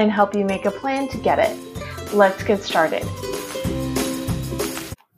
and 0.00 0.10
help 0.10 0.34
you 0.34 0.44
make 0.46 0.64
a 0.64 0.70
plan 0.70 1.08
to 1.08 1.18
get 1.18 1.38
it. 1.38 2.14
Let's 2.14 2.42
get 2.42 2.62
started. 2.62 3.04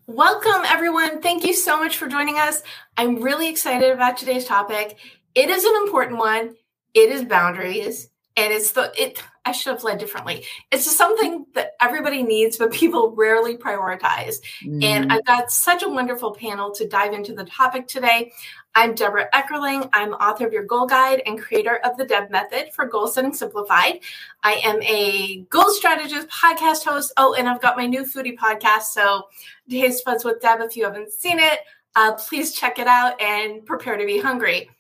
Welcome, 0.09 0.63
everyone. 0.67 1.23
Thank 1.23 1.45
you 1.45 1.55
so 1.55 1.79
much 1.79 1.97
for 1.97 2.09
joining 2.09 2.37
us. 2.37 2.63
I'm 2.97 3.23
really 3.23 3.49
excited 3.49 3.93
about 3.93 4.17
today's 4.17 4.45
topic. 4.45 4.99
It 5.35 5.49
is 5.49 5.65
an 5.65 5.75
important 5.77 6.19
one. 6.19 6.57
It 6.95 7.11
is 7.11 7.25
boundaries, 7.25 8.11
and 8.37 8.53
it's 8.53 8.73
the 8.73 8.93
it. 9.01 9.23
I 9.45 9.53
should 9.53 9.73
have 9.73 9.83
led 9.83 9.99
differently. 9.99 10.45
It's 10.71 10.85
just 10.85 10.97
something 10.97 11.47
that 11.55 11.73
everybody 11.81 12.23
needs, 12.23 12.59
but 12.59 12.73
people 12.73 13.13
rarely 13.17 13.57
prioritize. 13.57 14.37
Mm. 14.63 14.85
And 14.85 15.13
I've 15.13 15.25
got 15.25 15.51
such 15.51 15.83
a 15.83 15.89
wonderful 15.89 16.33
panel 16.33 16.71
to 16.73 16.87
dive 16.87 17.13
into 17.13 17.35
the 17.35 17.45
topic 17.45 17.89
today. 17.89 18.33
I'm 18.75 18.95
Debra 18.95 19.29
Eckerling. 19.35 19.89
I'm 19.93 20.13
author 20.15 20.47
of 20.47 20.53
Your 20.53 20.65
Goal 20.65 20.87
Guide 20.87 21.23
and 21.27 21.41
creator 21.41 21.77
of 21.85 21.97
the 21.97 22.05
Deb 22.05 22.31
Method 22.31 22.73
for 22.73 22.87
Goal 22.87 23.09
Setting 23.09 23.35
Simplified. 23.35 24.01
I 24.45 24.61
am 24.65 24.81
a 24.83 25.45
goal 25.51 25.71
strategist, 25.71 26.29
podcast 26.29 26.85
host. 26.85 27.13
Oh, 27.17 27.35
and 27.35 27.49
I've 27.49 27.61
got 27.61 27.77
my 27.77 27.87
new 27.87 28.05
foodie 28.05 28.37
podcast. 28.37 28.85
So, 28.93 29.25
Taste 29.69 30.05
Buds 30.05 30.25
with 30.25 30.41
Deb. 30.41 30.61
If 30.61 30.77
you 30.77 30.85
haven't 30.85 31.13
seen 31.13 31.39
it, 31.39 31.59
uh, 31.97 32.13
please 32.13 32.53
check 32.53 32.79
it 32.79 32.87
out 32.87 33.21
and 33.21 33.67
prepare 33.67 33.97
to 33.97 34.07
be 34.07 34.19
hungry. 34.19 34.71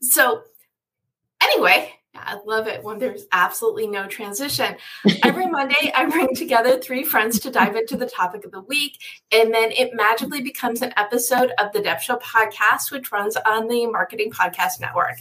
So, 0.00 0.44
anyway, 1.42 1.92
I 2.16 2.38
love 2.46 2.68
it 2.68 2.82
when 2.82 2.98
there's 2.98 3.26
absolutely 3.32 3.86
no 3.86 4.06
transition. 4.06 4.76
Every 5.22 5.46
Monday, 5.46 5.92
I 5.94 6.06
bring 6.06 6.34
together 6.34 6.78
three 6.78 7.04
friends 7.04 7.40
to 7.40 7.50
dive 7.50 7.76
into 7.76 7.96
the 7.96 8.06
topic 8.06 8.44
of 8.44 8.52
the 8.52 8.60
week, 8.62 8.98
and 9.32 9.52
then 9.52 9.72
it 9.72 9.94
magically 9.94 10.40
becomes 10.40 10.82
an 10.82 10.92
episode 10.96 11.52
of 11.58 11.72
the 11.72 11.80
Deb 11.80 12.00
Show 12.00 12.16
podcast, 12.16 12.90
which 12.90 13.10
runs 13.10 13.36
on 13.36 13.68
the 13.68 13.86
Marketing 13.86 14.30
Podcast 14.30 14.80
Network. 14.80 15.16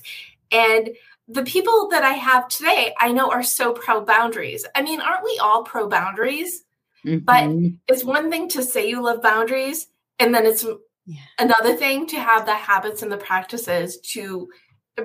And 0.51 0.91
the 1.27 1.43
people 1.43 1.87
that 1.89 2.03
I 2.03 2.13
have 2.13 2.47
today, 2.47 2.93
I 2.99 3.11
know 3.11 3.31
are 3.31 3.43
so 3.43 3.73
pro 3.73 4.01
boundaries. 4.01 4.65
I 4.75 4.81
mean, 4.81 5.01
aren't 5.01 5.23
we 5.23 5.39
all 5.41 5.63
pro 5.63 5.87
boundaries? 5.87 6.63
Mm-hmm. 7.05 7.25
But 7.25 7.93
it's 7.93 8.03
one 8.03 8.29
thing 8.29 8.49
to 8.49 8.63
say 8.63 8.87
you 8.87 9.01
love 9.01 9.21
boundaries, 9.21 9.87
and 10.19 10.33
then 10.33 10.45
it's 10.45 10.65
yeah. 11.05 11.19
another 11.39 11.75
thing 11.75 12.07
to 12.07 12.19
have 12.19 12.45
the 12.45 12.55
habits 12.55 13.01
and 13.01 13.11
the 13.11 13.17
practices 13.17 13.99
to 14.11 14.47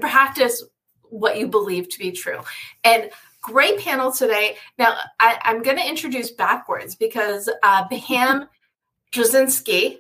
practice 0.00 0.62
what 1.10 1.38
you 1.38 1.46
believe 1.48 1.88
to 1.90 1.98
be 1.98 2.12
true. 2.12 2.40
And 2.84 3.10
great 3.40 3.80
panel 3.80 4.12
today. 4.12 4.56
Now, 4.78 4.96
I, 5.20 5.38
am 5.44 5.62
going 5.62 5.76
to 5.76 5.88
introduce 5.88 6.30
backwards 6.30 6.94
because 6.94 7.48
uh, 7.62 7.86
Pam 7.88 8.48
Jasinski, 9.12 9.98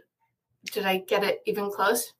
did 0.72 0.84
I 0.84 0.98
get 0.98 1.24
it 1.24 1.42
even 1.46 1.70
close? 1.70 2.12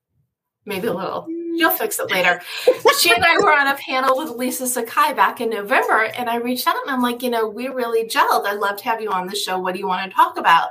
Maybe 0.64 0.86
a 0.86 0.92
little. 0.92 1.26
You'll 1.28 1.70
fix 1.70 1.98
it 1.98 2.10
later. 2.10 2.42
she 2.98 3.12
and 3.12 3.24
I 3.24 3.38
were 3.38 3.52
on 3.52 3.68
a 3.68 3.76
panel 3.76 4.16
with 4.18 4.30
Lisa 4.30 4.66
Sakai 4.66 5.14
back 5.14 5.40
in 5.40 5.50
November, 5.50 6.04
and 6.04 6.28
I 6.28 6.36
reached 6.36 6.66
out 6.66 6.76
and 6.82 6.90
I'm 6.90 7.02
like, 7.02 7.22
you 7.22 7.30
know, 7.30 7.48
we 7.48 7.68
really 7.68 8.04
gelled. 8.04 8.46
I'd 8.46 8.58
love 8.58 8.76
to 8.78 8.84
have 8.84 9.00
you 9.00 9.10
on 9.10 9.26
the 9.26 9.34
show. 9.34 9.58
What 9.58 9.74
do 9.74 9.80
you 9.80 9.88
want 9.88 10.08
to 10.08 10.14
talk 10.14 10.38
about? 10.38 10.70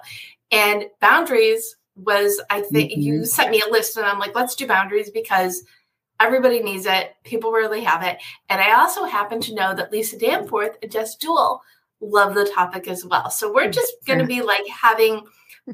And 0.51 0.85
boundaries 1.01 1.75
was, 1.95 2.39
I 2.49 2.61
think, 2.61 2.91
mm-hmm. 2.91 3.01
you 3.01 3.25
sent 3.25 3.49
me 3.49 3.61
a 3.67 3.71
list, 3.71 3.97
and 3.97 4.05
I'm 4.05 4.19
like, 4.19 4.35
let's 4.35 4.55
do 4.55 4.67
boundaries 4.67 5.09
because– 5.09 5.63
Everybody 6.19 6.61
needs 6.61 6.85
it. 6.85 7.15
People 7.23 7.51
rarely 7.51 7.83
have 7.83 8.03
it. 8.03 8.17
And 8.49 8.59
I 8.59 8.79
also 8.79 9.05
happen 9.05 9.39
to 9.41 9.55
know 9.55 9.75
that 9.75 9.91
Lisa 9.91 10.17
Danforth 10.17 10.77
and 10.81 10.91
Jess 10.91 11.15
Dewell 11.15 11.61
love 12.01 12.35
the 12.35 12.45
topic 12.45 12.87
as 12.87 13.05
well. 13.05 13.29
So 13.29 13.51
we're 13.51 13.71
just 13.71 13.93
going 14.05 14.19
to 14.19 14.25
be 14.25 14.41
like 14.41 14.67
having 14.67 15.21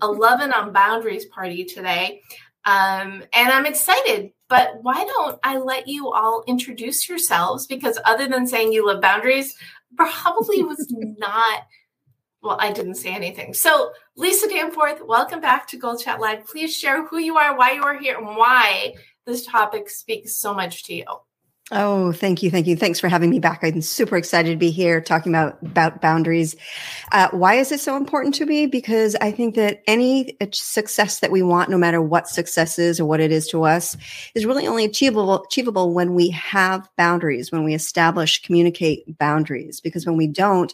a 0.01 0.07
loving 0.11 0.51
on 0.51 0.73
boundaries 0.73 1.25
party 1.25 1.65
today. 1.65 2.21
Um, 2.65 3.23
and 3.33 3.49
I'm 3.49 3.65
excited, 3.65 4.31
but 4.47 4.81
why 4.81 5.03
don't 5.03 5.39
I 5.43 5.57
let 5.57 5.87
you 5.87 6.11
all 6.11 6.43
introduce 6.47 7.09
yourselves? 7.09 7.67
Because 7.67 7.99
other 8.05 8.27
than 8.27 8.47
saying 8.47 8.71
you 8.71 8.87
love 8.87 9.01
boundaries, 9.01 9.55
probably 9.97 10.63
was 10.63 10.87
not, 11.17 11.63
well, 12.41 12.57
I 12.59 12.71
didn't 12.71 12.95
say 12.95 13.13
anything. 13.13 13.53
So, 13.53 13.91
Lisa 14.15 14.47
Danforth, 14.47 15.01
welcome 15.05 15.41
back 15.41 15.67
to 15.67 15.77
Goal 15.77 15.97
Chat 15.97 16.21
Live. 16.21 16.45
Please 16.45 16.75
share 16.75 17.05
who 17.05 17.17
you 17.17 17.37
are, 17.37 17.57
why 17.57 17.73
you 17.73 17.83
are 17.83 17.97
here, 17.97 18.17
and 18.17 18.27
why 18.27 18.93
this 19.25 19.45
topic 19.45 19.89
speaks 19.89 20.35
so 20.35 20.53
much 20.53 20.83
to 20.85 20.95
you. 20.95 21.05
Oh, 21.71 22.11
thank 22.11 22.43
you. 22.43 22.51
Thank 22.51 22.67
you. 22.67 22.75
Thanks 22.75 22.99
for 22.99 23.07
having 23.07 23.29
me 23.29 23.39
back. 23.39 23.63
I'm 23.63 23.81
super 23.81 24.17
excited 24.17 24.51
to 24.51 24.57
be 24.57 24.69
here 24.69 24.99
talking 24.99 25.31
about, 25.31 25.57
about 25.61 26.01
boundaries. 26.01 26.57
Uh, 27.11 27.29
why 27.31 27.55
is 27.55 27.71
it 27.71 27.79
so 27.79 27.95
important 27.95 28.35
to 28.35 28.45
me? 28.45 28.67
Because 28.67 29.15
I 29.21 29.31
think 29.31 29.55
that 29.55 29.81
any 29.87 30.37
success 30.51 31.21
that 31.21 31.31
we 31.31 31.41
want, 31.41 31.69
no 31.69 31.77
matter 31.77 32.01
what 32.01 32.27
success 32.27 32.77
is 32.77 32.99
or 32.99 33.05
what 33.05 33.21
it 33.21 33.31
is 33.31 33.47
to 33.47 33.63
us, 33.63 33.95
is 34.35 34.45
really 34.45 34.67
only 34.67 34.83
achievable, 34.83 35.41
achievable 35.41 35.93
when 35.93 36.13
we 36.13 36.29
have 36.31 36.89
boundaries, 36.97 37.49
when 37.49 37.63
we 37.63 37.73
establish, 37.73 38.41
communicate 38.41 39.17
boundaries. 39.17 39.79
Because 39.79 40.05
when 40.05 40.17
we 40.17 40.27
don't, 40.27 40.73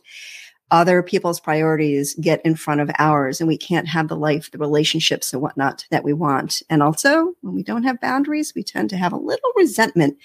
other 0.71 1.01
people's 1.01 1.39
priorities 1.39 2.13
get 2.15 2.43
in 2.45 2.55
front 2.55 2.81
of 2.81 2.91
ours 2.99 3.39
and 3.41 3.47
we 3.47 3.57
can't 3.57 3.87
have 3.87 4.07
the 4.07 4.15
life 4.15 4.51
the 4.51 4.57
relationships 4.57 5.33
and 5.33 5.41
whatnot 5.41 5.85
that 5.91 6.03
we 6.03 6.13
want. 6.13 6.61
And 6.69 6.83
also 6.83 7.33
when 7.41 7.55
we 7.55 7.63
don't 7.63 7.83
have 7.83 8.01
boundaries 8.01 8.53
we 8.55 8.63
tend 8.63 8.89
to 8.91 8.97
have 8.97 9.13
a 9.13 9.17
little 9.17 9.51
resentment 9.55 10.17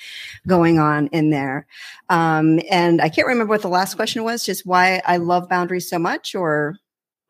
going 0.47 0.79
on 0.79 1.09
in 1.09 1.31
there. 1.31 1.67
Um, 2.09 2.61
and 2.71 3.01
i 3.01 3.09
can't 3.09 3.27
remember 3.27 3.51
what 3.51 3.63
the 3.63 3.69
last 3.69 3.95
question 3.95 4.25
was 4.25 4.45
just 4.45 4.67
why 4.67 5.01
i 5.07 5.17
love 5.17 5.49
boundaries 5.49 5.89
so 5.89 5.99
much 5.99 6.35
or 6.35 6.77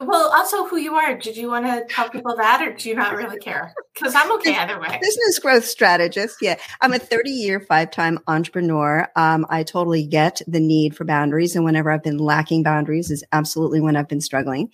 well, 0.00 0.32
also 0.34 0.66
who 0.66 0.77
you 0.77 0.97
are. 0.97 1.16
Did 1.16 1.37
you 1.37 1.49
want 1.49 1.66
to 1.66 1.84
tell 1.88 2.09
people 2.09 2.34
that, 2.37 2.60
or 2.60 2.72
do 2.72 2.88
you 2.88 2.97
not 2.97 3.15
really 3.15 3.38
care? 3.38 3.72
Because 3.94 4.12
I'm 4.16 4.32
okay 4.32 4.56
either 4.56 4.81
way. 4.81 4.99
Business 5.00 5.38
growth 5.38 5.65
strategist. 5.65 6.38
Yeah, 6.43 6.56
I'm 6.81 6.93
a 6.93 6.99
30 6.99 7.31
year, 7.31 7.60
five 7.60 7.93
time 7.93 8.19
entrepreneur. 8.27 9.09
Um, 9.15 9.47
I 9.50 9.62
totally 9.62 10.05
get 10.05 10.43
the 10.49 10.59
need 10.59 10.97
for 10.97 11.05
boundaries, 11.05 11.55
and 11.55 11.65
whenever 11.65 11.93
I've 11.93 12.03
been 12.03 12.19
lacking 12.19 12.65
boundaries, 12.65 13.12
is 13.12 13.22
absolutely 13.31 13.81
when 13.81 13.94
I've 13.94 14.09
been 14.09 14.21
struggling. 14.21 14.69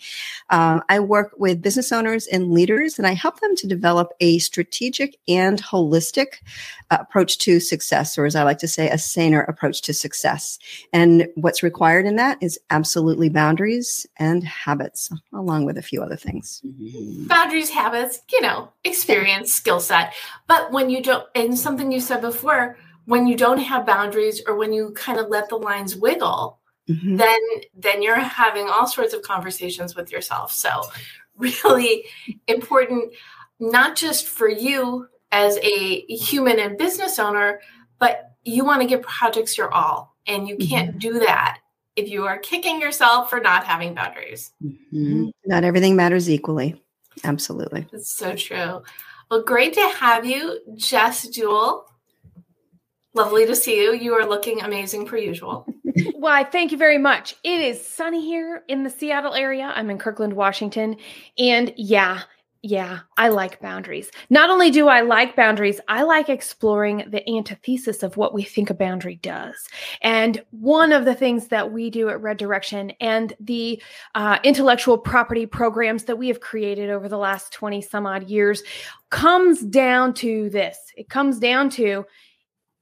Uh, 0.48 0.80
I 0.88 1.00
work 1.00 1.32
with 1.36 1.60
business 1.60 1.92
owners 1.92 2.26
and 2.26 2.50
leaders, 2.50 2.98
and 2.98 3.06
I 3.06 3.12
help 3.12 3.40
them 3.40 3.54
to 3.56 3.66
develop 3.66 4.12
a 4.20 4.38
strategic 4.38 5.18
and 5.28 5.62
holistic 5.62 6.36
uh, 6.90 6.96
approach 6.98 7.36
to 7.38 7.60
success, 7.60 8.16
or 8.16 8.24
as 8.24 8.34
I 8.34 8.42
like 8.42 8.58
to 8.58 8.68
say, 8.68 8.88
a 8.88 8.96
saner 8.96 9.42
approach 9.42 9.82
to 9.82 9.92
success. 9.92 10.58
And 10.94 11.28
what's 11.34 11.62
required 11.62 12.06
in 12.06 12.16
that 12.16 12.38
is 12.40 12.58
absolutely 12.70 13.28
boundaries 13.28 14.06
and 14.16 14.42
habits 14.44 15.09
along 15.32 15.64
with 15.64 15.78
a 15.78 15.82
few 15.82 16.02
other 16.02 16.16
things. 16.16 16.62
Mm-hmm. 16.64 17.26
Boundaries, 17.26 17.70
habits, 17.70 18.20
you 18.30 18.40
know, 18.40 18.72
experience, 18.84 19.52
skill 19.52 19.80
set. 19.80 20.14
But 20.46 20.72
when 20.72 20.90
you 20.90 21.02
don't, 21.02 21.26
and 21.34 21.58
something 21.58 21.92
you 21.92 22.00
said 22.00 22.20
before, 22.20 22.76
when 23.06 23.26
you 23.26 23.36
don't 23.36 23.58
have 23.58 23.86
boundaries 23.86 24.42
or 24.46 24.56
when 24.56 24.72
you 24.72 24.92
kind 24.92 25.18
of 25.18 25.28
let 25.28 25.48
the 25.48 25.56
lines 25.56 25.96
wiggle, 25.96 26.58
mm-hmm. 26.88 27.16
then 27.16 27.40
then 27.74 28.02
you're 28.02 28.16
having 28.16 28.68
all 28.68 28.86
sorts 28.86 29.14
of 29.14 29.22
conversations 29.22 29.96
with 29.96 30.12
yourself. 30.12 30.52
So 30.52 30.82
really 31.36 32.04
important, 32.46 33.12
not 33.58 33.96
just 33.96 34.26
for 34.26 34.48
you 34.48 35.08
as 35.32 35.58
a 35.62 36.00
human 36.06 36.58
and 36.58 36.76
business 36.76 37.18
owner, 37.18 37.60
but 37.98 38.32
you 38.44 38.64
want 38.64 38.82
to 38.82 38.88
give 38.88 39.02
projects 39.02 39.56
your 39.56 39.72
all. 39.72 40.16
And 40.26 40.46
you 40.48 40.56
can't 40.56 40.90
mm-hmm. 40.90 40.98
do 40.98 41.18
that 41.20 41.58
if 41.96 42.08
you 42.08 42.26
are 42.26 42.38
kicking 42.38 42.80
yourself 42.80 43.30
for 43.30 43.40
not 43.40 43.64
having 43.64 43.94
boundaries. 43.94 44.52
Mm-hmm. 44.62 45.28
Not 45.46 45.64
everything 45.64 45.96
matters 45.96 46.30
equally. 46.30 46.80
Absolutely. 47.24 47.86
That's 47.92 48.12
so 48.12 48.34
true. 48.34 48.82
Well, 49.30 49.42
great 49.42 49.74
to 49.74 49.88
have 49.98 50.24
you, 50.24 50.60
Jess 50.76 51.28
Dewell. 51.28 51.86
Lovely 53.14 53.46
to 53.46 53.56
see 53.56 53.82
you. 53.82 53.92
You 53.94 54.14
are 54.14 54.26
looking 54.26 54.60
amazing 54.60 55.06
per 55.06 55.16
usual. 55.16 55.66
Why, 56.14 56.44
thank 56.44 56.70
you 56.70 56.78
very 56.78 56.98
much. 56.98 57.34
It 57.42 57.60
is 57.60 57.84
sunny 57.84 58.24
here 58.24 58.62
in 58.68 58.84
the 58.84 58.90
Seattle 58.90 59.34
area. 59.34 59.72
I'm 59.74 59.90
in 59.90 59.98
Kirkland, 59.98 60.34
Washington. 60.34 60.96
And 61.36 61.72
yeah, 61.76 62.22
yeah, 62.62 63.00
I 63.16 63.28
like 63.28 63.60
boundaries. 63.60 64.10
Not 64.28 64.50
only 64.50 64.70
do 64.70 64.88
I 64.88 65.00
like 65.00 65.34
boundaries, 65.34 65.80
I 65.88 66.02
like 66.02 66.28
exploring 66.28 67.04
the 67.08 67.26
antithesis 67.28 68.02
of 68.02 68.18
what 68.18 68.34
we 68.34 68.42
think 68.42 68.68
a 68.68 68.74
boundary 68.74 69.16
does. 69.16 69.68
And 70.02 70.42
one 70.50 70.92
of 70.92 71.06
the 71.06 71.14
things 71.14 71.48
that 71.48 71.72
we 71.72 71.88
do 71.88 72.10
at 72.10 72.20
Red 72.20 72.36
Direction 72.36 72.92
and 73.00 73.32
the 73.40 73.82
uh, 74.14 74.38
intellectual 74.44 74.98
property 74.98 75.46
programs 75.46 76.04
that 76.04 76.16
we 76.16 76.28
have 76.28 76.40
created 76.40 76.90
over 76.90 77.08
the 77.08 77.16
last 77.16 77.50
20 77.52 77.80
some 77.80 78.06
odd 78.06 78.28
years 78.28 78.62
comes 79.08 79.60
down 79.62 80.14
to 80.14 80.48
this 80.50 80.78
it 80.96 81.08
comes 81.08 81.40
down 81.40 81.68
to 81.68 82.04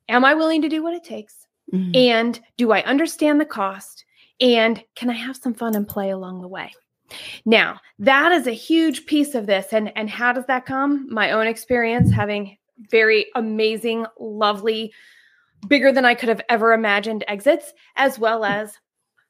Am 0.08 0.24
I 0.24 0.34
willing 0.34 0.62
to 0.62 0.68
do 0.68 0.82
what 0.82 0.94
it 0.94 1.04
takes? 1.04 1.46
Mm-hmm. 1.72 1.90
And 1.94 2.40
do 2.56 2.72
I 2.72 2.82
understand 2.84 3.40
the 3.40 3.44
cost? 3.44 4.04
And 4.40 4.82
can 4.96 5.10
I 5.10 5.14
have 5.14 5.36
some 5.36 5.54
fun 5.54 5.74
and 5.76 5.86
play 5.86 6.10
along 6.10 6.40
the 6.40 6.48
way? 6.48 6.72
Now, 7.44 7.80
that 7.98 8.32
is 8.32 8.46
a 8.46 8.52
huge 8.52 9.06
piece 9.06 9.34
of 9.34 9.46
this. 9.46 9.72
And, 9.72 9.92
and 9.96 10.10
how 10.10 10.32
does 10.32 10.46
that 10.46 10.66
come? 10.66 11.12
My 11.12 11.30
own 11.30 11.46
experience 11.46 12.10
having 12.10 12.56
very 12.90 13.26
amazing, 13.34 14.06
lovely, 14.18 14.92
bigger 15.66 15.90
than 15.92 16.04
I 16.04 16.14
could 16.14 16.28
have 16.28 16.42
ever 16.48 16.72
imagined 16.72 17.24
exits, 17.26 17.72
as 17.96 18.18
well 18.18 18.44
as 18.44 18.78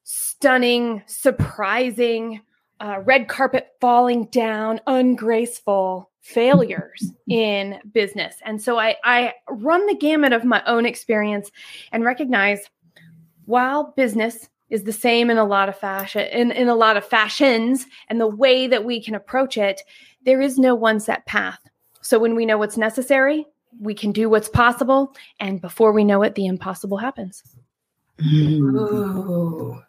stunning, 0.04 1.02
surprising, 1.06 2.40
uh, 2.80 3.00
red 3.04 3.28
carpet 3.28 3.68
falling 3.80 4.26
down, 4.26 4.80
ungraceful 4.86 6.10
failures 6.20 7.12
in 7.28 7.78
business. 7.92 8.36
And 8.44 8.60
so 8.60 8.78
I, 8.78 8.96
I 9.04 9.32
run 9.48 9.86
the 9.86 9.96
gamut 9.96 10.32
of 10.32 10.44
my 10.44 10.62
own 10.66 10.84
experience 10.84 11.50
and 11.92 12.04
recognize 12.04 12.68
while 13.46 13.94
business 13.96 14.48
is 14.70 14.84
the 14.84 14.92
same 14.92 15.30
in 15.30 15.38
a 15.38 15.44
lot 15.44 15.68
of 15.68 15.78
fashion 15.78 16.26
in, 16.32 16.50
in 16.50 16.68
a 16.68 16.74
lot 16.74 16.96
of 16.96 17.04
fashions 17.04 17.86
and 18.08 18.20
the 18.20 18.26
way 18.26 18.66
that 18.66 18.84
we 18.84 19.02
can 19.02 19.14
approach 19.14 19.56
it 19.56 19.80
there 20.24 20.40
is 20.40 20.58
no 20.58 20.74
one 20.74 21.00
set 21.00 21.24
path. 21.26 21.60
So 22.02 22.18
when 22.18 22.34
we 22.34 22.44
know 22.44 22.58
what's 22.58 22.76
necessary 22.76 23.46
we 23.80 23.94
can 23.94 24.12
do 24.12 24.28
what's 24.28 24.48
possible. 24.48 25.14
And 25.40 25.60
before 25.60 25.92
we 25.92 26.04
know 26.04 26.22
it 26.22 26.34
the 26.34 26.46
impossible 26.46 26.98
happens. 26.98 27.42
Ooh. 28.20 29.80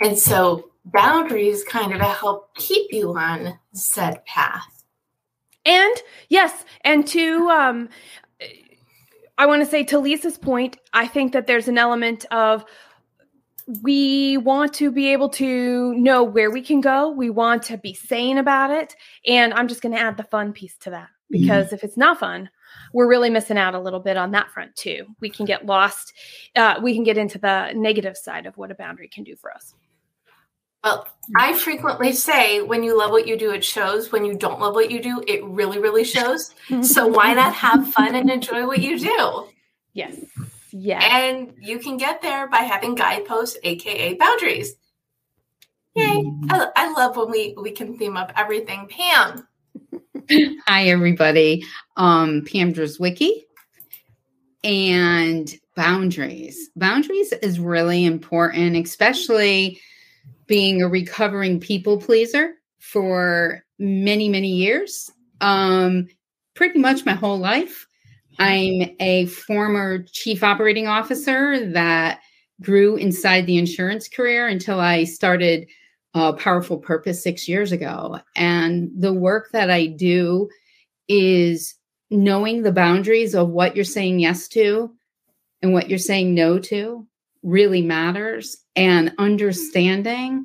and 0.00 0.18
so 0.18 0.70
boundaries 0.84 1.64
kind 1.64 1.94
of 1.94 2.00
help 2.00 2.54
keep 2.54 2.92
you 2.92 3.16
on 3.16 3.58
said 3.72 4.24
path. 4.26 4.84
And 5.64 5.96
yes 6.28 6.64
and 6.82 7.06
to 7.08 7.48
um 7.48 7.88
i 9.38 9.46
want 9.46 9.62
to 9.62 9.66
say 9.68 9.82
to 9.84 9.98
lisa's 9.98 10.38
point 10.38 10.78
i 10.92 11.06
think 11.06 11.32
that 11.32 11.46
there's 11.46 11.68
an 11.68 11.76
element 11.76 12.24
of 12.30 12.64
we 13.82 14.36
want 14.36 14.74
to 14.74 14.92
be 14.92 15.12
able 15.12 15.28
to 15.30 15.94
know 15.94 16.22
where 16.22 16.50
we 16.50 16.62
can 16.62 16.80
go. 16.80 17.10
We 17.10 17.30
want 17.30 17.64
to 17.64 17.78
be 17.78 17.94
sane 17.94 18.38
about 18.38 18.70
it. 18.70 18.94
And 19.26 19.52
I'm 19.54 19.68
just 19.68 19.82
going 19.82 19.94
to 19.94 20.00
add 20.00 20.16
the 20.16 20.24
fun 20.24 20.52
piece 20.52 20.76
to 20.78 20.90
that 20.90 21.08
mm-hmm. 21.08 21.42
because 21.42 21.66
mm-hmm. 21.66 21.74
if 21.74 21.84
it's 21.84 21.96
not 21.96 22.20
fun, 22.20 22.48
we're 22.92 23.08
really 23.08 23.30
missing 23.30 23.58
out 23.58 23.74
a 23.74 23.80
little 23.80 24.00
bit 24.00 24.16
on 24.16 24.30
that 24.32 24.50
front 24.50 24.76
too. 24.76 25.06
We 25.20 25.30
can 25.30 25.46
get 25.46 25.66
lost. 25.66 26.12
Uh, 26.54 26.76
we 26.82 26.94
can 26.94 27.02
get 27.02 27.18
into 27.18 27.38
the 27.38 27.72
negative 27.74 28.16
side 28.16 28.46
of 28.46 28.56
what 28.56 28.70
a 28.70 28.74
boundary 28.74 29.08
can 29.08 29.24
do 29.24 29.34
for 29.36 29.52
us. 29.52 29.74
Well, 30.84 31.08
I 31.34 31.54
frequently 31.54 32.12
say 32.12 32.60
when 32.60 32.84
you 32.84 32.96
love 32.96 33.10
what 33.10 33.26
you 33.26 33.36
do, 33.36 33.50
it 33.50 33.64
shows. 33.64 34.12
When 34.12 34.24
you 34.24 34.34
don't 34.34 34.60
love 34.60 34.74
what 34.74 34.90
you 34.90 35.02
do, 35.02 35.20
it 35.26 35.44
really, 35.44 35.80
really 35.80 36.04
shows. 36.04 36.54
so 36.82 37.08
why 37.08 37.34
not 37.34 37.54
have 37.54 37.92
fun 37.92 38.14
and 38.14 38.30
enjoy 38.30 38.66
what 38.66 38.78
you 38.78 38.98
do? 38.98 39.48
Yes. 39.94 40.14
Yeah. 40.78 41.00
And 41.00 41.54
you 41.58 41.78
can 41.78 41.96
get 41.96 42.20
there 42.20 42.48
by 42.48 42.58
having 42.58 42.94
guideposts, 42.94 43.56
aka 43.62 44.14
boundaries. 44.14 44.74
Yay. 45.94 46.04
Mm-hmm. 46.04 46.50
I, 46.50 46.68
I 46.76 46.92
love 46.92 47.16
when 47.16 47.30
we 47.30 47.54
we 47.60 47.70
can 47.70 47.96
theme 47.96 48.16
up 48.16 48.30
everything. 48.36 48.86
Pam. 48.88 49.48
Hi 50.66 50.88
everybody. 50.88 51.64
Um 51.96 52.42
Pam 52.44 52.74
Drzewiecki 52.74 53.30
and 54.64 55.50
boundaries. 55.76 56.68
Boundaries 56.76 57.32
is 57.32 57.58
really 57.58 58.04
important, 58.04 58.76
especially 58.76 59.80
being 60.46 60.82
a 60.82 60.88
recovering 60.88 61.58
people 61.58 61.98
pleaser 61.98 62.52
for 62.80 63.64
many, 63.78 64.28
many 64.28 64.52
years. 64.52 65.10
Um, 65.40 66.08
pretty 66.54 66.78
much 66.78 67.06
my 67.06 67.14
whole 67.14 67.38
life. 67.38 67.86
I'm 68.38 68.94
a 69.00 69.26
former 69.26 70.04
chief 70.12 70.42
operating 70.42 70.86
officer 70.86 71.70
that 71.72 72.20
grew 72.60 72.96
inside 72.96 73.46
the 73.46 73.58
insurance 73.58 74.08
career 74.08 74.48
until 74.48 74.80
I 74.80 75.04
started 75.04 75.68
uh, 76.14 76.32
Powerful 76.32 76.78
Purpose 76.78 77.22
six 77.22 77.46
years 77.48 77.72
ago. 77.72 78.20
And 78.34 78.90
the 78.96 79.12
work 79.12 79.50
that 79.52 79.70
I 79.70 79.86
do 79.86 80.48
is 81.08 81.74
knowing 82.10 82.62
the 82.62 82.72
boundaries 82.72 83.34
of 83.34 83.50
what 83.50 83.76
you're 83.76 83.84
saying 83.84 84.20
yes 84.20 84.48
to 84.48 84.90
and 85.62 85.72
what 85.72 85.88
you're 85.88 85.98
saying 85.98 86.34
no 86.34 86.58
to 86.58 87.06
really 87.42 87.82
matters 87.82 88.56
and 88.74 89.12
understanding 89.18 90.44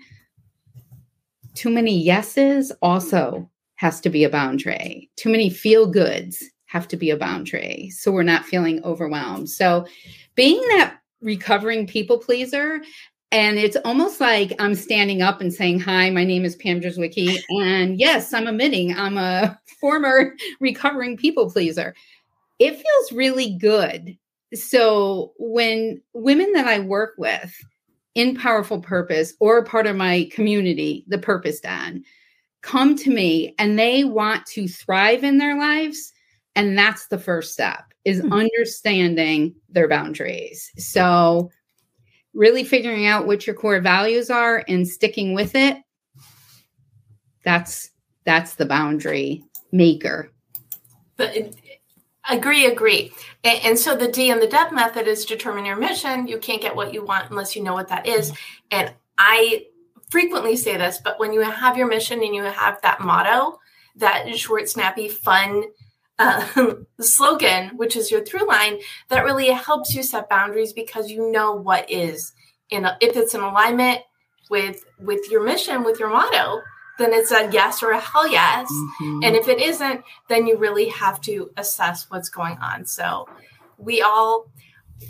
too 1.54 1.70
many 1.70 1.98
yeses 1.98 2.72
also 2.82 3.50
has 3.76 4.00
to 4.02 4.10
be 4.10 4.24
a 4.24 4.30
boundary 4.30 5.10
too 5.18 5.30
many 5.30 5.50
feel 5.50 5.88
goods 5.88 6.51
have 6.72 6.88
to 6.88 6.96
be 6.96 7.10
a 7.10 7.18
boundary 7.18 7.90
so 7.90 8.14
we're 8.14 8.24
not 8.24 8.46
feeling 8.46 8.82
overwhelmed. 8.86 9.50
So 9.50 9.86
being 10.36 10.62
that 10.70 11.00
recovering 11.20 11.86
people 11.86 12.18
pleaser 12.18 12.82
and 13.34 13.60
it's 13.60 13.76
almost 13.84 14.22
like 14.22 14.54
I'm 14.58 14.76
standing 14.76 15.22
up 15.22 15.42
and 15.42 15.54
saying, 15.54 15.82
Hi, 15.82 16.10
my 16.10 16.24
name 16.24 16.46
is 16.46 16.56
Pam 16.56 16.80
Drzewiecki. 16.80 17.40
And 17.62 18.00
yes, 18.00 18.34
I'm 18.34 18.48
admitting 18.48 18.98
I'm 18.98 19.18
a 19.18 19.60
former 19.82 20.34
recovering 20.62 21.18
people 21.18 21.52
pleaser. 21.52 21.94
It 22.60 22.76
feels 22.76 23.12
really 23.12 23.58
good. 23.58 24.18
So 24.54 25.34
when 25.38 26.02
women 26.14 26.54
that 26.54 26.68
I 26.68 26.80
work 26.80 27.16
with 27.18 27.54
in 28.16 28.38
Powerful 28.38 28.80
Purpose 28.80 29.34
or 29.42 29.66
part 29.66 29.88
of 29.88 29.98
my 29.98 30.30
community, 30.32 31.04
the 31.10 31.18
Purpose 31.18 31.60
Den, 31.60 32.04
come 32.62 32.96
to 32.96 33.10
me 33.10 33.56
and 33.60 33.78
they 33.78 34.06
want 34.06 34.46
to 34.48 34.70
thrive 34.70 35.26
in 35.26 35.38
their 35.38 35.58
lives, 35.58 36.14
and 36.56 36.78
that's 36.78 37.08
the 37.08 37.18
first 37.18 37.54
step 37.54 37.94
is 38.04 38.22
mm-hmm. 38.22 38.34
understanding 38.34 39.56
their 39.70 39.88
boundaries. 39.88 40.72
So 40.78 41.52
really 42.34 42.64
figuring 42.64 43.06
out 43.06 43.28
what 43.28 43.46
your 43.46 43.56
core 43.56 43.80
values 43.82 44.30
are 44.30 44.64
and 44.68 44.88
sticking 44.88 45.34
with 45.34 45.56
it 45.56 45.78
that's 47.44 47.90
that's 48.24 48.56
the 48.56 48.66
boundary 48.66 49.44
maker. 49.72 50.32
But 51.18 51.56
agree 52.30 52.66
agree. 52.66 53.12
And, 53.44 53.60
and, 53.64 53.80
so 53.80 53.96
the 53.96 54.08
d 54.08 54.30
and 54.30 54.40
the 54.40 54.48
Deb 54.48 54.72
method 54.72 55.08
is 55.08 55.26
determine 55.26 55.66
your 55.66 55.76
mission. 55.76 56.28
You 56.28 56.38
can't 56.38 56.62
get 56.62 56.76
what 56.76 56.94
you 56.94 57.04
want 57.04 57.32
unless 57.32 57.56
you 57.56 57.64
know 57.64 57.74
what 57.74 57.88
that 57.88 58.08
is. 58.08 58.32
And 58.70 58.94
i 59.18 59.66
frequently 60.10 60.58
say 60.58 60.76
this 60.76 61.00
but 61.02 61.20
when 61.20 61.32
you 61.32 61.42
have 61.42 61.78
your 61.78 61.88
mission 61.88 62.22
and 62.22 62.36
you 62.36 62.44
have 62.44 62.82
that 62.82 63.00
motto 63.00 63.58
that 63.96 64.28
short 64.38 64.68
snappy 64.68 65.08
fun 65.08 65.64
uh, 66.22 66.76
slogan, 67.00 67.76
which 67.78 67.96
is 67.96 68.12
your 68.12 68.24
through 68.24 68.48
line, 68.48 68.80
that 69.10 69.26
really 69.26 69.50
helps 69.50 69.96
you 69.96 70.04
set 70.04 70.30
boundaries 70.30 70.74
because 70.74 71.10
you 71.10 71.32
know 71.32 71.54
what 71.54 71.90
is 71.90 72.34
in 72.70 72.86
a, 72.86 72.98
if 73.02 73.16
it's 73.16 73.34
in 73.34 73.42
alignment 73.42 74.02
with 74.50 74.86
with 75.00 75.30
your 75.32 75.44
mission, 75.44 75.84
with 75.84 76.00
your 76.00 76.10
motto, 76.10 76.62
then 77.00 77.14
it's 77.14 77.32
a 77.32 77.50
yes 77.52 77.82
or 77.82 77.92
a 77.92 78.00
hell 78.00 78.28
yes. 78.28 78.72
Mm-hmm. 78.72 79.24
And 79.24 79.36
if 79.36 79.48
it 79.48 79.60
isn't, 79.60 80.04
then 80.30 80.46
you 80.46 80.58
really 80.58 80.90
have 80.90 81.20
to 81.22 81.52
assess 81.58 82.10
what's 82.10 82.30
going 82.30 82.58
on. 82.60 82.86
So 82.86 83.28
we 83.78 84.02
all, 84.02 84.52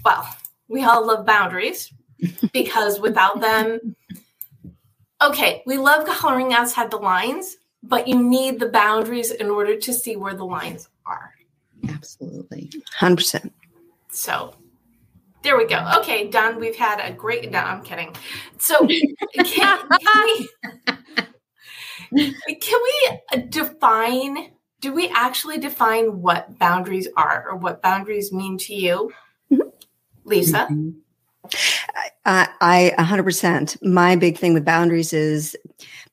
well, 0.06 0.28
we 0.68 0.84
all 0.84 1.06
love 1.06 1.26
boundaries 1.26 1.92
because 2.54 3.00
without 3.00 3.42
them, 3.42 3.96
okay, 5.22 5.64
we 5.66 5.78
love 5.78 6.08
coloring 6.08 6.54
outside 6.54 6.92
the 6.92 6.98
lines, 6.98 7.58
but 7.84 8.08
you 8.08 8.22
need 8.22 8.60
the 8.60 8.70
boundaries 8.70 9.32
in 9.32 9.50
order 9.50 9.76
to 9.78 9.94
see 9.94 10.16
where 10.16 10.36
the 10.36 10.46
lines. 10.46 10.88
Absolutely. 11.90 12.70
100%. 13.00 13.52
So 14.10 14.56
there 15.44 15.58
we 15.58 15.66
go. 15.66 15.86
Okay, 16.00 16.30
done. 16.30 16.60
We've 16.60 16.76
had 16.76 17.00
a 17.00 17.12
great. 17.14 17.50
No, 17.50 17.60
I'm 17.60 17.82
kidding. 17.82 18.16
So 18.58 18.88
can, 19.34 19.46
can 19.46 20.24
we 22.12 22.36
can 22.56 22.80
we 22.84 23.42
define? 23.50 24.52
Do 24.82 24.94
we 24.94 25.10
actually 25.10 25.60
define 25.60 26.22
what 26.22 26.58
boundaries 26.60 27.08
are 27.16 27.50
or 27.50 27.56
what 27.56 27.82
boundaries 27.82 28.32
mean 28.32 28.58
to 28.60 28.74
you, 28.74 29.12
mm-hmm. 29.52 29.70
Lisa? 30.24 30.68
Mm-hmm. 30.72 30.90
I, 32.26 32.48
I 32.62 32.94
100%. 32.98 33.82
My 33.84 34.16
big 34.16 34.38
thing 34.38 34.54
with 34.54 34.66
boundaries 34.66 35.14
is 35.14 35.56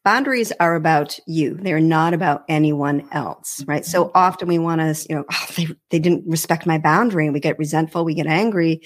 boundaries 0.04 0.52
are 0.58 0.74
about 0.74 1.18
you. 1.26 1.54
They're 1.54 1.80
not 1.80 2.14
about 2.14 2.44
anyone 2.48 3.06
else 3.12 3.62
right? 3.66 3.84
So 3.84 4.04
mm-hmm. 4.04 4.16
often 4.16 4.48
we 4.48 4.58
want 4.58 4.80
to 4.80 5.06
you 5.08 5.16
know 5.16 5.24
oh, 5.30 5.46
they, 5.56 5.66
they 5.90 5.98
didn't 5.98 6.26
respect 6.26 6.66
my 6.66 6.78
boundary 6.78 7.26
and 7.26 7.34
we 7.34 7.40
get 7.40 7.58
resentful 7.58 8.04
we 8.04 8.14
get 8.14 8.26
angry. 8.26 8.80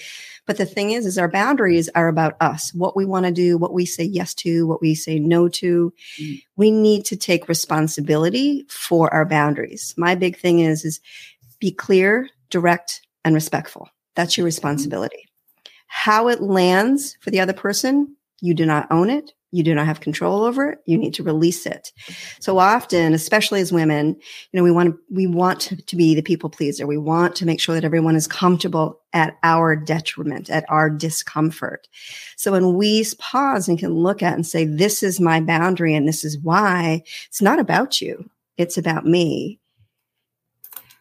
But 0.45 0.57
the 0.57 0.65
thing 0.65 0.91
is 0.91 1.05
is 1.05 1.17
our 1.17 1.29
boundaries 1.29 1.89
are 1.95 2.07
about 2.07 2.35
us. 2.41 2.73
What 2.73 2.97
we 2.97 3.05
want 3.05 3.25
to 3.25 3.31
do 3.31 3.57
what 3.57 3.73
we 3.73 3.85
say 3.85 4.03
yes 4.03 4.33
to 4.35 4.67
what 4.67 4.81
we 4.81 4.95
say 4.95 5.19
no 5.19 5.47
to. 5.47 5.93
Mm-hmm. 6.19 6.33
we 6.57 6.71
need 6.71 7.05
to 7.05 7.15
take 7.15 7.47
responsibility 7.47 8.65
for 8.69 9.13
our 9.13 9.25
boundaries. 9.25 9.93
My 9.97 10.15
big 10.15 10.37
thing 10.37 10.59
is 10.59 10.83
is 10.83 10.99
be 11.59 11.71
clear 11.71 12.29
direct 12.49 13.01
and 13.23 13.33
respectful. 13.33 13.87
That's 14.15 14.37
your 14.37 14.45
responsibility 14.45 15.29
how 15.95 16.27
it 16.27 16.41
lands 16.41 17.15
for 17.21 17.29
the 17.29 17.39
other 17.39 17.53
person 17.53 18.17
you 18.41 18.55
do 18.55 18.65
not 18.65 18.87
own 18.89 19.11
it. 19.11 19.31
You 19.51 19.63
do 19.63 19.75
not 19.75 19.85
have 19.85 19.99
control 19.99 20.43
over 20.43 20.71
it. 20.71 20.79
You 20.87 20.97
need 20.97 21.13
to 21.13 21.23
release 21.23 21.67
it. 21.67 21.91
So 22.39 22.57
often 22.57 23.13
especially 23.13 23.61
as 23.61 23.71
women 23.71 24.17
you 24.51 24.57
know 24.57 24.63
we 24.63 24.71
want 24.71 24.89
to 24.89 24.99
we 25.11 25.27
want 25.27 25.61
to, 25.61 25.95
be 25.95 26.15
the 26.15 26.23
people 26.23 26.49
pleaser. 26.49 26.87
We 26.87 26.97
want 26.97 27.35
to 27.35 27.45
make 27.45 27.61
sure 27.61 27.75
that 27.75 27.85
everyone 27.85 28.15
is 28.15 28.25
comfortable 28.25 29.01
at 29.13 29.37
our 29.43 29.75
detriment 29.75 30.49
at 30.49 30.65
our 30.67 30.89
discomfort. 30.89 31.87
So 32.37 32.53
when 32.53 32.73
we 32.73 33.05
pause 33.19 33.69
and 33.69 33.77
can 33.77 33.93
look 33.93 34.23
at 34.23 34.33
and 34.33 34.47
say 34.47 34.65
this 34.65 35.03
is 35.03 35.19
my 35.19 35.41
boundary 35.41 35.93
and 35.93 36.07
this 36.07 36.23
is 36.23 36.39
why 36.39 37.03
it's 37.27 37.41
not 37.41 37.59
about 37.59 38.01
you. 38.01 38.31
It's 38.57 38.79
about 38.79 39.05
me 39.05 39.59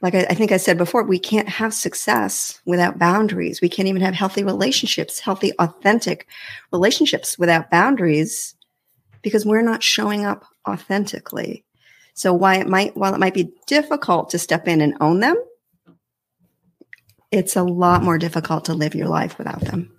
like 0.02 0.14
I, 0.16 0.26
I, 0.28 0.34
think 0.34 0.50
I 0.50 0.56
said 0.56 0.76
before, 0.76 1.04
we 1.04 1.18
can't 1.18 1.48
have 1.48 1.72
success 1.72 2.60
without 2.66 2.98
boundaries. 2.98 3.60
We 3.60 3.68
can't 3.68 3.88
even 3.88 4.02
have 4.02 4.14
healthy 4.14 4.42
relationships, 4.42 5.20
healthy, 5.20 5.52
authentic 5.58 6.26
relationships 6.72 7.38
without 7.38 7.70
boundaries 7.70 8.54
because 9.22 9.46
we're 9.46 9.62
not 9.62 9.82
showing 9.82 10.26
up 10.26 10.44
authentically. 10.68 11.64
So 12.14 12.34
why 12.34 12.56
it 12.56 12.68
might, 12.68 12.96
while 12.96 13.14
it 13.14 13.20
might 13.20 13.32
be 13.32 13.52
difficult 13.66 14.30
to 14.30 14.38
step 14.38 14.66
in 14.66 14.80
and 14.80 14.94
own 15.00 15.20
them, 15.20 15.36
it's 17.30 17.56
a 17.56 17.62
lot 17.62 18.02
more 18.02 18.18
difficult 18.18 18.66
to 18.66 18.74
live 18.74 18.94
your 18.94 19.08
life 19.08 19.38
without 19.38 19.60
them. 19.60 19.90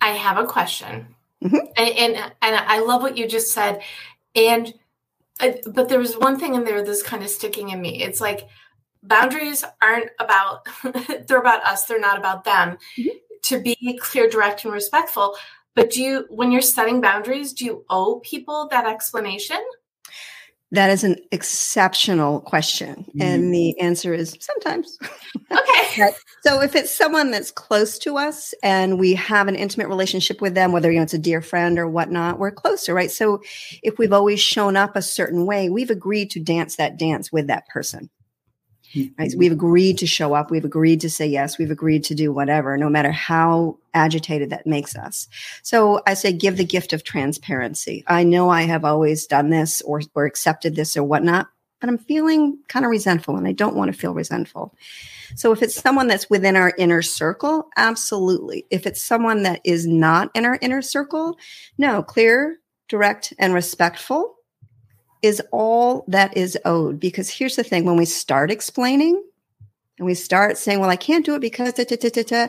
I 0.00 0.08
have 0.08 0.38
a 0.38 0.46
question. 0.46 1.14
Mm-hmm. 1.44 1.56
And, 1.76 2.16
and, 2.16 2.16
and 2.42 2.56
I 2.56 2.80
love 2.80 3.02
what 3.02 3.16
you 3.16 3.28
just 3.28 3.52
said. 3.52 3.82
And 4.34 4.74
I, 5.40 5.60
but 5.66 5.88
there 5.88 5.98
was 5.98 6.16
one 6.16 6.38
thing 6.38 6.54
in 6.54 6.64
there 6.64 6.84
that's 6.84 7.02
kind 7.02 7.22
of 7.22 7.28
sticking 7.28 7.70
in 7.70 7.80
me. 7.80 8.02
It's 8.02 8.20
like 8.20 8.48
boundaries 9.02 9.64
aren't 9.82 10.10
about 10.18 10.66
they're 11.26 11.40
about 11.40 11.64
us. 11.64 11.84
They're 11.84 12.00
not 12.00 12.18
about 12.18 12.44
them. 12.44 12.78
Mm-hmm. 12.98 13.08
To 13.42 13.60
be 13.60 13.98
clear, 14.02 14.28
direct, 14.28 14.64
and 14.64 14.72
respectful. 14.72 15.36
But 15.76 15.90
do 15.90 16.02
you, 16.02 16.26
when 16.30 16.50
you're 16.50 16.62
setting 16.62 17.00
boundaries, 17.00 17.52
do 17.52 17.64
you 17.64 17.84
owe 17.90 18.20
people 18.20 18.66
that 18.70 18.86
explanation? 18.86 19.62
That 20.76 20.90
is 20.90 21.04
an 21.04 21.16
exceptional 21.32 22.40
question. 22.42 23.06
Mm-hmm. 23.08 23.22
And 23.22 23.54
the 23.54 23.80
answer 23.80 24.12
is 24.14 24.36
sometimes. 24.40 24.98
Okay. 25.48 26.10
so 26.42 26.60
if 26.60 26.74
it's 26.74 26.90
someone 26.90 27.30
that's 27.30 27.52
close 27.52 27.98
to 28.00 28.16
us 28.16 28.52
and 28.64 28.98
we 28.98 29.14
have 29.14 29.46
an 29.46 29.54
intimate 29.54 29.86
relationship 29.88 30.40
with 30.40 30.54
them, 30.54 30.72
whether 30.72 30.90
you 30.90 30.98
know 30.98 31.04
it's 31.04 31.14
a 31.14 31.18
dear 31.18 31.40
friend 31.40 31.78
or 31.78 31.88
whatnot, 31.88 32.38
we're 32.38 32.50
closer, 32.50 32.92
right? 32.92 33.10
So 33.10 33.40
if 33.82 33.96
we've 33.96 34.12
always 34.12 34.40
shown 34.40 34.76
up 34.76 34.96
a 34.96 35.02
certain 35.02 35.46
way, 35.46 35.70
we've 35.70 35.90
agreed 35.90 36.30
to 36.32 36.40
dance 36.40 36.76
that 36.76 36.98
dance 36.98 37.30
with 37.30 37.46
that 37.46 37.68
person. 37.68 38.10
Right? 39.18 39.32
We've 39.36 39.52
agreed 39.52 39.98
to 39.98 40.06
show 40.06 40.34
up. 40.34 40.50
We've 40.50 40.64
agreed 40.64 41.00
to 41.02 41.10
say 41.10 41.26
yes. 41.26 41.58
We've 41.58 41.70
agreed 41.70 42.04
to 42.04 42.14
do 42.14 42.32
whatever, 42.32 42.76
no 42.76 42.88
matter 42.88 43.12
how 43.12 43.78
agitated 43.94 44.50
that 44.50 44.66
makes 44.66 44.96
us. 44.96 45.28
So 45.62 46.02
I 46.06 46.14
say, 46.14 46.32
give 46.32 46.56
the 46.56 46.64
gift 46.64 46.92
of 46.92 47.04
transparency. 47.04 48.04
I 48.06 48.24
know 48.24 48.48
I 48.50 48.62
have 48.62 48.84
always 48.84 49.26
done 49.26 49.50
this 49.50 49.82
or, 49.82 50.02
or 50.14 50.24
accepted 50.24 50.76
this 50.76 50.96
or 50.96 51.02
whatnot, 51.02 51.48
but 51.80 51.88
I'm 51.88 51.98
feeling 51.98 52.58
kind 52.68 52.84
of 52.84 52.90
resentful 52.90 53.36
and 53.36 53.46
I 53.46 53.52
don't 53.52 53.76
want 53.76 53.92
to 53.92 53.98
feel 53.98 54.14
resentful. 54.14 54.74
So 55.34 55.52
if 55.52 55.62
it's 55.62 55.74
someone 55.74 56.06
that's 56.06 56.30
within 56.30 56.56
our 56.56 56.72
inner 56.78 57.02
circle, 57.02 57.68
absolutely. 57.76 58.66
If 58.70 58.86
it's 58.86 59.02
someone 59.02 59.42
that 59.42 59.60
is 59.64 59.86
not 59.86 60.30
in 60.34 60.44
our 60.44 60.58
inner 60.62 60.82
circle, 60.82 61.38
no, 61.76 62.02
clear, 62.02 62.58
direct, 62.88 63.32
and 63.38 63.52
respectful 63.52 64.35
is 65.26 65.42
all 65.52 66.04
that 66.08 66.36
is 66.36 66.58
owed. 66.64 66.98
Because 67.00 67.28
here's 67.28 67.56
the 67.56 67.64
thing 67.64 67.84
when 67.84 67.96
we 67.96 68.04
start 68.04 68.50
explaining 68.50 69.22
and 69.98 70.06
we 70.06 70.14
start 70.14 70.58
saying, 70.58 70.80
well, 70.80 70.90
I 70.90 70.96
can't 70.96 71.24
do 71.24 71.34
it 71.34 71.40
because 71.40 71.72
da, 71.72 71.84
da, 71.84 71.96
da, 71.96 72.48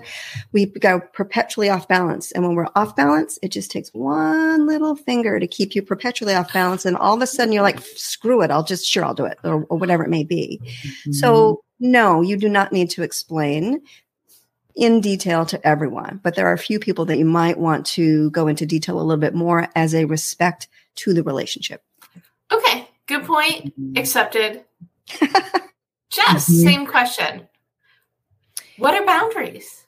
we 0.51 0.65
go 0.65 0.99
perpetually 1.13 1.69
off 1.69 1.87
balance. 1.87 2.31
And 2.33 2.43
when 2.43 2.55
we're 2.55 2.67
off 2.75 2.95
balance, 2.95 3.39
it 3.41 3.49
just 3.49 3.71
takes 3.71 3.89
one 3.93 4.67
little 4.67 4.95
finger 4.95 5.39
to 5.39 5.47
keep 5.47 5.73
you 5.73 5.81
perpetually 5.81 6.33
off 6.33 6.51
balance. 6.51 6.85
And 6.85 6.97
all 6.97 7.15
of 7.15 7.21
a 7.21 7.27
sudden 7.27 7.53
you're 7.53 7.63
like, 7.63 7.79
screw 7.79 8.41
it. 8.41 8.51
I'll 8.51 8.63
just, 8.63 8.85
sure, 8.85 9.05
I'll 9.05 9.13
do 9.13 9.25
it 9.25 9.37
or, 9.43 9.63
or 9.65 9.77
whatever 9.77 10.03
it 10.03 10.09
may 10.09 10.25
be. 10.25 10.59
Mm-hmm. 10.63 11.13
So 11.13 11.63
no, 11.79 12.21
you 12.21 12.37
do 12.37 12.49
not 12.49 12.73
need 12.73 12.89
to 12.91 13.03
explain 13.03 13.81
in 14.75 15.01
detail 15.01 15.45
to 15.45 15.67
everyone, 15.67 16.19
but 16.23 16.35
there 16.35 16.47
are 16.47 16.53
a 16.53 16.57
few 16.57 16.79
people 16.79 17.05
that 17.05 17.17
you 17.17 17.25
might 17.25 17.57
want 17.57 17.85
to 17.85 18.29
go 18.31 18.47
into 18.47 18.65
detail 18.65 18.99
a 18.99 19.01
little 19.01 19.19
bit 19.19 19.33
more 19.33 19.67
as 19.75 19.95
a 19.95 20.05
respect 20.05 20.67
to 20.95 21.13
the 21.13 21.23
relationship. 21.23 21.81
Okay, 22.51 22.87
good 23.07 23.25
point. 23.25 23.73
Accepted. 23.95 24.63
Jess, 26.09 26.49
mm-hmm. 26.49 26.53
same 26.53 26.85
question. 26.85 27.47
What 28.77 28.93
are 28.93 29.05
boundaries? 29.05 29.85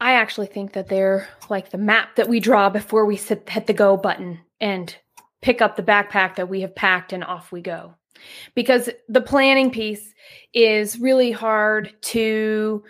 I 0.00 0.12
actually 0.14 0.46
think 0.46 0.72
that 0.72 0.88
they're 0.88 1.28
like 1.50 1.70
the 1.70 1.78
map 1.78 2.16
that 2.16 2.28
we 2.28 2.40
draw 2.40 2.70
before 2.70 3.04
we 3.04 3.16
sit, 3.16 3.48
hit 3.48 3.66
the 3.66 3.74
go 3.74 3.96
button 3.96 4.40
and 4.60 4.94
pick 5.42 5.60
up 5.60 5.76
the 5.76 5.82
backpack 5.82 6.36
that 6.36 6.48
we 6.48 6.62
have 6.62 6.74
packed 6.74 7.12
and 7.12 7.22
off 7.22 7.52
we 7.52 7.60
go. 7.60 7.94
Because 8.54 8.88
the 9.08 9.20
planning 9.20 9.70
piece 9.70 10.14
is 10.54 10.98
really 10.98 11.30
hard 11.30 11.92
to 12.02 12.82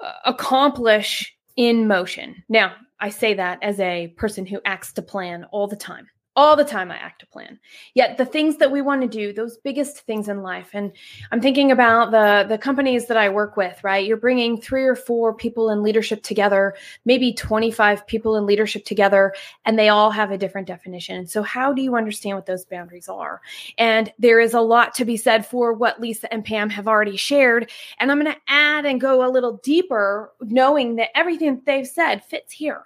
uh, 0.00 0.12
accomplish 0.26 1.34
in 1.56 1.86
motion. 1.88 2.42
Now, 2.48 2.74
I 3.00 3.10
say 3.10 3.34
that 3.34 3.58
as 3.62 3.80
a 3.80 4.08
person 4.16 4.46
who 4.46 4.60
acts 4.64 4.92
to 4.94 5.02
plan 5.02 5.44
all 5.50 5.66
the 5.66 5.76
time 5.76 6.08
all 6.36 6.56
the 6.56 6.64
time 6.64 6.90
I 6.90 6.96
act 6.96 7.22
a 7.22 7.26
plan. 7.26 7.60
Yet 7.94 8.16
the 8.18 8.26
things 8.26 8.56
that 8.56 8.70
we 8.70 8.82
want 8.82 9.02
to 9.02 9.08
do, 9.08 9.32
those 9.32 9.56
biggest 9.58 10.00
things 10.00 10.28
in 10.28 10.42
life, 10.42 10.70
and 10.72 10.92
I'm 11.30 11.40
thinking 11.40 11.70
about 11.70 12.10
the 12.10 12.46
the 12.48 12.58
companies 12.58 13.06
that 13.06 13.16
I 13.16 13.28
work 13.28 13.56
with, 13.56 13.82
right? 13.84 14.04
You're 14.04 14.16
bringing 14.16 14.60
three 14.60 14.84
or 14.84 14.96
four 14.96 15.32
people 15.32 15.70
in 15.70 15.82
leadership 15.82 16.22
together, 16.22 16.74
maybe 17.04 17.32
25 17.32 18.06
people 18.06 18.36
in 18.36 18.46
leadership 18.46 18.84
together, 18.84 19.34
and 19.64 19.78
they 19.78 19.88
all 19.88 20.10
have 20.10 20.30
a 20.30 20.38
different 20.38 20.66
definition. 20.66 21.26
So 21.26 21.42
how 21.42 21.72
do 21.72 21.82
you 21.82 21.94
understand 21.94 22.36
what 22.36 22.46
those 22.46 22.64
boundaries 22.64 23.08
are? 23.08 23.40
And 23.78 24.12
there 24.18 24.40
is 24.40 24.54
a 24.54 24.60
lot 24.60 24.94
to 24.94 25.04
be 25.04 25.16
said 25.16 25.46
for 25.46 25.72
what 25.72 26.00
Lisa 26.00 26.32
and 26.32 26.44
Pam 26.44 26.70
have 26.70 26.88
already 26.88 27.16
shared, 27.16 27.70
and 28.00 28.10
I'm 28.10 28.20
going 28.20 28.34
to 28.34 28.40
add 28.48 28.86
and 28.86 29.00
go 29.00 29.26
a 29.26 29.30
little 29.30 29.60
deeper 29.62 30.32
knowing 30.40 30.96
that 30.96 31.16
everything 31.16 31.54
that 31.54 31.66
they've 31.66 31.86
said 31.86 32.24
fits 32.24 32.52
here. 32.52 32.82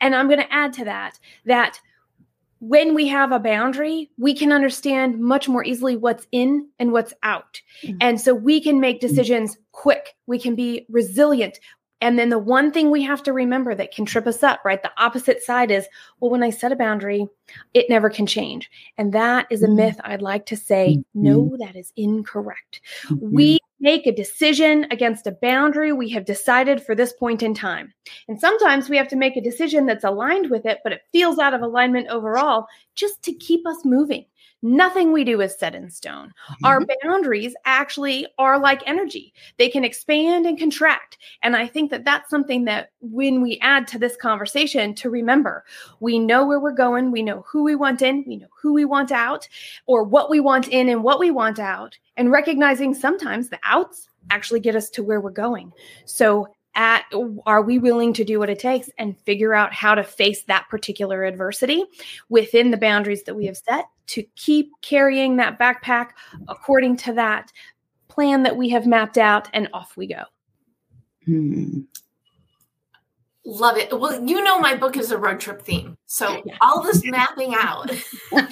And 0.00 0.14
I'm 0.14 0.28
going 0.28 0.40
to 0.40 0.52
add 0.52 0.72
to 0.74 0.84
that 0.86 1.18
that 1.44 1.80
when 2.60 2.94
we 2.94 3.08
have 3.08 3.32
a 3.32 3.40
boundary, 3.40 4.10
we 4.18 4.34
can 4.34 4.52
understand 4.52 5.18
much 5.18 5.48
more 5.48 5.64
easily 5.64 5.96
what's 5.96 6.26
in 6.30 6.68
and 6.78 6.92
what's 6.92 7.14
out. 7.22 7.60
Mm-hmm. 7.82 7.98
And 8.00 8.20
so 8.20 8.34
we 8.34 8.60
can 8.60 8.80
make 8.80 9.00
decisions 9.00 9.56
quick. 9.72 10.14
We 10.26 10.38
can 10.38 10.54
be 10.54 10.86
resilient. 10.90 11.58
And 12.02 12.18
then 12.18 12.28
the 12.30 12.38
one 12.38 12.70
thing 12.70 12.90
we 12.90 13.02
have 13.02 13.22
to 13.24 13.32
remember 13.32 13.74
that 13.74 13.94
can 13.94 14.06
trip 14.06 14.26
us 14.26 14.42
up, 14.42 14.60
right? 14.64 14.82
The 14.82 14.92
opposite 14.96 15.42
side 15.42 15.70
is, 15.70 15.86
well, 16.18 16.30
when 16.30 16.42
I 16.42 16.50
set 16.50 16.72
a 16.72 16.76
boundary, 16.76 17.26
it 17.74 17.90
never 17.90 18.08
can 18.08 18.26
change. 18.26 18.70
And 18.96 19.12
that 19.12 19.46
is 19.50 19.62
a 19.62 19.66
mm-hmm. 19.66 19.76
myth 19.76 20.00
I'd 20.04 20.22
like 20.22 20.46
to 20.46 20.56
say, 20.56 20.96
mm-hmm. 20.98 21.22
no, 21.22 21.56
that 21.58 21.76
is 21.76 21.92
incorrect. 21.96 22.80
We 23.20 23.58
make 23.80 24.06
a 24.06 24.12
decision 24.12 24.86
against 24.90 25.26
a 25.26 25.32
boundary 25.32 25.92
we 25.92 26.10
have 26.10 26.24
decided 26.24 26.82
for 26.82 26.94
this 26.94 27.12
point 27.12 27.42
in 27.42 27.54
time. 27.54 27.92
And 28.28 28.38
sometimes 28.38 28.88
we 28.88 28.96
have 28.96 29.08
to 29.08 29.16
make 29.16 29.36
a 29.36 29.40
decision 29.42 29.86
that's 29.86 30.04
aligned 30.04 30.50
with 30.50 30.66
it, 30.66 30.78
but 30.84 30.92
it 30.92 31.02
feels 31.12 31.38
out 31.38 31.54
of 31.54 31.62
alignment 31.62 32.08
overall 32.08 32.66
just 32.94 33.22
to 33.22 33.32
keep 33.32 33.66
us 33.66 33.84
moving. 33.84 34.26
Nothing 34.62 35.12
we 35.12 35.24
do 35.24 35.40
is 35.40 35.58
set 35.58 35.74
in 35.74 35.90
stone. 35.90 36.28
Mm-hmm. 36.28 36.64
Our 36.66 36.82
boundaries 37.02 37.54
actually 37.64 38.26
are 38.38 38.58
like 38.58 38.82
energy, 38.86 39.32
they 39.56 39.68
can 39.68 39.84
expand 39.84 40.46
and 40.46 40.58
contract. 40.58 41.18
And 41.42 41.56
I 41.56 41.66
think 41.66 41.90
that 41.90 42.04
that's 42.04 42.28
something 42.28 42.64
that 42.64 42.90
when 43.00 43.40
we 43.40 43.58
add 43.60 43.86
to 43.88 43.98
this 43.98 44.16
conversation 44.16 44.94
to 44.96 45.10
remember, 45.10 45.64
we 46.00 46.18
know 46.18 46.46
where 46.46 46.60
we're 46.60 46.72
going, 46.72 47.10
we 47.10 47.22
know 47.22 47.44
who 47.48 47.62
we 47.64 47.74
want 47.74 48.02
in, 48.02 48.24
we 48.26 48.36
know 48.36 48.48
who 48.60 48.74
we 48.74 48.84
want 48.84 49.12
out, 49.12 49.48
or 49.86 50.04
what 50.04 50.28
we 50.28 50.40
want 50.40 50.68
in 50.68 50.88
and 50.88 51.02
what 51.02 51.18
we 51.18 51.30
want 51.30 51.58
out, 51.58 51.96
and 52.16 52.30
recognizing 52.30 52.94
sometimes 52.94 53.48
the 53.48 53.58
outs 53.64 54.08
actually 54.30 54.60
get 54.60 54.76
us 54.76 54.90
to 54.90 55.02
where 55.02 55.20
we're 55.20 55.30
going. 55.30 55.72
So 56.04 56.48
at 56.74 57.04
are 57.46 57.62
we 57.62 57.78
willing 57.78 58.12
to 58.12 58.24
do 58.24 58.38
what 58.38 58.50
it 58.50 58.58
takes 58.58 58.90
and 58.98 59.18
figure 59.20 59.54
out 59.54 59.72
how 59.72 59.94
to 59.94 60.04
face 60.04 60.44
that 60.44 60.68
particular 60.68 61.24
adversity 61.24 61.84
within 62.28 62.70
the 62.70 62.76
boundaries 62.76 63.24
that 63.24 63.34
we 63.34 63.46
have 63.46 63.56
set 63.56 63.86
to 64.06 64.22
keep 64.36 64.70
carrying 64.82 65.36
that 65.36 65.58
backpack 65.58 66.10
according 66.48 66.96
to 66.96 67.12
that 67.12 67.50
plan 68.08 68.42
that 68.44 68.56
we 68.56 68.68
have 68.68 68.86
mapped 68.86 69.18
out 69.18 69.48
and 69.52 69.68
off 69.72 69.96
we 69.96 70.06
go 70.06 70.22
hmm. 71.24 71.80
Love 73.50 73.76
it. 73.78 73.98
Well, 73.98 74.24
you 74.24 74.44
know, 74.44 74.60
my 74.60 74.76
book 74.76 74.96
is 74.96 75.10
a 75.10 75.18
road 75.18 75.40
trip 75.40 75.62
theme. 75.62 75.96
So 76.06 76.40
all 76.60 76.82
this 76.82 77.02
mapping 77.04 77.52
out. 77.54 77.90
well, 78.30 78.44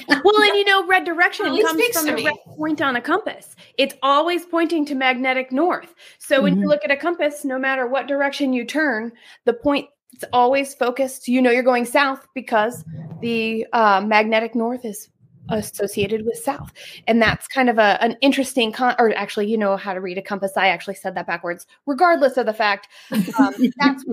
and 0.43 0.57
you 0.57 0.65
know, 0.65 0.85
red 0.89 1.05
direction 1.05 1.47
Really 1.47 1.63
comes 1.63 1.81
speaks 1.81 1.97
from 1.97 2.07
to 2.07 2.13
the 2.13 2.17
me. 2.17 2.25
red 2.25 2.35
point 2.57 2.83
on 2.83 2.97
a 2.97 3.01
compass. 3.01 3.55
It's 3.79 3.95
always 4.03 4.45
pointing 4.45 4.85
to 4.87 4.97
magnetic 4.97 5.53
north. 5.53 5.95
So 6.19 6.43
when 6.43 6.55
you 6.55 6.63
Mhm. 6.65 6.69
look 6.71 6.81
at 6.85 6.91
a 6.91 6.97
compass, 6.97 7.45
no 7.45 7.61
matter 7.61 7.87
what 7.87 8.09
direction 8.09 8.53
you 8.53 8.65
turn, 8.65 9.13
the 9.45 9.53
point 9.53 9.87
it's 10.13 10.25
always 10.33 10.75
focused. 10.75 11.29
You 11.29 11.41
know 11.43 11.53
you're 11.53 11.63
going 11.63 11.85
south 11.85 12.27
because 12.35 12.83
the 13.21 13.67
uh, 13.73 14.01
magnetic 14.05 14.57
north 14.57 14.85
is 14.85 15.09
associated 15.49 16.25
with 16.25 16.37
south, 16.37 16.73
and 17.07 17.21
that's 17.21 17.47
kind 17.49 17.69
of 17.69 17.79
a 17.79 18.03
an 18.03 18.17
interesting. 18.21 18.73
Con- 18.73 18.97
or 18.99 19.15
actually, 19.15 19.47
you 19.47 19.59
know 19.59 19.77
how 19.77 19.95
to 19.95 20.01
read 20.01 20.19
a 20.19 20.23
compass. 20.23 20.57
I 20.57 20.69
actually 20.69 20.95
said 20.95 21.15
that 21.15 21.27
backwards. 21.27 21.67
Regardless 21.87 22.37
of 22.37 22.47
the 22.47 22.53
fact, 22.53 22.89
um, 23.13 23.55
that's 23.79 24.05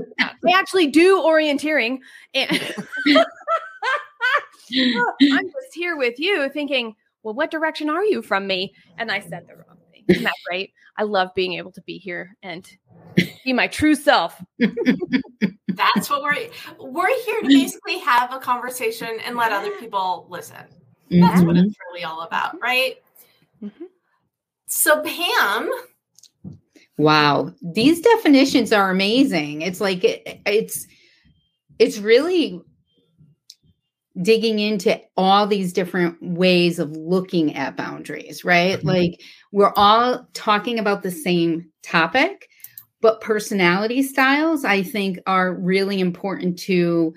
they 0.44 0.54
actually 0.54 0.88
do 0.88 1.22
orienteering 1.22 2.00
and 2.34 2.50
i'm 4.74 5.46
just 5.46 5.74
here 5.74 5.96
with 5.98 6.20
you 6.20 6.50
thinking 6.50 6.96
well 7.24 7.34
what 7.34 7.52
direction 7.52 7.90
are 7.90 8.04
you 8.04 8.22
from 8.22 8.48
me 8.48 8.74
and 8.98 9.12
i 9.12 9.20
said 9.20 9.46
the 9.48 9.56
wrong 9.56 9.78
thing 9.92 10.04
isn't 10.08 10.24
that 10.24 10.34
great 10.48 10.72
i 10.98 11.04
love 11.04 11.30
being 11.36 11.54
able 11.54 11.72
to 11.72 11.82
be 11.82 11.98
here 11.98 12.36
and 12.44 12.78
be 13.44 13.54
my 13.54 13.68
true 13.68 13.96
self 13.96 14.42
That's 15.76 16.10
what 16.10 16.24
we're 16.24 16.36
we're 16.80 17.24
here 17.24 17.42
to 17.42 17.48
basically 17.48 18.00
have 18.00 18.34
a 18.34 18.40
conversation 18.40 19.20
and 19.26 19.36
let 19.36 19.52
other 19.52 19.72
people 19.72 20.26
listen. 20.30 20.64
That's 21.10 21.42
what 21.44 21.58
it's 21.58 21.76
really 21.92 22.04
all 22.04 22.22
about, 22.22 22.60
right? 22.62 22.96
Mhm. 23.64 23.88
So 24.68 25.04
Pam, 25.04 25.70
Wow, 26.98 27.54
these 27.62 28.02
definitions 28.02 28.72
are 28.72 28.90
amazing. 28.90 29.62
It's 29.62 29.82
like 29.82 30.04
it, 30.04 30.40
it's 30.46 30.88
it's 31.78 31.98
really 31.98 32.62
digging 34.22 34.60
into 34.60 35.00
all 35.18 35.46
these 35.46 35.74
different 35.74 36.22
ways 36.22 36.80
of 36.80 36.92
looking 36.92 37.56
at 37.56 37.76
boundaries, 37.76 38.46
right? 38.46 38.84
Like 38.86 39.20
we're 39.52 39.74
all 39.76 40.26
talking 40.34 40.80
about 40.80 41.04
the 41.04 41.12
same 41.12 41.70
topic, 41.84 42.48
but 43.02 43.20
personality 43.20 44.02
styles 44.04 44.64
I 44.64 44.84
think 44.84 45.20
are 45.28 45.54
really 45.54 46.00
important 46.00 46.58
to 46.60 47.14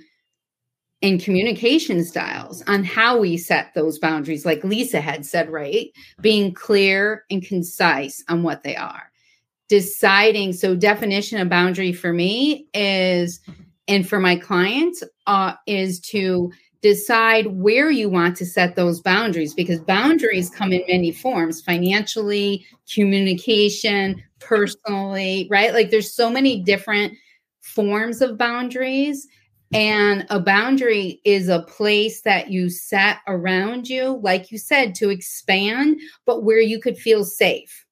and 1.03 1.23
communication 1.23 2.05
styles 2.05 2.63
on 2.67 2.83
how 2.83 3.19
we 3.19 3.37
set 3.37 3.73
those 3.75 3.99
boundaries 3.99 4.45
like 4.45 4.65
Lisa 4.65 5.01
had 5.01 5.25
said, 5.25 5.49
right? 5.49 5.91
Being 6.21 6.53
clear 6.53 7.25
and 7.31 7.43
concise 7.43 8.25
on 8.29 8.43
what 8.43 8.63
they 8.63 8.75
are 8.77 9.09
deciding 9.69 10.53
so 10.53 10.75
definition 10.75 11.39
of 11.39 11.49
boundary 11.49 11.93
for 11.93 12.13
me 12.13 12.67
is 12.75 13.41
and 13.87 14.09
for 14.09 14.19
my 14.19 14.37
clients 14.37 15.03
uh, 15.27 15.55
is 15.67 16.01
to 16.01 16.51
decide 16.81 17.47
where 17.49 17.91
you 17.91 18.09
want 18.09 18.37
to 18.37 18.47
set 18.47 18.77
those 18.77 19.01
boundaries 19.01 19.53
because 19.53 19.81
boundaries 19.81 20.49
come 20.49 20.73
in 20.73 20.83
many 20.89 21.13
forms 21.13 21.61
financially 21.61 22.65
communication 22.93 24.23
personally 24.41 25.47
right 25.51 25.75
like 25.75 25.91
there's 25.91 26.15
so 26.15 26.31
many 26.31 26.63
different 26.63 27.13
forms 27.61 28.23
of 28.23 28.39
boundaries 28.39 29.27
and 29.73 30.27
a 30.31 30.41
boundary 30.41 31.21
is 31.25 31.49
a 31.49 31.63
place 31.63 32.23
that 32.23 32.51
you 32.51 32.71
set 32.71 33.19
around 33.27 33.89
you 33.89 34.19
like 34.23 34.51
you 34.51 34.59
said 34.59 34.95
to 34.95 35.11
expand 35.11 36.01
but 36.25 36.43
where 36.43 36.61
you 36.61 36.81
could 36.81 36.97
feel 36.97 37.25
safe 37.25 37.85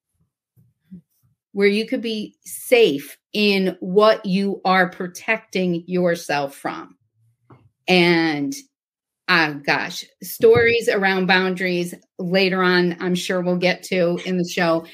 where 1.56 1.66
you 1.66 1.87
could 1.87 2.02
be 2.02 2.37
safe 2.45 3.16
in 3.33 3.78
what 3.80 4.26
you 4.26 4.61
are 4.66 4.90
protecting 4.90 5.83
yourself 5.87 6.54
from. 6.54 6.99
And 7.88 8.54
ah, 9.26 9.54
gosh, 9.64 10.04
stories 10.23 10.90
around 10.90 11.28
boundaries 11.28 11.95
later 12.18 12.62
on, 12.62 12.99
I'm 13.00 13.14
sure 13.14 13.40
we'll 13.40 13.56
get 13.56 13.83
to 13.85 14.21
in 14.26 14.37
the 14.37 14.47
show. 14.47 14.85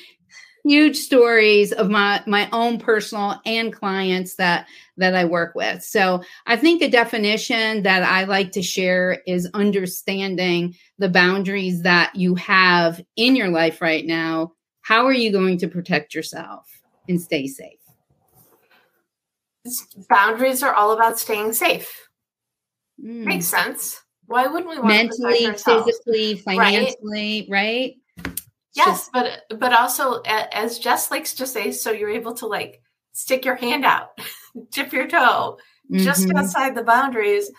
Huge 0.65 0.97
stories 0.97 1.73
of 1.73 1.91
my 1.91 2.23
my 2.27 2.49
own 2.53 2.79
personal 2.79 3.41
and 3.45 3.73
clients 3.73 4.37
that 4.37 4.69
that 4.97 5.15
I 5.15 5.25
work 5.25 5.55
with. 5.55 5.83
So 5.83 6.23
I 6.47 6.57
think 6.57 6.83
a 6.83 6.89
definition 6.89 7.83
that 7.83 8.05
I 8.05 8.25
like 8.25 8.53
to 8.53 8.63
share 8.63 9.23
is 9.27 9.51
understanding 9.55 10.77
the 10.99 11.09
boundaries 11.09 11.83
that 11.83 12.15
you 12.15 12.37
have 12.37 13.01
in 13.17 13.35
your 13.35 13.49
life 13.49 13.83
right 13.83 14.07
now 14.07 14.53
how 14.83 15.07
are 15.07 15.13
you 15.13 15.33
going 15.33 15.59
to 15.59 15.69
protect 15.69 16.15
yourself 16.15 16.69
and 17.09 17.21
stay 17.21 17.47
safe? 17.47 17.79
boundaries 20.09 20.61
are 20.61 20.75
all 20.75 20.91
about 20.91 21.21
staying 21.21 21.53
safe. 21.53 22.09
Mm. 23.01 23.25
Makes 23.25 23.47
sense. 23.47 24.03
Why 24.27 24.49
wouldn't 24.49 24.69
we 24.69 24.77
want 24.77 24.89
Mentally, 24.89 25.53
physically, 25.53 26.37
financially, 26.39 27.47
right? 27.49 27.95
It's 27.97 28.02
Yes, 28.75 28.87
just- 29.09 29.13
but 29.13 29.43
but 29.59 29.73
also 29.73 30.21
as 30.25 30.79
Jess 30.79 31.11
likes 31.11 31.35
to 31.35 31.47
say, 31.47 31.73
so 31.73 31.91
you're 31.91 32.11
able 32.11 32.35
to 32.35 32.47
like 32.47 32.81
stick 33.13 33.45
your 33.45 33.57
hand 33.57 33.85
out, 33.85 34.19
dip 34.71 34.93
your 34.93 35.07
toe, 35.07 35.59
just 35.93 36.27
Mhm. 36.29 36.39
outside 36.39 36.75
the 36.75 36.83
boundaries 36.85 37.51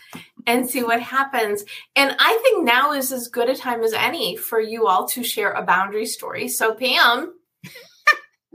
and 0.47 0.67
see 0.69 0.81
what 0.83 0.99
happens. 1.01 1.63
And 1.95 2.15
I 2.19 2.39
think 2.43 2.65
now 2.65 2.91
is 2.93 3.11
as 3.11 3.27
good 3.27 3.49
a 3.49 3.55
time 3.55 3.83
as 3.83 3.93
any 3.93 4.35
for 4.35 4.59
you 4.59 4.87
all 4.87 5.07
to 5.09 5.23
share 5.23 5.51
a 5.51 5.61
boundary 5.63 6.05
story. 6.07 6.47
So 6.47 6.73
Pam, 6.73 7.33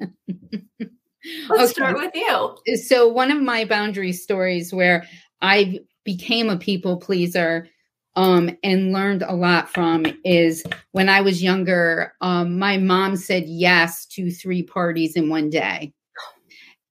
let's 1.48 1.62
Okay. 1.62 1.66
start 1.72 1.96
with 1.96 2.12
you. 2.14 2.56
so 2.76 3.08
one 3.08 3.30
of 3.30 3.40
my 3.40 3.64
boundary 3.64 4.12
stories 4.12 4.72
where 4.72 5.04
I 5.40 5.80
became 6.04 6.48
a 6.50 6.56
people 6.58 6.96
pleaser 6.98 7.68
um, 8.16 8.50
and 8.62 8.92
learned 8.92 9.22
a 9.22 9.34
lot 9.34 9.68
from 9.70 10.04
is 10.24 10.64
when 10.92 11.08
I 11.08 11.20
was 11.20 11.42
younger. 11.42 12.14
Um, 12.20 12.58
my 12.58 12.78
mom 12.78 13.16
said 13.16 13.44
yes 13.46 14.06
to 14.06 14.30
three 14.30 14.62
parties 14.62 15.16
in 15.16 15.28
one 15.28 15.50
day, 15.50 15.92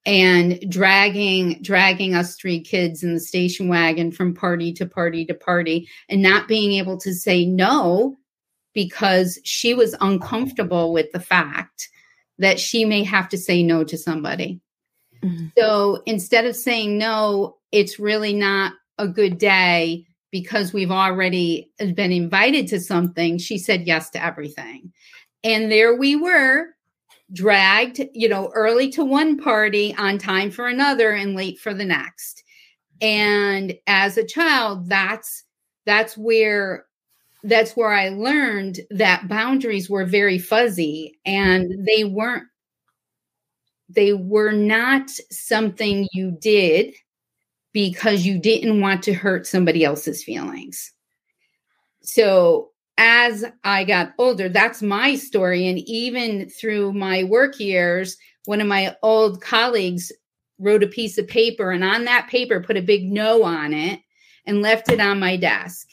and 0.06 0.60
dragging 0.69 1.62
dragging 1.62 2.15
us 2.15 2.36
three 2.36 2.62
kids 2.62 3.03
in 3.03 3.13
the 3.13 3.19
station 3.19 3.67
wagon 3.67 4.12
from 4.12 4.34
party 4.34 4.71
to 4.73 4.86
party 4.86 5.25
to 5.25 5.34
party, 5.34 5.88
and 6.10 6.21
not 6.21 6.47
being 6.47 6.71
able 6.73 6.97
to 6.99 7.13
say 7.13 7.45
no 7.45 8.17
because 8.73 9.39
she 9.43 9.73
was 9.73 9.95
uncomfortable 10.01 10.93
with 10.93 11.12
the 11.12 11.19
fact 11.19 11.89
that 12.38 12.60
she 12.60 12.86
may 12.86 13.03
have 13.03 13.27
to 13.30 13.38
say 13.38 13.63
no 13.63 13.84
to 13.84 13.97
somebody. 13.97 14.62
So 15.58 16.03
instead 16.06 16.45
of 16.45 16.56
saying 16.56 16.97
no, 16.97 17.58
it's 17.71 17.99
really 17.99 18.34
not 18.34 18.73
a 18.97 19.08
good 19.08 19.38
day 19.38 20.07
because 20.31 20.73
we've 20.73 20.91
already 20.91 21.71
uh, 21.79 21.87
been 21.87 22.11
invited 22.11 22.67
to 22.67 22.79
something. 22.79 23.37
She 23.37 23.57
said 23.57 23.87
yes 23.87 24.09
to 24.11 24.23
everything. 24.23 24.91
And 25.43 25.71
there 25.71 25.95
we 25.95 26.15
were, 26.15 26.67
dragged, 27.33 28.01
you 28.13 28.29
know, 28.29 28.51
early 28.53 28.89
to 28.91 29.03
one 29.03 29.37
party, 29.37 29.95
on 29.97 30.17
time 30.17 30.51
for 30.51 30.67
another, 30.67 31.11
and 31.11 31.35
late 31.35 31.59
for 31.59 31.73
the 31.73 31.85
next. 31.85 32.43
And 33.01 33.75
as 33.85 34.17
a 34.17 34.25
child, 34.25 34.89
that's 34.89 35.43
that's 35.85 36.17
where 36.17 36.85
that's 37.43 37.73
where 37.73 37.93
I 37.93 38.09
learned 38.09 38.81
that 38.89 39.27
boundaries 39.27 39.89
were 39.89 40.05
very 40.05 40.37
fuzzy 40.37 41.19
and 41.25 41.87
they 41.87 42.03
weren't 42.03 42.47
they 43.89 44.13
were 44.13 44.51
not 44.51 45.09
something 45.31 46.07
you 46.11 46.31
did 46.41 46.93
because 47.77 48.25
you 48.25 48.39
didn't 48.39 48.81
want 48.81 49.03
to 49.03 49.13
hurt 49.13 49.45
somebody 49.45 49.85
else's 49.85 50.23
feelings. 50.23 50.91
So 52.01 52.71
as 52.97 53.45
I 53.63 53.83
got 53.83 54.13
older, 54.17 54.49
that's 54.49 54.81
my 54.81 55.13
story. 55.13 55.67
And 55.67 55.77
even 55.87 56.49
through 56.49 56.93
my 56.93 57.23
work 57.23 57.59
years, 57.59 58.17
one 58.45 58.61
of 58.61 58.67
my 58.67 58.95
old 59.03 59.41
colleagues 59.41 60.11
wrote 60.57 60.81
a 60.81 60.87
piece 60.87 61.19
of 61.19 61.27
paper 61.27 61.69
and 61.69 61.83
on 61.83 62.05
that 62.05 62.27
paper 62.31 62.63
put 62.63 62.77
a 62.77 62.81
big 62.81 63.11
no 63.11 63.43
on 63.43 63.75
it 63.75 63.99
and 64.47 64.63
left 64.63 64.89
it 64.89 64.99
on 64.99 65.19
my 65.19 65.37
desk. 65.37 65.87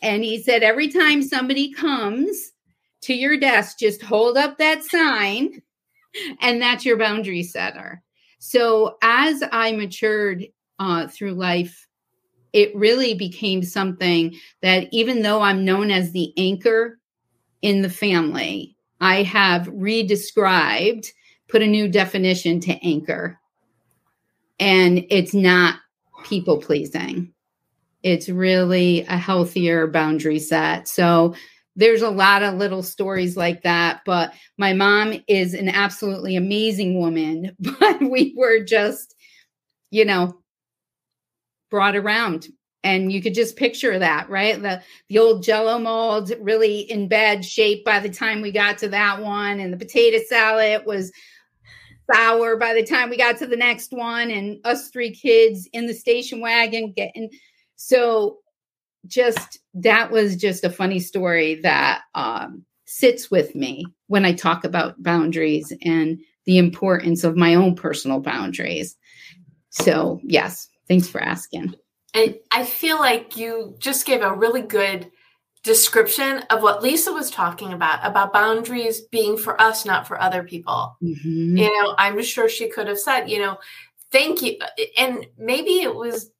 And 0.00 0.22
he 0.22 0.40
said, 0.40 0.62
every 0.62 0.86
time 0.86 1.24
somebody 1.24 1.72
comes 1.72 2.52
to 3.02 3.12
your 3.12 3.36
desk, 3.36 3.80
just 3.80 4.02
hold 4.02 4.36
up 4.36 4.58
that 4.58 4.84
sign 4.84 5.62
and 6.40 6.62
that's 6.62 6.84
your 6.84 6.96
boundary 6.96 7.42
setter. 7.42 8.04
So 8.38 8.98
as 9.02 9.42
I 9.50 9.72
matured 9.72 10.46
uh, 10.78 11.08
through 11.08 11.32
life, 11.32 11.86
it 12.52 12.74
really 12.74 13.14
became 13.14 13.62
something 13.62 14.34
that 14.62 14.88
even 14.92 15.22
though 15.22 15.42
I'm 15.42 15.64
known 15.64 15.90
as 15.90 16.12
the 16.12 16.32
anchor 16.36 16.98
in 17.62 17.82
the 17.82 17.90
family, 17.90 18.76
I 19.00 19.22
have 19.22 19.66
redescribed, 19.68 21.08
put 21.48 21.62
a 21.62 21.66
new 21.66 21.88
definition 21.88 22.60
to 22.60 22.72
anchor. 22.84 23.38
And 24.58 25.06
it's 25.10 25.34
not 25.34 25.76
people 26.24 26.58
pleasing. 26.58 27.32
It's 28.02 28.28
really 28.28 29.02
a 29.02 29.16
healthier 29.16 29.86
boundary 29.86 30.38
set. 30.38 30.88
So 30.88 31.34
there's 31.76 32.02
a 32.02 32.10
lot 32.10 32.42
of 32.42 32.54
little 32.54 32.82
stories 32.82 33.36
like 33.36 33.62
that. 33.62 34.00
But 34.04 34.32
my 34.56 34.72
mom 34.72 35.14
is 35.28 35.54
an 35.54 35.68
absolutely 35.68 36.36
amazing 36.36 36.98
woman. 36.98 37.56
But 37.80 38.00
we 38.00 38.34
were 38.36 38.64
just, 38.64 39.14
you 39.90 40.04
know, 40.04 40.40
brought 41.70 41.96
around. 41.96 42.48
And 42.84 43.10
you 43.10 43.20
could 43.20 43.34
just 43.34 43.56
picture 43.56 43.98
that 43.98 44.30
right? 44.30 44.60
The 44.60 44.82
the 45.08 45.18
old 45.18 45.42
jello 45.42 45.78
mold 45.78 46.32
really 46.40 46.80
in 46.80 47.08
bad 47.08 47.44
shape 47.44 47.84
by 47.84 47.98
the 48.00 48.08
time 48.08 48.40
we 48.40 48.52
got 48.52 48.78
to 48.78 48.88
that 48.88 49.20
one 49.20 49.60
and 49.60 49.72
the 49.72 49.76
potato 49.76 50.18
salad 50.28 50.82
was 50.86 51.12
sour 52.10 52.56
by 52.56 52.72
the 52.72 52.84
time 52.84 53.10
we 53.10 53.18
got 53.18 53.36
to 53.38 53.46
the 53.46 53.56
next 53.56 53.92
one 53.92 54.30
and 54.30 54.58
us 54.64 54.88
three 54.90 55.10
kids 55.10 55.68
in 55.72 55.86
the 55.86 55.92
station 55.92 56.40
wagon 56.40 56.92
getting 56.96 57.28
so 57.76 58.38
just 59.06 59.58
that 59.74 60.10
was 60.10 60.36
just 60.36 60.64
a 60.64 60.70
funny 60.70 61.00
story 61.00 61.56
that 61.56 62.02
um, 62.14 62.64
sits 62.86 63.30
with 63.30 63.54
me 63.54 63.84
when 64.06 64.24
i 64.24 64.32
talk 64.32 64.64
about 64.64 65.02
boundaries 65.02 65.70
and 65.82 66.18
the 66.48 66.56
importance 66.56 67.24
of 67.24 67.36
my 67.36 67.54
own 67.54 67.76
personal 67.76 68.20
boundaries. 68.20 68.96
So 69.68 70.18
yes 70.24 70.66
thanks 70.88 71.08
for 71.08 71.20
asking 71.20 71.74
and 72.14 72.36
I 72.50 72.64
feel 72.64 72.98
like 72.98 73.36
you 73.36 73.76
just 73.78 74.06
gave 74.06 74.22
a 74.22 74.34
really 74.34 74.62
good 74.62 75.10
description 75.62 76.38
of 76.50 76.62
what 76.62 76.82
Lisa 76.82 77.12
was 77.12 77.30
talking 77.30 77.72
about 77.72 78.00
about 78.02 78.32
boundaries 78.32 79.02
being 79.02 79.36
for 79.36 79.60
us, 79.60 79.84
not 79.84 80.06
for 80.06 80.20
other 80.20 80.42
people. 80.42 80.96
Mm-hmm. 81.02 81.56
You 81.58 81.82
know, 81.82 81.94
I'm 81.98 82.22
sure 82.22 82.48
she 82.48 82.70
could 82.70 82.88
have 82.88 82.98
said, 82.98 83.26
you 83.26 83.38
know, 83.38 83.58
thank 84.10 84.42
you. 84.42 84.58
And 84.96 85.26
maybe 85.36 85.82
it 85.82 85.94
was 85.94 86.30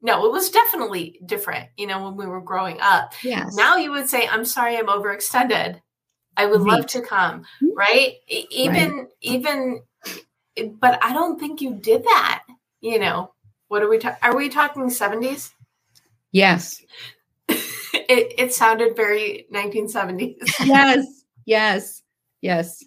no, 0.00 0.24
it 0.26 0.32
was 0.32 0.50
definitely 0.50 1.18
different, 1.26 1.70
you 1.76 1.88
know, 1.88 2.04
when 2.04 2.16
we 2.16 2.26
were 2.26 2.40
growing 2.40 2.78
up. 2.80 3.14
Yes. 3.24 3.56
Now 3.56 3.76
you 3.76 3.90
would 3.90 4.08
say, 4.08 4.28
I'm 4.28 4.44
sorry 4.44 4.76
I'm 4.76 4.86
overextended. 4.86 5.80
I 6.36 6.46
would 6.46 6.60
right. 6.60 6.78
love 6.78 6.86
to 6.86 7.00
come. 7.00 7.40
Mm-hmm. 7.40 7.76
Right. 7.76 8.14
Even, 8.28 8.96
right. 8.96 9.06
even, 9.22 9.82
but 10.78 11.02
I 11.02 11.12
don't 11.12 11.40
think 11.40 11.60
you 11.60 11.74
did 11.74 12.04
that, 12.04 12.44
you 12.80 13.00
know. 13.00 13.32
What 13.68 13.82
are 13.82 13.88
we 13.88 13.98
talking? 13.98 14.18
Are 14.22 14.36
we 14.36 14.48
talking 14.48 14.84
70s? 14.84 15.52
Yes. 16.32 16.82
it, 17.48 18.34
it 18.38 18.54
sounded 18.54 18.96
very 18.96 19.46
1970s. 19.52 20.36
yes. 20.64 21.06
Yes. 21.46 22.02
Yes. 22.40 22.84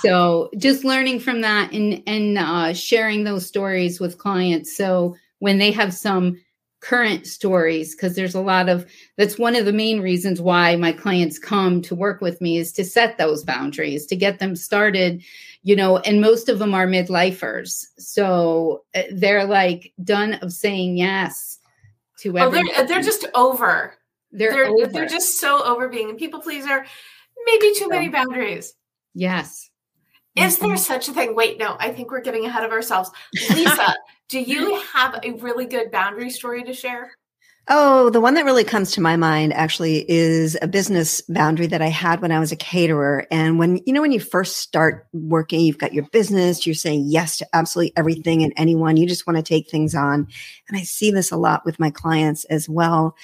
so 0.00 0.50
just 0.58 0.84
learning 0.84 1.20
from 1.20 1.40
that 1.42 1.72
and 1.72 2.02
and 2.06 2.38
uh, 2.38 2.72
sharing 2.72 3.24
those 3.24 3.46
stories 3.46 4.00
with 4.00 4.18
clients. 4.18 4.76
So 4.76 5.16
when 5.38 5.58
they 5.58 5.70
have 5.70 5.94
some 5.94 6.36
current 6.80 7.26
stories, 7.26 7.94
because 7.94 8.16
there's 8.16 8.34
a 8.34 8.40
lot 8.40 8.68
of 8.68 8.90
that's 9.16 9.38
one 9.38 9.54
of 9.54 9.64
the 9.64 9.72
main 9.72 10.00
reasons 10.00 10.40
why 10.40 10.76
my 10.76 10.92
clients 10.92 11.38
come 11.38 11.82
to 11.82 11.94
work 11.94 12.20
with 12.20 12.40
me 12.40 12.56
is 12.56 12.72
to 12.72 12.84
set 12.84 13.18
those 13.18 13.44
boundaries, 13.44 14.06
to 14.06 14.16
get 14.16 14.38
them 14.38 14.56
started 14.56 15.22
you 15.62 15.76
know, 15.76 15.98
and 15.98 16.20
most 16.20 16.48
of 16.48 16.58
them 16.58 16.74
are 16.74 16.86
midlifers. 16.86 17.86
So 17.98 18.84
uh, 18.94 19.02
they're 19.12 19.44
like 19.44 19.92
done 20.02 20.34
of 20.34 20.52
saying 20.52 20.96
yes 20.96 21.58
to 22.20 22.38
everything. 22.38 22.68
Oh, 22.70 22.76
they're, 22.76 22.86
they're 22.86 23.02
just 23.02 23.26
over. 23.34 23.94
They're, 24.32 24.52
they're, 24.52 24.66
over. 24.66 24.86
they're 24.86 25.06
just 25.06 25.38
so 25.38 25.62
over 25.64 25.88
being 25.88 26.10
a 26.10 26.14
people 26.14 26.40
pleaser. 26.40 26.86
Maybe 27.46 27.74
too 27.74 27.88
many 27.88 28.08
boundaries. 28.08 28.74
Yes. 29.14 29.69
Is 30.40 30.58
there 30.58 30.70
mm-hmm. 30.70 30.76
such 30.76 31.08
a 31.08 31.12
thing? 31.12 31.34
Wait, 31.34 31.58
no, 31.58 31.76
I 31.78 31.90
think 31.90 32.10
we're 32.10 32.20
getting 32.20 32.46
ahead 32.46 32.64
of 32.64 32.72
ourselves. 32.72 33.10
Lisa, 33.50 33.94
do 34.28 34.40
you 34.40 34.80
have 34.92 35.18
a 35.22 35.32
really 35.32 35.66
good 35.66 35.90
boundary 35.90 36.30
story 36.30 36.64
to 36.64 36.72
share? 36.72 37.12
Oh, 37.72 38.10
the 38.10 38.20
one 38.20 38.34
that 38.34 38.44
really 38.44 38.64
comes 38.64 38.90
to 38.92 39.00
my 39.00 39.16
mind 39.16 39.52
actually 39.52 40.04
is 40.10 40.58
a 40.60 40.66
business 40.66 41.20
boundary 41.28 41.68
that 41.68 41.80
I 41.80 41.86
had 41.86 42.20
when 42.20 42.32
I 42.32 42.40
was 42.40 42.50
a 42.50 42.56
caterer. 42.56 43.26
And 43.30 43.60
when, 43.60 43.80
you 43.86 43.92
know, 43.92 44.00
when 44.00 44.10
you 44.10 44.18
first 44.18 44.56
start 44.56 45.06
working, 45.12 45.60
you've 45.60 45.78
got 45.78 45.92
your 45.92 46.08
business, 46.10 46.66
you're 46.66 46.74
saying 46.74 47.04
yes 47.06 47.36
to 47.36 47.46
absolutely 47.52 47.92
everything 47.96 48.42
and 48.42 48.52
anyone, 48.56 48.96
you 48.96 49.06
just 49.06 49.24
want 49.24 49.36
to 49.36 49.42
take 49.42 49.70
things 49.70 49.94
on. 49.94 50.26
And 50.68 50.78
I 50.78 50.82
see 50.82 51.12
this 51.12 51.30
a 51.30 51.36
lot 51.36 51.64
with 51.64 51.78
my 51.78 51.90
clients 51.90 52.44
as 52.46 52.68
well. 52.68 53.14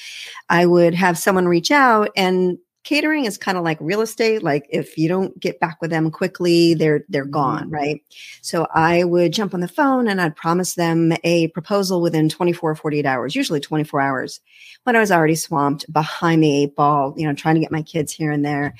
I 0.49 0.65
would 0.65 0.95
have 0.95 1.19
someone 1.19 1.49
reach 1.49 1.73
out 1.73 2.11
and 2.17 2.59
catering 2.87 3.25
is 3.25 3.37
kind 3.37 3.59
of 3.59 3.65
like 3.65 3.79
real 3.81 4.01
estate 4.01 4.45
like 4.45 4.65
if 4.71 4.97
you 4.97 5.09
don't 5.09 5.39
get 5.41 5.59
back 5.59 5.77
with 5.83 5.91
them 5.91 6.09
quickly 6.09 6.73
they're 6.73 7.05
they're 7.09 7.25
gone 7.25 7.65
mm-hmm. 7.65 7.75
right? 7.75 8.03
So 8.43 8.69
i 8.73 9.03
would 9.03 9.33
jump 9.33 9.53
on 9.55 9.61
the 9.61 9.69
phone 9.69 10.07
and 10.07 10.21
i'd 10.21 10.37
promise 10.37 10.75
them 10.75 11.13
a 11.25 11.49
proposal 11.49 12.01
within 12.01 12.29
24 12.29 12.77
48 12.77 13.05
hours 13.05 13.35
usually 13.35 13.59
24 13.59 14.01
hours 14.01 14.41
when 14.85 14.95
i 14.95 15.01
was 15.01 15.11
already 15.11 15.35
swamped 15.35 15.93
behind 15.93 16.45
the 16.45 16.63
eight 16.63 16.77
ball 16.77 17.13
you 17.17 17.27
know 17.27 17.35
trying 17.35 17.57
to 17.57 17.61
get 17.61 17.73
my 17.73 17.83
kids 17.83 18.13
here 18.13 18.31
and 18.31 18.45
there. 18.45 18.75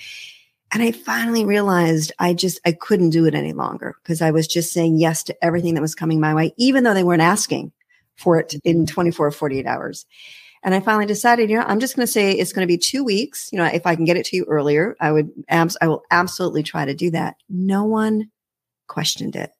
And 0.73 0.85
i 0.85 0.93
finally 0.93 1.45
realized 1.45 2.13
i 2.21 2.33
just 2.33 2.61
i 2.65 2.71
couldn't 2.71 3.11
do 3.11 3.27
it 3.27 3.35
any 3.35 3.55
longer 3.55 3.97
because 4.03 4.23
i 4.23 4.31
was 4.31 4.47
just 4.47 4.73
saying 4.73 4.99
yes 4.99 5.25
to 5.25 5.45
everything 5.45 5.75
that 5.75 5.83
was 5.83 5.97
coming 5.97 6.21
my 6.21 6.33
way 6.33 6.55
even 6.57 6.85
though 6.85 6.95
they 6.95 7.05
weren't 7.05 7.23
asking 7.23 7.73
for 8.15 8.39
it 8.39 8.55
in 8.63 8.87
24 8.87 9.27
or 9.27 9.31
48 9.33 9.67
hours 9.67 10.07
and 10.63 10.75
I 10.75 10.81
finally 10.81 11.07
decided, 11.07 11.51
you 11.51 11.57
know, 11.57 11.65
I'm 11.67 11.81
just 11.81 11.97
going 11.97 12.07
to 12.07 12.13
say 12.13 12.33
it's 12.33 12.53
going 12.53 12.67
to 12.67 12.73
be 12.73 12.79
two 12.79 13.05
weeks. 13.05 13.49
You 13.53 13.59
know, 13.59 13.67
if 13.67 13.87
I 13.87 13.95
can 13.95 14.05
get 14.05 14.17
it 14.17 14.27
to 14.27 14.37
you 14.37 14.45
earlier, 14.49 14.97
I 15.01 15.13
would, 15.13 15.31
abs- 15.49 15.77
I 15.81 15.89
will 15.89 16.03
absolutely 16.11 16.63
try 16.63 16.85
to 16.85 16.95
do 16.95 17.11
that. 17.13 17.37
No 17.49 17.85
one 17.85 18.31
questioned 18.89 19.37
it. 19.37 19.51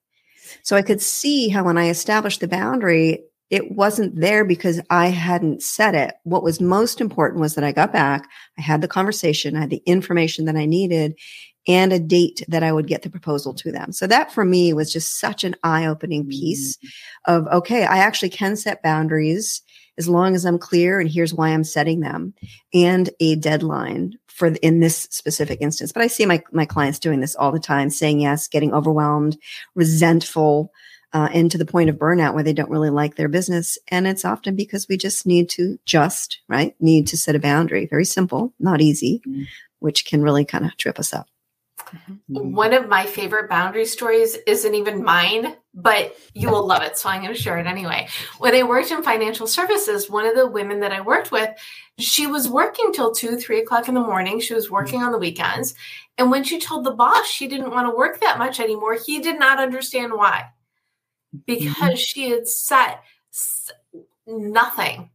So 0.63 0.75
I 0.75 0.81
could 0.81 1.01
see 1.01 1.49
how 1.49 1.63
when 1.63 1.77
I 1.77 1.89
established 1.89 2.39
the 2.39 2.47
boundary, 2.47 3.23
it 3.49 3.71
wasn't 3.71 4.19
there 4.19 4.43
because 4.43 4.81
I 4.89 5.07
hadn't 5.07 5.61
said 5.61 5.95
it. 5.95 6.15
What 6.23 6.43
was 6.43 6.59
most 6.59 6.99
important 6.99 7.39
was 7.39 7.55
that 7.55 7.63
I 7.63 7.71
got 7.71 7.93
back, 7.93 8.27
I 8.57 8.61
had 8.61 8.81
the 8.81 8.87
conversation, 8.87 9.55
I 9.55 9.61
had 9.61 9.69
the 9.69 9.83
information 9.85 10.45
that 10.45 10.57
I 10.57 10.65
needed, 10.65 11.17
and 11.67 11.91
a 11.91 11.99
date 11.99 12.43
that 12.47 12.63
I 12.63 12.71
would 12.71 12.87
get 12.87 13.01
the 13.01 13.09
proposal 13.09 13.53
to 13.55 13.71
them. 13.71 13.91
So 13.91 14.07
that 14.07 14.31
for 14.31 14.45
me 14.45 14.73
was 14.73 14.91
just 14.91 15.19
such 15.19 15.43
an 15.43 15.55
eye 15.63 15.85
opening 15.85 16.27
piece 16.27 16.77
mm-hmm. 16.77 17.33
of, 17.33 17.47
okay, 17.47 17.85
I 17.85 17.97
actually 17.97 18.29
can 18.29 18.55
set 18.55 18.83
boundaries 18.83 19.61
as 19.97 20.07
long 20.07 20.35
as 20.35 20.45
I'm 20.45 20.59
clear 20.59 20.99
and 20.99 21.09
here's 21.09 21.33
why 21.33 21.49
I'm 21.49 21.63
setting 21.63 21.99
them 21.99 22.33
and 22.73 23.09
a 23.19 23.35
deadline 23.35 24.13
for 24.27 24.51
the, 24.51 24.65
in 24.65 24.79
this 24.79 25.07
specific 25.11 25.59
instance. 25.61 25.91
But 25.91 26.03
I 26.03 26.07
see 26.07 26.25
my, 26.25 26.43
my 26.51 26.65
clients 26.65 26.99
doing 26.99 27.19
this 27.19 27.35
all 27.35 27.51
the 27.51 27.59
time, 27.59 27.89
saying 27.89 28.19
yes, 28.19 28.47
getting 28.47 28.73
overwhelmed, 28.73 29.37
resentful, 29.75 30.71
uh, 31.13 31.29
and 31.33 31.49
to 31.49 31.57
the 31.57 31.65
point 31.65 31.89
of 31.89 31.95
burnout 31.95 32.33
where 32.33 32.43
they 32.43 32.53
don't 32.53 32.69
really 32.69 32.89
like 32.89 33.15
their 33.15 33.29
business. 33.29 33.77
And 33.87 34.07
it's 34.07 34.25
often 34.25 34.55
because 34.55 34.87
we 34.87 34.97
just 34.97 35.25
need 35.25 35.49
to 35.51 35.79
just, 35.85 36.41
right? 36.47 36.75
Need 36.79 37.07
to 37.07 37.17
set 37.17 37.35
a 37.35 37.39
boundary. 37.39 37.85
Very 37.87 38.05
simple, 38.05 38.53
not 38.59 38.81
easy, 38.81 39.21
mm-hmm. 39.25 39.43
which 39.79 40.05
can 40.05 40.21
really 40.21 40.45
kind 40.45 40.65
of 40.65 40.75
trip 40.77 40.99
us 40.99 41.13
up. 41.13 41.27
Mm-hmm. 41.93 42.53
One 42.53 42.73
of 42.73 42.87
my 42.87 43.05
favorite 43.05 43.49
boundary 43.49 43.85
stories 43.85 44.35
isn't 44.45 44.75
even 44.75 45.03
mine, 45.03 45.55
but 45.73 46.15
you 46.33 46.49
will 46.49 46.65
love 46.65 46.81
it. 46.83 46.97
So 46.97 47.09
I'm 47.09 47.21
going 47.21 47.33
to 47.33 47.39
share 47.39 47.57
it 47.57 47.67
anyway. 47.67 48.07
When 48.39 48.55
I 48.55 48.63
worked 48.63 48.91
in 48.91 49.03
financial 49.03 49.47
services, 49.47 50.09
one 50.09 50.25
of 50.25 50.35
the 50.35 50.47
women 50.47 50.79
that 50.81 50.91
I 50.91 51.01
worked 51.01 51.31
with, 51.31 51.49
she 51.99 52.27
was 52.27 52.49
working 52.49 52.91
till 52.93 53.13
two, 53.13 53.37
three 53.37 53.61
o'clock 53.61 53.87
in 53.87 53.93
the 53.93 54.01
morning. 54.01 54.39
She 54.39 54.53
was 54.53 54.71
working 54.71 55.01
on 55.01 55.11
the 55.11 55.17
weekends. 55.17 55.75
And 56.17 56.31
when 56.31 56.43
she 56.43 56.59
told 56.59 56.83
the 56.83 56.91
boss 56.91 57.27
she 57.27 57.47
didn't 57.47 57.71
want 57.71 57.87
to 57.87 57.95
work 57.95 58.19
that 58.21 58.39
much 58.39 58.59
anymore, 58.59 58.95
he 58.95 59.19
did 59.19 59.39
not 59.39 59.59
understand 59.59 60.13
why. 60.13 60.47
Because 61.45 61.75
mm-hmm. 61.75 61.95
she 61.95 62.29
had 62.29 62.47
set 62.47 63.03
nothing. 64.25 65.11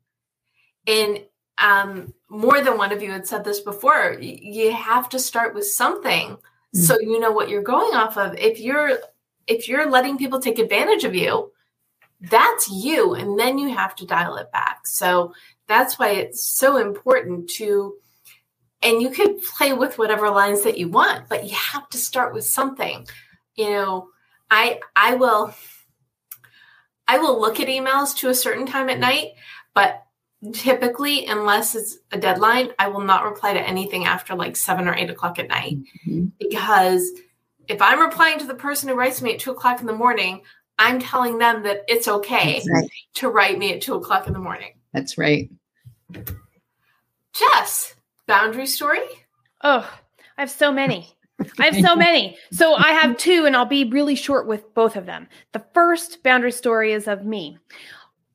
And 0.87 1.25
um, 1.59 2.15
more 2.29 2.61
than 2.61 2.79
one 2.79 2.93
of 2.93 3.03
you 3.03 3.11
had 3.11 3.27
said 3.27 3.45
this 3.45 3.61
before, 3.61 4.17
you 4.21 4.73
have 4.73 5.09
to 5.11 5.19
start 5.19 5.55
with 5.55 5.67
something 5.67 6.37
Mm. 6.75 6.81
so 6.81 6.99
you 7.01 7.21
know 7.21 7.33
what 7.33 7.49
you're 7.49 7.63
going 7.63 7.95
off 7.95 8.17
of. 8.17 8.37
If 8.39 8.61
you're 8.61 8.99
if 9.47 9.69
you're 9.69 9.91
letting 9.91 10.19
people 10.19 10.41
take 10.41 10.59
advantage 10.59 11.05
of 11.05 11.15
you 11.15 11.51
that's 12.21 12.71
you 12.71 13.15
and 13.15 13.37
then 13.37 13.59
you 13.59 13.69
have 13.69 13.97
to 13.97 14.07
dial 14.07 14.37
it 14.37 14.53
back. 14.53 14.87
So 14.87 15.35
that's 15.67 15.99
why 15.99 16.11
it's 16.11 16.45
so 16.45 16.77
important 16.77 17.51
to 17.57 17.95
and 18.81 19.03
you 19.03 19.11
could 19.11 19.43
play 19.43 19.73
with 19.73 19.99
whatever 19.99 20.31
lines 20.31 20.63
that 20.63 20.79
you 20.79 20.89
want 20.89 21.29
but 21.29 21.45
you 21.49 21.57
have 21.57 21.89
to 21.91 21.99
start 21.99 22.33
with 22.33 22.45
something. 22.45 23.07
You 23.57 23.71
know 23.71 24.09
i 24.53 24.79
i 24.95 25.15
will 25.15 25.53
i 27.09 27.19
will 27.19 27.41
look 27.41 27.59
at 27.59 27.69
emails 27.69 28.15
to 28.15 28.29
a 28.29 28.35
certain 28.35 28.67
time 28.67 28.89
at 28.91 29.01
night 29.01 29.29
but 29.75 30.05
typically, 30.53 31.27
unless 31.27 31.75
it's 31.75 31.99
a 32.11 32.19
deadline, 32.19 32.71
I 32.79 32.89
will 32.89 33.01
not 33.01 33.25
reply 33.25 33.53
to 33.53 33.61
anything 33.61 34.07
after 34.07 34.35
like 34.35 34.57
seven 34.57 34.89
or 34.89 34.95
eight 34.95 35.11
o'clock 35.11 35.39
at 35.39 35.49
night. 35.49 35.79
Mm-hmm. 36.07 36.27
Because 36.39 37.11
if 37.69 37.81
I'm 37.81 38.01
replying 38.01 38.39
to 38.41 38.47
the 38.47 38.55
person 38.55 38.89
who 38.89 38.95
writes 38.95 39.23
me 39.23 39.35
at 39.35 39.41
two 39.41 39.53
o'clock 39.53 39.81
in 39.81 39.87
the 39.87 39.93
morning, 39.93 40.43
I'm 40.79 40.99
telling 40.99 41.39
them 41.39 41.63
that 41.63 41.83
it's 41.87 42.09
okay 42.09 42.63
right. 42.73 42.91
to 43.15 43.29
write 43.29 43.59
me 43.59 43.73
at 43.75 43.83
two 43.83 43.95
o'clock 43.95 44.27
in 44.27 44.33
the 44.33 44.39
morning. 44.39 44.75
That's 44.93 45.17
right. 45.17 45.49
Jess, 47.33 47.95
boundary 48.27 48.67
story? 48.67 49.01
Oh, 49.63 49.89
I 50.37 50.41
have 50.41 50.51
so 50.51 50.73
many. 50.73 51.15
I 51.59 51.67
have 51.67 51.87
so 51.87 51.95
many. 51.97 52.37
So 52.51 52.75
I 52.75 52.93
have 52.93 53.17
two, 53.17 53.47
and 53.47 53.55
I'll 53.55 53.65
be 53.65 53.85
really 53.85 54.17
short 54.17 54.47
with 54.47 54.75
both 54.75 54.97
of 54.97 55.07
them. 55.07 55.29
The 55.53 55.65
first 55.73 56.23
boundary 56.23 56.53
story 56.53 56.93
is 56.93 57.07
of 57.07 57.25
me. 57.25 57.59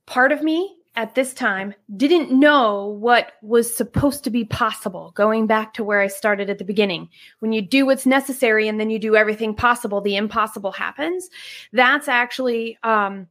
Part 0.06 0.32
of 0.32 0.42
me 0.42 0.77
at 0.98 1.14
this 1.14 1.32
time 1.32 1.76
didn't 1.96 2.32
know 2.32 2.88
what 2.88 3.34
was 3.44 3.74
supposed 3.74 4.24
to 4.24 4.32
be 4.32 4.44
possible 4.44 5.12
going 5.16 5.46
back 5.46 5.76
to 5.76 5.84
where 5.84 6.02
i 6.02 6.08
started 6.08 6.50
at 6.50 6.58
the 6.58 6.66
beginning. 6.66 7.08
When 7.40 7.54
you 7.54 7.62
do 7.62 7.86
what's 7.86 8.08
necessary 8.08 8.68
and 8.68 8.80
then 8.80 8.90
you 8.90 8.98
do 8.98 9.16
everything 9.16 9.54
possible 9.54 10.02
the 10.02 10.18
impossible 10.18 10.72
happens. 10.72 11.30
That's 11.72 12.08
actually 12.08 12.80
um, 12.84 13.28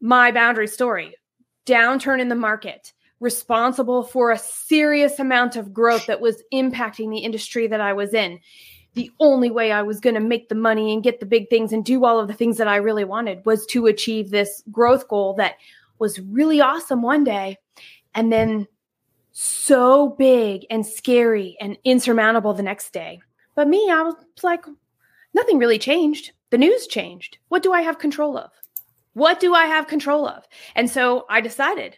my 0.00 0.30
boundary 0.30 0.68
story. 0.68 1.16
Downturn 1.66 2.20
in 2.20 2.28
the 2.28 2.36
market, 2.36 2.92
responsible 3.18 4.04
for 4.04 4.30
a 4.30 4.38
serious 4.38 5.18
amount 5.18 5.56
of 5.56 5.74
growth 5.74 6.06
that 6.06 6.20
was 6.20 6.42
impacting 6.54 7.10
the 7.10 7.18
industry 7.18 7.66
that 7.66 7.80
I 7.80 7.92
was 7.92 8.14
in. 8.14 8.38
The 8.94 9.10
only 9.18 9.50
way 9.50 9.72
I 9.72 9.82
was 9.82 10.00
going 10.00 10.14
to 10.14 10.20
make 10.20 10.48
the 10.48 10.54
money 10.54 10.92
and 10.92 11.02
get 11.02 11.18
the 11.18 11.26
big 11.26 11.50
things 11.50 11.72
and 11.72 11.84
do 11.84 12.04
all 12.04 12.20
of 12.20 12.28
the 12.28 12.34
things 12.34 12.58
that 12.58 12.68
I 12.68 12.76
really 12.76 13.04
wanted 13.04 13.44
was 13.44 13.66
to 13.66 13.86
achieve 13.86 14.30
this 14.30 14.62
growth 14.70 15.08
goal 15.08 15.34
that 15.34 15.56
was 16.00 16.18
really 16.18 16.60
awesome 16.60 17.02
one 17.02 17.22
day 17.22 17.56
and 18.14 18.32
then 18.32 18.66
so 19.32 20.10
big 20.18 20.66
and 20.70 20.84
scary 20.84 21.56
and 21.60 21.78
insurmountable 21.84 22.54
the 22.54 22.62
next 22.62 22.92
day. 22.92 23.20
But 23.54 23.68
me, 23.68 23.88
I 23.90 24.02
was 24.02 24.14
like, 24.42 24.64
nothing 25.34 25.58
really 25.58 25.78
changed. 25.78 26.32
The 26.50 26.58
news 26.58 26.86
changed. 26.86 27.38
What 27.48 27.62
do 27.62 27.72
I 27.72 27.82
have 27.82 27.98
control 27.98 28.36
of? 28.36 28.50
What 29.12 29.38
do 29.40 29.54
I 29.54 29.66
have 29.66 29.86
control 29.86 30.26
of? 30.26 30.44
And 30.74 30.90
so 30.90 31.26
I 31.28 31.40
decided 31.40 31.96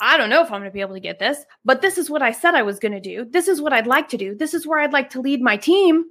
I 0.00 0.16
don't 0.16 0.30
know 0.30 0.42
if 0.42 0.50
I'm 0.50 0.60
going 0.60 0.70
to 0.70 0.74
be 0.74 0.80
able 0.80 0.94
to 0.94 1.00
get 1.00 1.18
this, 1.18 1.44
but 1.64 1.82
this 1.82 1.98
is 1.98 2.10
what 2.10 2.22
I 2.22 2.32
said 2.32 2.54
I 2.54 2.62
was 2.62 2.78
going 2.78 2.92
to 2.92 3.00
do. 3.00 3.24
This 3.24 3.48
is 3.48 3.60
what 3.60 3.72
I'd 3.72 3.86
like 3.86 4.08
to 4.10 4.16
do. 4.16 4.34
This 4.34 4.54
is 4.54 4.66
where 4.66 4.78
I'd 4.78 4.92
like 4.92 5.10
to 5.10 5.20
lead 5.20 5.40
my 5.40 5.56
team. 5.56 6.04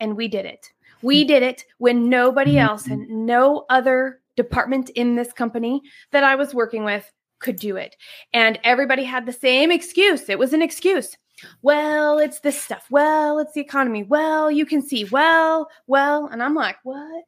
And 0.00 0.16
we 0.16 0.28
did 0.28 0.46
it. 0.46 0.70
We 1.02 1.22
hmm. 1.22 1.28
did 1.28 1.42
it 1.42 1.64
when 1.78 2.08
nobody 2.08 2.52
hmm. 2.52 2.58
else 2.58 2.86
and 2.86 3.26
no 3.26 3.66
other 3.68 4.20
department 4.38 4.88
in 4.90 5.16
this 5.16 5.32
company 5.32 5.82
that 6.12 6.22
I 6.22 6.36
was 6.36 6.54
working 6.54 6.84
with 6.84 7.12
could 7.40 7.56
do 7.56 7.76
it. 7.76 7.96
And 8.32 8.58
everybody 8.64 9.02
had 9.04 9.26
the 9.26 9.32
same 9.32 9.70
excuse. 9.70 10.28
It 10.28 10.38
was 10.38 10.52
an 10.52 10.62
excuse. 10.62 11.16
Well, 11.60 12.18
it's 12.18 12.40
this 12.40 12.60
stuff. 12.60 12.86
Well, 12.88 13.40
it's 13.40 13.52
the 13.52 13.60
economy. 13.60 14.04
Well, 14.04 14.50
you 14.50 14.64
can 14.64 14.80
see. 14.80 15.04
Well, 15.04 15.68
well. 15.86 16.28
And 16.28 16.42
I'm 16.42 16.54
like, 16.54 16.76
what? 16.84 17.24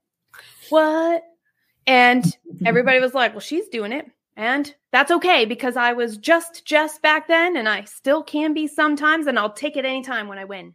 What? 0.69 1.23
And 1.87 2.25
everybody 2.65 3.01
was 3.01 3.13
like, 3.13 3.33
well, 3.33 3.41
she's 3.41 3.69
doing 3.69 3.93
it. 3.93 4.07
And 4.37 4.73
that's 4.93 5.11
okay 5.11 5.45
because 5.45 5.77
I 5.77 5.93
was 5.93 6.17
just 6.17 6.65
Jess 6.65 6.99
back 6.99 7.29
then 7.29 7.57
and 7.57 7.69
I 7.69 7.85
still 7.85 8.23
can 8.23 8.55
be 8.55 8.67
sometimes 8.69 9.27
and 9.27 9.39
I'll 9.39 9.53
take 9.53 9.77
it 9.77 9.85
anytime 9.85 10.29
when 10.29 10.39
I 10.39 10.45
win. 10.45 10.75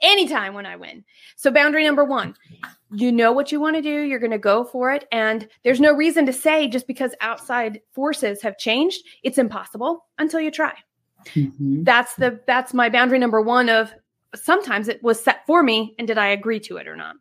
Anytime 0.00 0.54
when 0.54 0.66
I 0.66 0.76
win. 0.76 1.04
So 1.36 1.50
boundary 1.50 1.84
number 1.84 2.04
1. 2.04 2.34
You 2.92 3.10
know 3.10 3.32
what 3.32 3.50
you 3.50 3.60
want 3.60 3.76
to 3.76 3.82
do, 3.82 4.02
you're 4.02 4.18
going 4.18 4.30
to 4.30 4.38
go 4.38 4.64
for 4.64 4.92
it 4.92 5.06
and 5.10 5.48
there's 5.64 5.80
no 5.80 5.92
reason 5.92 6.26
to 6.26 6.32
say 6.32 6.68
just 6.68 6.86
because 6.86 7.12
outside 7.20 7.80
forces 7.92 8.40
have 8.42 8.58
changed, 8.58 9.02
it's 9.22 9.38
impossible 9.38 10.06
until 10.18 10.40
you 10.40 10.50
try. 10.50 10.74
Mm-hmm. 11.34 11.84
That's 11.84 12.14
the 12.14 12.40
that's 12.46 12.74
my 12.74 12.88
boundary 12.88 13.18
number 13.18 13.40
1 13.40 13.68
of 13.68 13.92
sometimes 14.34 14.88
it 14.88 15.02
was 15.02 15.22
set 15.22 15.46
for 15.46 15.62
me 15.62 15.94
and 15.98 16.06
did 16.06 16.18
I 16.18 16.28
agree 16.28 16.60
to 16.60 16.76
it 16.76 16.88
or 16.88 16.96
not. 16.96 17.16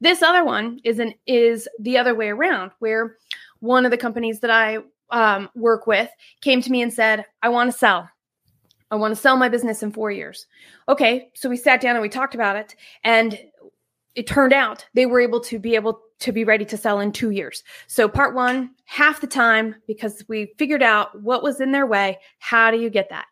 This 0.00 0.22
other 0.22 0.44
one 0.44 0.80
is 0.84 0.98
an 0.98 1.14
is 1.26 1.68
the 1.78 1.98
other 1.98 2.14
way 2.14 2.28
around 2.28 2.72
where 2.78 3.16
one 3.60 3.84
of 3.84 3.90
the 3.90 3.96
companies 3.96 4.40
that 4.40 4.50
I 4.50 4.78
um, 5.10 5.50
work 5.54 5.86
with 5.86 6.08
came 6.40 6.62
to 6.62 6.70
me 6.70 6.82
and 6.82 6.92
said, 6.92 7.24
I 7.42 7.50
want 7.50 7.70
to 7.70 7.78
sell. 7.78 8.08
I 8.92 8.96
want 8.96 9.14
to 9.14 9.20
sell 9.20 9.36
my 9.36 9.48
business 9.48 9.82
in 9.82 9.90
four 9.90 10.10
years. 10.10 10.46
Okay. 10.88 11.30
So 11.34 11.48
we 11.48 11.56
sat 11.56 11.80
down 11.80 11.96
and 11.96 12.02
we 12.02 12.10
talked 12.10 12.34
about 12.34 12.56
it. 12.56 12.76
And 13.02 13.38
it 14.14 14.26
turned 14.26 14.52
out 14.52 14.84
they 14.92 15.06
were 15.06 15.20
able 15.20 15.40
to 15.40 15.58
be 15.58 15.74
able 15.74 16.02
to 16.18 16.30
be 16.30 16.44
ready 16.44 16.66
to 16.66 16.76
sell 16.76 17.00
in 17.00 17.10
two 17.10 17.30
years. 17.30 17.64
So 17.86 18.06
part 18.06 18.34
one, 18.34 18.70
half 18.84 19.22
the 19.22 19.26
time, 19.26 19.74
because 19.86 20.22
we 20.28 20.52
figured 20.58 20.82
out 20.82 21.20
what 21.22 21.42
was 21.42 21.60
in 21.60 21.72
their 21.72 21.86
way. 21.86 22.18
How 22.38 22.70
do 22.70 22.76
you 22.76 22.90
get 22.90 23.08
that? 23.08 23.24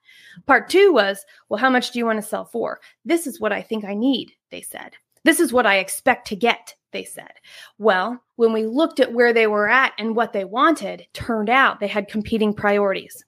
Part 0.46 0.70
two 0.70 0.92
was, 0.92 1.24
well, 1.50 1.60
how 1.60 1.68
much 1.68 1.90
do 1.90 1.98
you 1.98 2.06
want 2.06 2.20
to 2.20 2.26
sell 2.26 2.46
for? 2.46 2.80
This 3.04 3.26
is 3.26 3.38
what 3.38 3.52
I 3.52 3.60
think 3.60 3.84
I 3.84 3.94
need, 3.94 4.32
they 4.50 4.62
said. 4.62 4.94
This 5.24 5.38
is 5.38 5.52
what 5.52 5.66
I 5.66 5.76
expect 5.76 6.26
to 6.28 6.36
get 6.36 6.74
they 6.92 7.04
said. 7.04 7.32
Well, 7.78 8.20
when 8.36 8.54
we 8.54 8.64
looked 8.64 8.98
at 8.98 9.12
where 9.12 9.34
they 9.34 9.46
were 9.46 9.68
at 9.68 9.92
and 9.98 10.16
what 10.16 10.32
they 10.32 10.46
wanted, 10.46 11.06
turned 11.12 11.50
out 11.50 11.78
they 11.78 11.86
had 11.86 12.08
competing 12.08 12.54
priorities. 12.54 13.24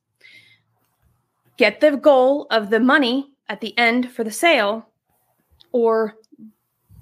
Get 1.57 1.81
the 1.81 1.97
goal 1.97 2.47
of 2.51 2.71
the 2.71 2.81
money 2.81 3.31
at 3.49 3.61
the 3.61 3.77
end 3.79 4.11
for 4.11 4.25
the 4.25 4.31
sale, 4.31 4.89
or 5.73 6.17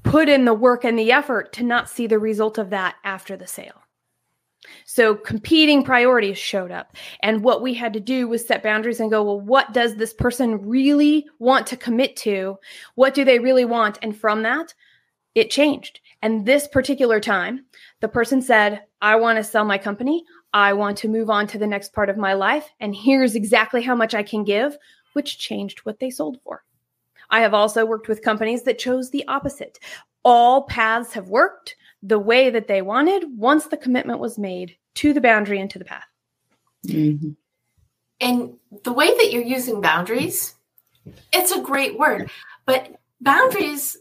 put 0.02 0.28
in 0.28 0.44
the 0.44 0.54
work 0.54 0.84
and 0.84 0.98
the 0.98 1.12
effort 1.12 1.52
to 1.52 1.62
not 1.62 1.88
see 1.88 2.06
the 2.06 2.18
result 2.18 2.58
of 2.58 2.70
that 2.70 2.96
after 3.04 3.36
the 3.36 3.46
sale. 3.46 3.82
So 4.84 5.14
competing 5.14 5.84
priorities 5.84 6.38
showed 6.38 6.70
up. 6.70 6.96
And 7.22 7.42
what 7.42 7.62
we 7.62 7.74
had 7.74 7.92
to 7.94 8.00
do 8.00 8.28
was 8.28 8.46
set 8.46 8.62
boundaries 8.62 9.00
and 9.00 9.10
go, 9.10 9.22
well, 9.22 9.40
what 9.40 9.72
does 9.72 9.96
this 9.96 10.12
person 10.12 10.66
really 10.66 11.26
want 11.38 11.66
to 11.68 11.76
commit 11.76 12.16
to? 12.16 12.58
What 12.94 13.14
do 13.14 13.24
they 13.24 13.38
really 13.38 13.64
want? 13.64 13.98
And 14.02 14.16
from 14.16 14.42
that, 14.42 14.74
it 15.34 15.50
changed. 15.50 16.00
And 16.22 16.44
this 16.44 16.68
particular 16.68 17.20
time, 17.20 17.64
the 18.00 18.08
person 18.08 18.42
said, 18.42 18.82
I 19.00 19.16
want 19.16 19.38
to 19.38 19.44
sell 19.44 19.64
my 19.64 19.78
company. 19.78 20.24
I 20.52 20.72
want 20.72 20.98
to 20.98 21.08
move 21.08 21.30
on 21.30 21.46
to 21.48 21.58
the 21.58 21.66
next 21.66 21.92
part 21.92 22.08
of 22.08 22.16
my 22.16 22.34
life. 22.34 22.70
And 22.80 22.94
here's 22.94 23.34
exactly 23.34 23.82
how 23.82 23.94
much 23.94 24.14
I 24.14 24.22
can 24.22 24.44
give, 24.44 24.76
which 25.12 25.38
changed 25.38 25.80
what 25.80 26.00
they 26.00 26.10
sold 26.10 26.38
for. 26.42 26.64
I 27.30 27.40
have 27.40 27.54
also 27.54 27.86
worked 27.86 28.08
with 28.08 28.22
companies 28.22 28.62
that 28.64 28.78
chose 28.78 29.10
the 29.10 29.26
opposite. 29.28 29.78
All 30.24 30.62
paths 30.62 31.12
have 31.12 31.28
worked 31.28 31.76
the 32.02 32.18
way 32.18 32.50
that 32.50 32.66
they 32.66 32.82
wanted 32.82 33.38
once 33.38 33.66
the 33.66 33.76
commitment 33.76 34.18
was 34.18 34.38
made 34.38 34.76
to 34.96 35.12
the 35.12 35.20
boundary 35.20 35.60
and 35.60 35.70
to 35.70 35.78
the 35.78 35.84
path. 35.84 36.04
Mm-hmm. 36.86 37.30
And 38.20 38.54
the 38.84 38.92
way 38.92 39.06
that 39.06 39.32
you're 39.32 39.42
using 39.42 39.80
boundaries, 39.80 40.54
it's 41.32 41.52
a 41.52 41.62
great 41.62 41.98
word, 41.98 42.30
but 42.66 42.96
boundaries 43.20 43.96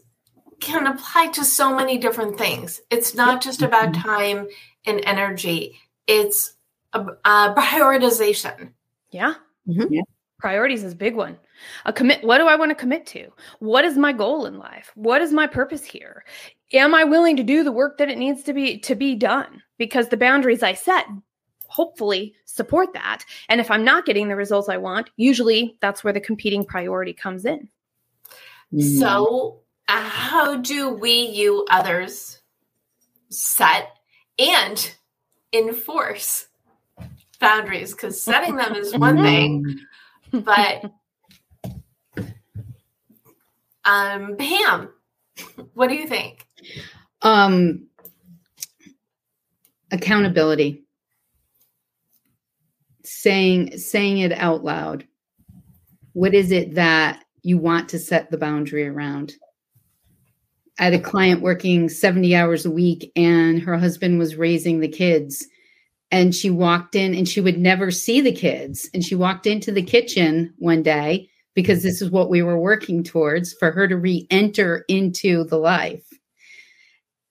can 0.60 0.86
apply 0.86 1.28
to 1.28 1.44
so 1.44 1.74
many 1.74 1.96
different 1.98 2.36
things. 2.36 2.80
It's 2.90 3.14
not 3.14 3.42
just 3.42 3.62
about 3.62 3.92
mm-hmm. 3.92 4.08
time 4.08 4.48
and 4.84 5.00
energy, 5.04 5.78
it's 6.10 6.54
a, 6.92 7.00
a 7.24 7.54
prioritization. 7.56 8.72
Yeah. 9.10 9.34
Mm-hmm. 9.68 9.92
yeah. 9.92 10.02
Priorities 10.38 10.84
is 10.84 10.92
a 10.92 10.96
big 10.96 11.14
one. 11.14 11.38
A 11.84 11.92
commit 11.92 12.24
what 12.24 12.38
do 12.38 12.46
I 12.46 12.56
want 12.56 12.70
to 12.70 12.74
commit 12.74 13.06
to? 13.08 13.28
What 13.58 13.84
is 13.84 13.96
my 13.96 14.12
goal 14.12 14.46
in 14.46 14.58
life? 14.58 14.90
What 14.94 15.22
is 15.22 15.32
my 15.32 15.46
purpose 15.46 15.84
here? 15.84 16.24
Am 16.72 16.94
I 16.94 17.04
willing 17.04 17.36
to 17.36 17.42
do 17.42 17.62
the 17.62 17.72
work 17.72 17.98
that 17.98 18.08
it 18.08 18.18
needs 18.18 18.42
to 18.44 18.54
be 18.54 18.78
to 18.78 18.94
be 18.94 19.14
done? 19.14 19.62
Because 19.78 20.08
the 20.08 20.16
boundaries 20.16 20.62
I 20.62 20.74
set 20.74 21.06
hopefully 21.66 22.34
support 22.46 22.92
that. 22.94 23.24
And 23.48 23.60
if 23.60 23.70
I'm 23.70 23.84
not 23.84 24.06
getting 24.06 24.28
the 24.28 24.34
results 24.34 24.68
I 24.68 24.78
want, 24.78 25.10
usually 25.16 25.76
that's 25.80 26.02
where 26.02 26.12
the 26.12 26.20
competing 26.20 26.64
priority 26.64 27.12
comes 27.12 27.44
in. 27.44 27.68
Mm-hmm. 28.72 28.98
So 28.98 29.60
how 29.86 30.56
do 30.56 30.88
we, 30.88 31.12
you 31.12 31.66
others, 31.70 32.40
set 33.28 33.96
and 34.38 34.94
enforce 35.52 36.46
boundaries? 37.40 37.92
Because 37.92 38.22
setting 38.22 38.56
them 38.56 38.74
is 38.74 38.96
one 38.96 39.16
thing, 39.22 39.80
but 40.32 40.92
um, 43.84 44.36
Pam, 44.36 44.90
what 45.74 45.88
do 45.88 45.94
you 45.94 46.06
think? 46.06 46.46
Um, 47.22 47.88
accountability. 49.90 50.84
Saying 53.02 53.78
saying 53.78 54.18
it 54.18 54.32
out 54.32 54.62
loud. 54.62 55.06
What 56.12 56.34
is 56.34 56.52
it 56.52 56.74
that 56.74 57.24
you 57.42 57.58
want 57.58 57.88
to 57.90 57.98
set 57.98 58.30
the 58.30 58.38
boundary 58.38 58.86
around? 58.86 59.34
I 60.80 60.84
had 60.84 60.94
a 60.94 60.98
client 60.98 61.42
working 61.42 61.90
70 61.90 62.34
hours 62.34 62.64
a 62.64 62.70
week 62.70 63.12
and 63.14 63.60
her 63.60 63.76
husband 63.76 64.18
was 64.18 64.36
raising 64.36 64.80
the 64.80 64.88
kids. 64.88 65.46
And 66.10 66.34
she 66.34 66.48
walked 66.48 66.94
in 66.96 67.14
and 67.14 67.28
she 67.28 67.42
would 67.42 67.58
never 67.58 67.90
see 67.90 68.22
the 68.22 68.32
kids. 68.32 68.88
And 68.94 69.04
she 69.04 69.14
walked 69.14 69.46
into 69.46 69.72
the 69.72 69.82
kitchen 69.82 70.54
one 70.56 70.82
day 70.82 71.28
because 71.54 71.82
this 71.82 72.00
is 72.00 72.10
what 72.10 72.30
we 72.30 72.42
were 72.42 72.58
working 72.58 73.04
towards 73.04 73.52
for 73.52 73.70
her 73.70 73.86
to 73.88 73.96
re 73.96 74.26
enter 74.30 74.86
into 74.88 75.44
the 75.44 75.58
life. 75.58 76.08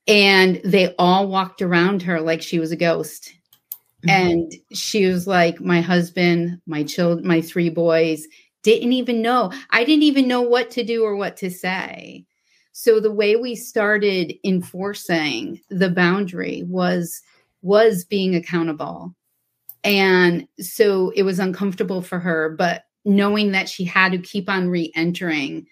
And 0.08 0.62
they 0.64 0.94
all 1.00 1.28
walked 1.28 1.64
around 1.64 2.04
her 2.04 2.22
like 2.22 2.44
she 2.44 2.60
was 2.60 2.72
a 2.72 2.78
ghost. 2.78 3.34
Mm-hmm. 4.06 4.10
And 4.10 4.54
she 4.74 5.08
was 5.08 5.26
like, 5.26 5.60
My 5.60 5.82
husband, 5.82 6.62
my 6.68 6.84
children, 6.84 7.28
my 7.28 7.42
three 7.42 7.70
boys 7.70 8.28
didn't 8.62 8.94
even 8.94 9.24
know. 9.24 9.52
I 9.72 9.86
didn't 9.86 10.04
even 10.04 10.28
know 10.28 10.42
what 10.42 10.70
to 10.72 10.84
do 10.84 11.04
or 11.04 11.16
what 11.16 11.38
to 11.38 11.50
say. 11.50 12.26
So 12.82 13.02
the 13.02 13.12
way 13.12 13.36
we 13.36 13.56
started 13.56 14.36
enforcing 14.46 15.60
the 15.70 15.90
boundary 15.90 16.64
was 16.66 17.22
was 17.62 18.06
being 18.06 18.36
accountable. 18.36 19.14
And 19.84 20.48
so 20.62 21.10
it 21.10 21.24
was 21.24 21.40
uncomfortable 21.40 22.02
for 22.02 22.20
her, 22.20 22.56
but 22.58 22.86
knowing 23.04 23.52
that 23.52 23.68
she 23.68 23.84
had 23.84 24.14
to 24.14 24.18
keep 24.18 24.48
on 24.48 24.70
re-entering 24.70 25.68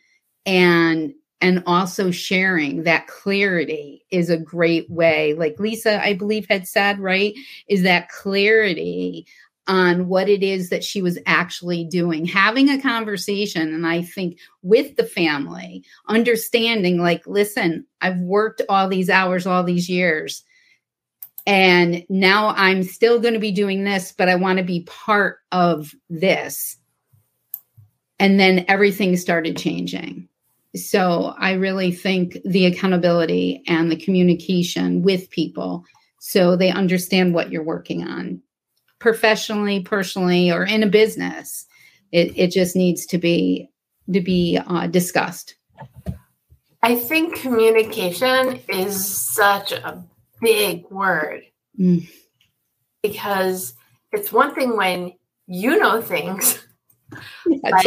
and 0.46 1.14
and 1.40 1.64
also 1.66 2.12
sharing 2.12 2.84
that 2.84 3.08
clarity 3.08 4.04
is 4.12 4.30
a 4.30 4.38
great 4.38 4.90
way 4.90 5.34
like 5.34 5.60
lisa 5.60 6.04
i 6.04 6.14
believe 6.14 6.48
had 6.50 6.68
said 6.68 7.00
right 7.00 7.36
is 7.68 7.84
that 7.84 8.10
clarity 8.10 9.28
on 9.68 10.08
what 10.08 10.30
it 10.30 10.44
is 10.44 10.70
that 10.70 10.84
she 10.84 11.02
was 11.02 11.20
actually 11.26 11.84
doing, 11.84 12.26
having 12.26 12.70
a 12.70 12.82
conversation. 12.82 13.74
And 13.74 13.86
I 13.86 14.02
think 14.02 14.40
with 14.62 14.96
the 14.96 15.04
family, 15.04 15.84
understanding, 16.08 17.02
like, 17.02 17.28
listen, 17.28 17.86
I've 18.02 18.20
worked 18.20 18.62
all 18.70 18.88
these 18.88 19.10
hours, 19.10 19.46
all 19.46 19.64
these 19.64 19.90
years. 19.90 20.44
and 21.48 22.04
now 22.10 22.50
I'm 22.58 22.84
still 22.84 23.20
going 23.20 23.34
to 23.34 23.40
be 23.40 23.54
doing 23.54 23.86
this, 23.86 24.12
but 24.12 24.28
I 24.28 24.36
want 24.36 24.58
to 24.58 24.66
be 24.66 24.84
part 24.84 25.40
of 25.54 25.94
this. 26.10 26.76
And 28.20 28.38
then 28.38 28.66
everything 28.68 29.16
started 29.16 29.56
changing. 29.56 30.28
So 30.76 31.34
I 31.40 31.54
really 31.54 31.94
think 31.94 32.38
the 32.44 32.66
accountability 32.66 33.64
and 33.68 33.90
the 33.90 33.96
communication 33.96 35.02
with 35.04 35.30
people 35.30 35.86
so 36.20 36.58
they 36.58 36.70
understand 36.70 37.34
what 37.34 37.50
you're 37.50 37.64
working 37.64 38.04
on 38.04 38.42
professionally, 39.08 39.80
personally, 39.80 40.52
or 40.52 40.66
in 40.66 40.84
a 40.84 40.88
business. 40.88 41.66
It, 42.12 42.38
it 42.38 42.52
just 42.52 42.76
needs 42.76 43.06
to 43.06 43.18
be 43.18 43.70
to 44.12 44.20
be 44.20 44.60
uh, 44.68 44.88
discussed. 44.88 45.56
I 46.84 46.96
think 46.96 47.40
communication 47.40 48.60
is 48.68 49.34
such 49.34 49.72
a 49.72 50.04
big 50.42 50.90
word 50.92 51.44
mm. 51.80 52.06
because 53.02 53.76
it's 54.12 54.34
one 54.34 54.54
thing 54.54 54.76
when 54.76 55.14
you 55.48 55.80
know 55.80 56.02
things 56.02 56.66
but, 57.10 57.84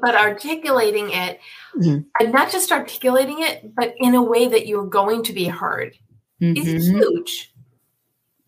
but, 0.00 0.14
articulating 0.14 1.10
it 1.10 1.40
mm-hmm. 1.76 1.98
and 2.20 2.32
not 2.32 2.50
just 2.50 2.70
articulating 2.72 3.42
it 3.42 3.74
but 3.74 3.94
in 3.98 4.14
a 4.14 4.22
way 4.22 4.46
that 4.48 4.66
you're 4.66 4.86
going 4.86 5.22
to 5.24 5.32
be 5.32 5.46
heard 5.46 5.96
mm-hmm. 6.40 6.56
is 6.56 6.88
huge 6.88 7.52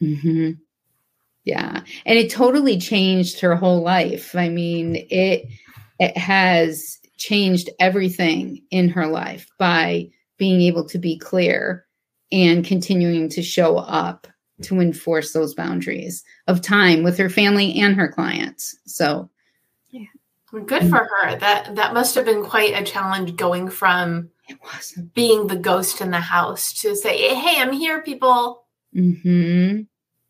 mm-hmm. 0.00 0.52
Yeah 1.48 1.82
and 2.04 2.18
it 2.18 2.30
totally 2.30 2.78
changed 2.78 3.40
her 3.40 3.56
whole 3.56 3.82
life 3.82 4.36
i 4.36 4.48
mean 4.48 4.96
it 5.10 5.46
it 5.98 6.16
has 6.16 6.98
changed 7.16 7.70
everything 7.80 8.62
in 8.70 8.88
her 8.88 9.06
life 9.06 9.48
by 9.58 10.08
being 10.36 10.60
able 10.60 10.84
to 10.84 10.98
be 10.98 11.18
clear 11.18 11.84
and 12.30 12.64
continuing 12.64 13.28
to 13.28 13.42
show 13.42 13.78
up 13.78 14.26
to 14.60 14.80
enforce 14.80 15.32
those 15.32 15.54
boundaries 15.54 16.22
of 16.46 16.60
time 16.60 17.02
with 17.02 17.16
her 17.16 17.30
family 17.30 17.80
and 17.80 17.96
her 17.96 18.08
clients 18.08 18.76
so 18.84 19.28
Good 20.50 20.88
for 20.88 21.06
her. 21.06 21.36
That 21.36 21.76
that 21.76 21.92
must 21.92 22.14
have 22.14 22.24
been 22.24 22.42
quite 22.42 22.72
a 22.72 22.82
challenge 22.82 23.36
going 23.36 23.68
from 23.68 24.30
being 25.12 25.46
the 25.46 25.56
ghost 25.56 26.00
in 26.00 26.10
the 26.10 26.20
house 26.20 26.72
to 26.80 26.96
say, 26.96 27.34
"Hey, 27.34 27.60
I'm 27.60 27.72
here, 27.72 28.00
people. 28.00 28.64
Mm-hmm. 28.96 29.82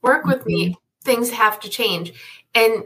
Work 0.03 0.25
with 0.25 0.41
mm-hmm. 0.41 0.47
me. 0.49 0.77
Things 1.09 1.31
have 1.31 1.59
to 1.61 1.69
change, 1.69 2.13
and 2.55 2.85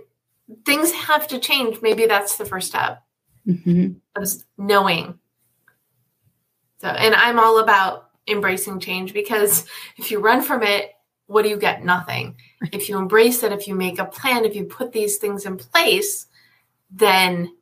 things 0.65 0.93
have 0.93 1.27
to 1.29 1.39
change." 1.39 1.83
Maybe 1.83 2.07
that's 2.07 2.37
the 2.37 2.45
first 2.45 2.69
step 2.69 3.03
mm-hmm. 3.47 3.93
of 4.17 4.29
knowing. 4.57 5.19
So, 6.79 6.89
and 6.89 7.15
I'm 7.15 7.39
all 7.39 7.59
about 7.59 8.11
embracing 8.29 8.81
change 8.81 9.13
because 9.13 9.67
if 9.97 10.11
you 10.11 10.21
run 10.21 10.43
from 10.43 10.63
it, 10.63 10.93
what 11.27 11.43
do 11.43 11.49
you 11.49 11.57
get? 11.57 11.85
Nothing. 11.85 12.37
If 12.73 12.89
you 12.89 12.99
embrace 12.99 13.43
it, 13.43 13.53
if 13.53 13.67
you 13.67 13.75
make 13.75 13.99
a 13.99 14.05
plan, 14.05 14.45
if 14.45 14.55
you 14.55 14.65
put 14.65 14.93
these 14.93 15.17
things 15.17 15.47
in 15.47 15.57
place 15.57 16.27
then 16.93 17.57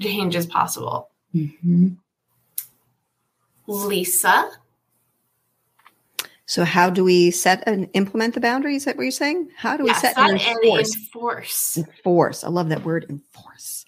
change 0.00 0.34
is 0.34 0.46
possible. 0.46 1.10
Mm-hmm. 1.34 1.90
Lisa. 3.66 4.50
So, 6.50 6.64
how 6.64 6.90
do 6.90 7.04
we 7.04 7.30
set 7.30 7.62
and 7.68 7.88
implement 7.92 8.34
the 8.34 8.40
boundaries? 8.40 8.84
that 8.84 8.96
what 8.96 9.04
you're 9.04 9.12
saying? 9.12 9.50
How 9.56 9.76
do 9.76 9.84
we 9.84 9.90
yeah, 9.90 9.98
set, 9.98 10.16
set 10.16 10.30
and 10.30 10.40
enforce? 10.40 10.96
And 10.96 11.04
enforce? 11.04 11.76
Enforce. 11.76 12.42
I 12.42 12.48
love 12.48 12.70
that 12.70 12.84
word, 12.84 13.06
enforce. 13.08 13.84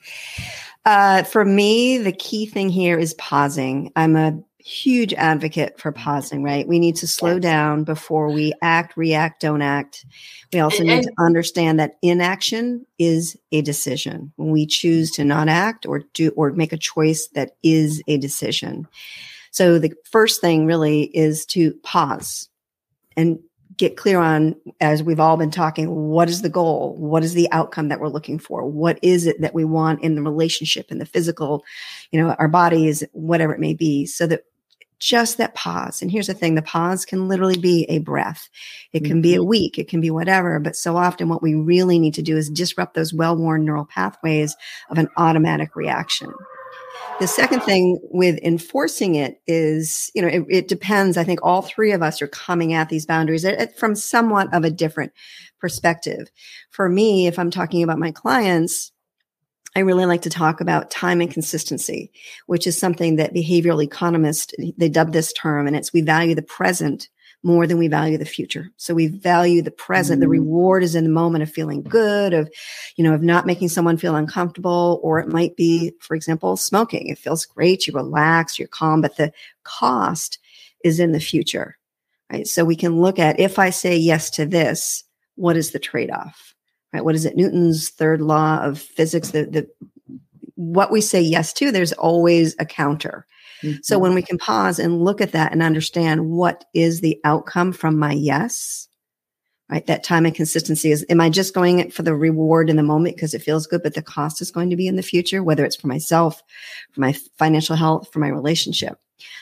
Uh, 0.84 1.24
for 1.24 1.44
me, 1.44 1.98
the 1.98 2.12
key 2.12 2.46
thing 2.46 2.68
here 2.68 2.96
is 2.96 3.14
pausing. 3.14 3.90
I'm 3.96 4.14
a 4.14 4.40
huge 4.58 5.12
advocate 5.14 5.80
for 5.80 5.90
pausing, 5.90 6.44
right? 6.44 6.68
We 6.68 6.78
need 6.78 6.94
to 6.98 7.08
slow 7.08 7.32
yes. 7.32 7.42
down 7.42 7.82
before 7.82 8.30
we 8.30 8.52
act, 8.62 8.96
react, 8.96 9.40
don't 9.40 9.60
act. 9.60 10.06
We 10.52 10.60
also 10.60 10.84
and, 10.84 10.86
need 10.86 10.94
and, 10.98 11.02
to 11.06 11.12
understand 11.18 11.80
that 11.80 11.96
inaction 12.00 12.86
is 12.96 13.36
a 13.50 13.62
decision. 13.62 14.32
When 14.36 14.52
we 14.52 14.66
choose 14.66 15.10
to 15.12 15.24
not 15.24 15.48
act 15.48 15.84
or 15.84 16.02
do 16.14 16.30
or 16.36 16.52
make 16.52 16.72
a 16.72 16.78
choice 16.78 17.26
that 17.34 17.56
is 17.64 18.04
a 18.06 18.18
decision. 18.18 18.86
So 19.50 19.80
the 19.80 19.92
first 20.12 20.40
thing 20.40 20.64
really 20.64 21.10
is 21.12 21.44
to 21.46 21.72
pause 21.82 22.48
and 23.16 23.38
get 23.78 23.96
clear 23.96 24.20
on 24.20 24.54
as 24.80 25.02
we've 25.02 25.18
all 25.18 25.36
been 25.36 25.50
talking 25.50 25.90
what 25.90 26.28
is 26.28 26.42
the 26.42 26.48
goal 26.48 26.94
what 26.98 27.24
is 27.24 27.32
the 27.34 27.50
outcome 27.52 27.88
that 27.88 28.00
we're 28.00 28.08
looking 28.08 28.38
for 28.38 28.66
what 28.66 28.98
is 29.02 29.26
it 29.26 29.40
that 29.40 29.54
we 29.54 29.64
want 29.64 30.02
in 30.02 30.14
the 30.14 30.22
relationship 30.22 30.92
in 30.92 30.98
the 30.98 31.06
physical 31.06 31.64
you 32.10 32.20
know 32.20 32.34
our 32.38 32.48
bodies 32.48 33.02
whatever 33.12 33.54
it 33.54 33.60
may 33.60 33.74
be 33.74 34.04
so 34.04 34.26
that 34.26 34.44
just 35.02 35.36
that 35.38 35.56
pause. 35.56 36.00
And 36.00 36.12
here's 36.12 36.28
the 36.28 36.34
thing 36.34 36.54
the 36.54 36.62
pause 36.62 37.04
can 37.04 37.26
literally 37.26 37.58
be 37.58 37.84
a 37.88 37.98
breath, 37.98 38.48
it 38.92 39.04
can 39.04 39.20
be 39.20 39.34
a 39.34 39.38
mm-hmm. 39.38 39.48
week, 39.48 39.78
it 39.78 39.88
can 39.88 40.00
be 40.00 40.12
whatever. 40.12 40.60
But 40.60 40.76
so 40.76 40.96
often, 40.96 41.28
what 41.28 41.42
we 41.42 41.56
really 41.56 41.98
need 41.98 42.14
to 42.14 42.22
do 42.22 42.36
is 42.36 42.48
disrupt 42.48 42.94
those 42.94 43.12
well 43.12 43.36
worn 43.36 43.64
neural 43.64 43.84
pathways 43.84 44.56
of 44.90 44.98
an 44.98 45.08
automatic 45.16 45.74
reaction. 45.74 46.32
The 47.22 47.28
second 47.28 47.60
thing 47.60 48.00
with 48.10 48.40
enforcing 48.42 49.14
it 49.14 49.40
is, 49.46 50.10
you 50.12 50.22
know, 50.22 50.26
it, 50.26 50.44
it, 50.50 50.66
depends. 50.66 51.16
I 51.16 51.22
think 51.22 51.38
all 51.40 51.62
three 51.62 51.92
of 51.92 52.02
us 52.02 52.20
are 52.20 52.26
coming 52.26 52.72
at 52.72 52.88
these 52.88 53.06
boundaries 53.06 53.44
eh, 53.44 53.54
eh, 53.56 53.66
from 53.76 53.94
somewhat 53.94 54.52
of 54.52 54.64
a 54.64 54.72
different 54.72 55.12
perspective. 55.60 56.28
For 56.72 56.88
me, 56.88 57.28
if 57.28 57.38
I'm 57.38 57.52
talking 57.52 57.84
about 57.84 58.00
my 58.00 58.10
clients, 58.10 58.90
I 59.76 59.80
really 59.80 60.04
like 60.04 60.22
to 60.22 60.30
talk 60.30 60.60
about 60.60 60.90
time 60.90 61.20
and 61.20 61.30
consistency, 61.30 62.10
which 62.46 62.66
is 62.66 62.76
something 62.76 63.14
that 63.14 63.32
behavioral 63.32 63.84
economists, 63.84 64.52
they 64.76 64.88
dub 64.88 65.12
this 65.12 65.32
term, 65.32 65.68
and 65.68 65.76
it's 65.76 65.92
we 65.92 66.00
value 66.00 66.34
the 66.34 66.42
present 66.42 67.08
more 67.42 67.66
than 67.66 67.78
we 67.78 67.88
value 67.88 68.16
the 68.16 68.24
future. 68.24 68.70
So 68.76 68.94
we 68.94 69.08
value 69.08 69.62
the 69.62 69.70
present. 69.70 70.16
Mm-hmm. 70.16 70.22
The 70.22 70.40
reward 70.40 70.82
is 70.82 70.94
in 70.94 71.04
the 71.04 71.10
moment 71.10 71.42
of 71.42 71.50
feeling 71.50 71.82
good, 71.82 72.32
of, 72.32 72.50
you 72.96 73.02
know, 73.02 73.14
of 73.14 73.22
not 73.22 73.46
making 73.46 73.68
someone 73.68 73.96
feel 73.96 74.14
uncomfortable, 74.14 75.00
or 75.02 75.18
it 75.18 75.28
might 75.28 75.56
be, 75.56 75.92
for 76.00 76.14
example, 76.14 76.56
smoking. 76.56 77.08
It 77.08 77.18
feels 77.18 77.44
great. 77.44 77.86
You 77.86 77.94
relax, 77.94 78.58
you're 78.58 78.68
calm, 78.68 79.00
but 79.00 79.16
the 79.16 79.32
cost 79.64 80.38
is 80.84 81.00
in 81.00 81.12
the 81.12 81.20
future, 81.20 81.76
right? 82.30 82.46
So 82.46 82.64
we 82.64 82.76
can 82.76 83.00
look 83.00 83.18
at 83.18 83.40
if 83.40 83.58
I 83.58 83.70
say 83.70 83.96
yes 83.96 84.30
to 84.30 84.46
this, 84.46 85.04
what 85.34 85.56
is 85.56 85.72
the 85.72 85.78
trade 85.78 86.10
off? 86.10 86.52
right? 86.92 87.04
What 87.04 87.14
is 87.14 87.24
it? 87.24 87.36
Newton's 87.36 87.88
third 87.88 88.20
law 88.20 88.62
of 88.62 88.78
physics. 88.78 89.30
The, 89.30 89.44
the 89.44 89.68
what 90.54 90.92
we 90.92 91.00
say 91.00 91.20
yes 91.20 91.52
to, 91.54 91.72
there's 91.72 91.92
always 91.94 92.54
a 92.58 92.66
counter. 92.66 93.26
Mm-hmm. 93.62 93.78
So 93.82 93.98
when 93.98 94.14
we 94.14 94.22
can 94.22 94.38
pause 94.38 94.78
and 94.78 95.02
look 95.02 95.20
at 95.20 95.32
that 95.32 95.52
and 95.52 95.62
understand 95.62 96.28
what 96.28 96.64
is 96.74 97.00
the 97.00 97.20
outcome 97.24 97.72
from 97.72 97.98
my 97.98 98.12
yes, 98.12 98.88
right? 99.70 99.86
That 99.86 100.04
time 100.04 100.26
and 100.26 100.34
consistency 100.34 100.90
is, 100.90 101.04
am 101.08 101.20
I 101.20 101.30
just 101.30 101.54
going 101.54 101.78
it 101.78 101.94
for 101.94 102.02
the 102.02 102.14
reward 102.14 102.68
in 102.68 102.76
the 102.76 102.82
moment 102.82 103.16
because 103.16 103.34
it 103.34 103.42
feels 103.42 103.66
good, 103.66 103.82
but 103.82 103.94
the 103.94 104.02
cost 104.02 104.42
is 104.42 104.50
going 104.50 104.70
to 104.70 104.76
be 104.76 104.86
in 104.86 104.96
the 104.96 105.02
future, 105.02 105.42
whether 105.42 105.64
it's 105.64 105.76
for 105.76 105.86
myself, 105.86 106.42
for 106.92 107.00
my 107.00 107.14
financial 107.38 107.76
health, 107.76 108.12
for 108.12 108.18
my 108.18 108.28
relationship. 108.28 108.98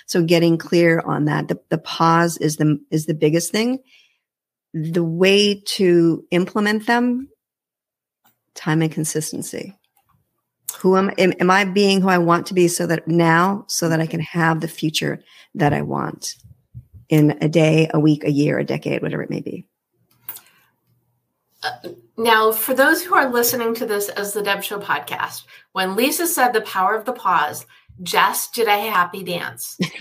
So 0.06 0.22
getting 0.22 0.58
clear 0.58 1.00
on 1.00 1.24
that, 1.24 1.48
the, 1.48 1.58
the 1.70 1.78
pause 1.78 2.36
is 2.36 2.56
the, 2.56 2.78
is 2.90 3.06
the 3.06 3.14
biggest 3.14 3.50
thing. 3.50 3.78
The 4.74 5.02
way 5.02 5.62
to 5.66 6.24
implement 6.30 6.86
them 6.86 7.28
time 8.54 8.82
and 8.82 8.92
consistency. 8.92 9.74
Who 10.80 10.96
am, 10.96 11.10
am, 11.18 11.32
am 11.40 11.50
I 11.50 11.64
being 11.64 12.00
who 12.00 12.08
I 12.08 12.18
want 12.18 12.46
to 12.46 12.54
be 12.54 12.66
so 12.68 12.86
that 12.86 13.06
now, 13.06 13.64
so 13.68 13.88
that 13.88 14.00
I 14.00 14.06
can 14.06 14.20
have 14.20 14.60
the 14.60 14.68
future 14.68 15.22
that 15.54 15.72
I 15.72 15.82
want 15.82 16.36
in 17.10 17.36
a 17.42 17.48
day, 17.48 17.90
a 17.92 18.00
week, 18.00 18.24
a 18.24 18.30
year, 18.30 18.58
a 18.58 18.64
decade, 18.64 19.02
whatever 19.02 19.22
it 19.22 19.30
may 19.30 19.40
be. 19.40 19.66
Uh, 21.62 21.70
now, 22.16 22.52
for 22.52 22.72
those 22.72 23.02
who 23.02 23.14
are 23.14 23.30
listening 23.30 23.74
to 23.74 23.84
this 23.84 24.08
as 24.10 24.32
the 24.32 24.42
Deb 24.42 24.62
Show 24.62 24.78
podcast, 24.78 25.42
when 25.72 25.96
Lisa 25.96 26.26
said 26.26 26.52
the 26.52 26.62
power 26.62 26.94
of 26.94 27.04
the 27.04 27.12
pause, 27.12 27.66
Jess 28.02 28.48
did 28.50 28.66
a 28.66 28.90
happy 28.90 29.22
dance. 29.22 29.76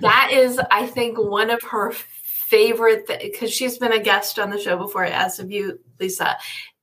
that 0.00 0.28
is, 0.32 0.60
I 0.70 0.86
think, 0.86 1.18
one 1.18 1.50
of 1.50 1.60
her 1.62 1.92
favorite 1.92 3.06
because 3.06 3.52
she's 3.52 3.78
been 3.78 3.92
a 3.92 4.00
guest 4.00 4.38
on 4.38 4.50
the 4.50 4.60
show 4.60 4.76
before, 4.76 5.04
as 5.04 5.38
of 5.40 5.50
you, 5.50 5.80
Lisa. 5.98 6.36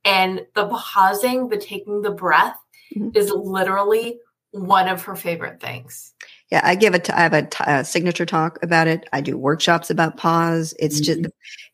And 0.08 0.46
the 0.56 0.68
pausing, 0.70 1.50
the 1.50 1.58
taking 1.58 2.02
the 2.02 2.12
breath 2.12 2.58
mm-hmm. 2.96 3.10
is 3.14 3.30
literally 3.30 4.20
one 4.52 4.88
of 4.88 5.04
her 5.04 5.16
favorite 5.18 5.60
things. 5.60 6.14
Yeah, 6.50 6.62
I 6.64 6.76
give 6.76 6.96
it. 6.96 7.10
I 7.10 7.20
have 7.20 7.34
a, 7.34 7.42
t- 7.44 7.64
a 7.68 7.84
signature 7.84 8.26
talk 8.26 8.58
about 8.64 8.88
it. 8.88 9.06
I 9.12 9.20
do 9.20 9.38
workshops 9.38 9.90
about 9.90 10.16
pause. 10.16 10.74
It's 10.80 11.02
mm-hmm. 11.02 11.24
just 11.24 11.34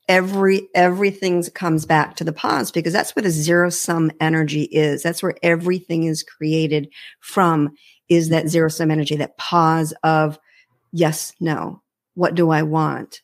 every 0.09 0.67
everything 0.73 1.43
comes 1.53 1.85
back 1.85 2.15
to 2.15 2.23
the 2.23 2.33
pause 2.33 2.71
because 2.71 2.91
that's 2.91 3.15
where 3.15 3.21
the 3.21 3.29
zero 3.29 3.69
sum 3.69 4.11
energy 4.19 4.63
is. 4.63 5.03
That's 5.03 5.21
where 5.21 5.35
everything 5.43 6.05
is 6.05 6.23
created 6.23 6.89
from. 7.19 7.75
Is 8.09 8.29
that 8.29 8.47
zero 8.47 8.69
sum 8.69 8.89
energy? 8.89 9.15
That 9.15 9.37
pause 9.37 9.93
of 10.03 10.39
yes, 10.91 11.33
no. 11.39 11.83
What 12.15 12.33
do 12.33 12.49
I 12.49 12.63
want? 12.63 13.21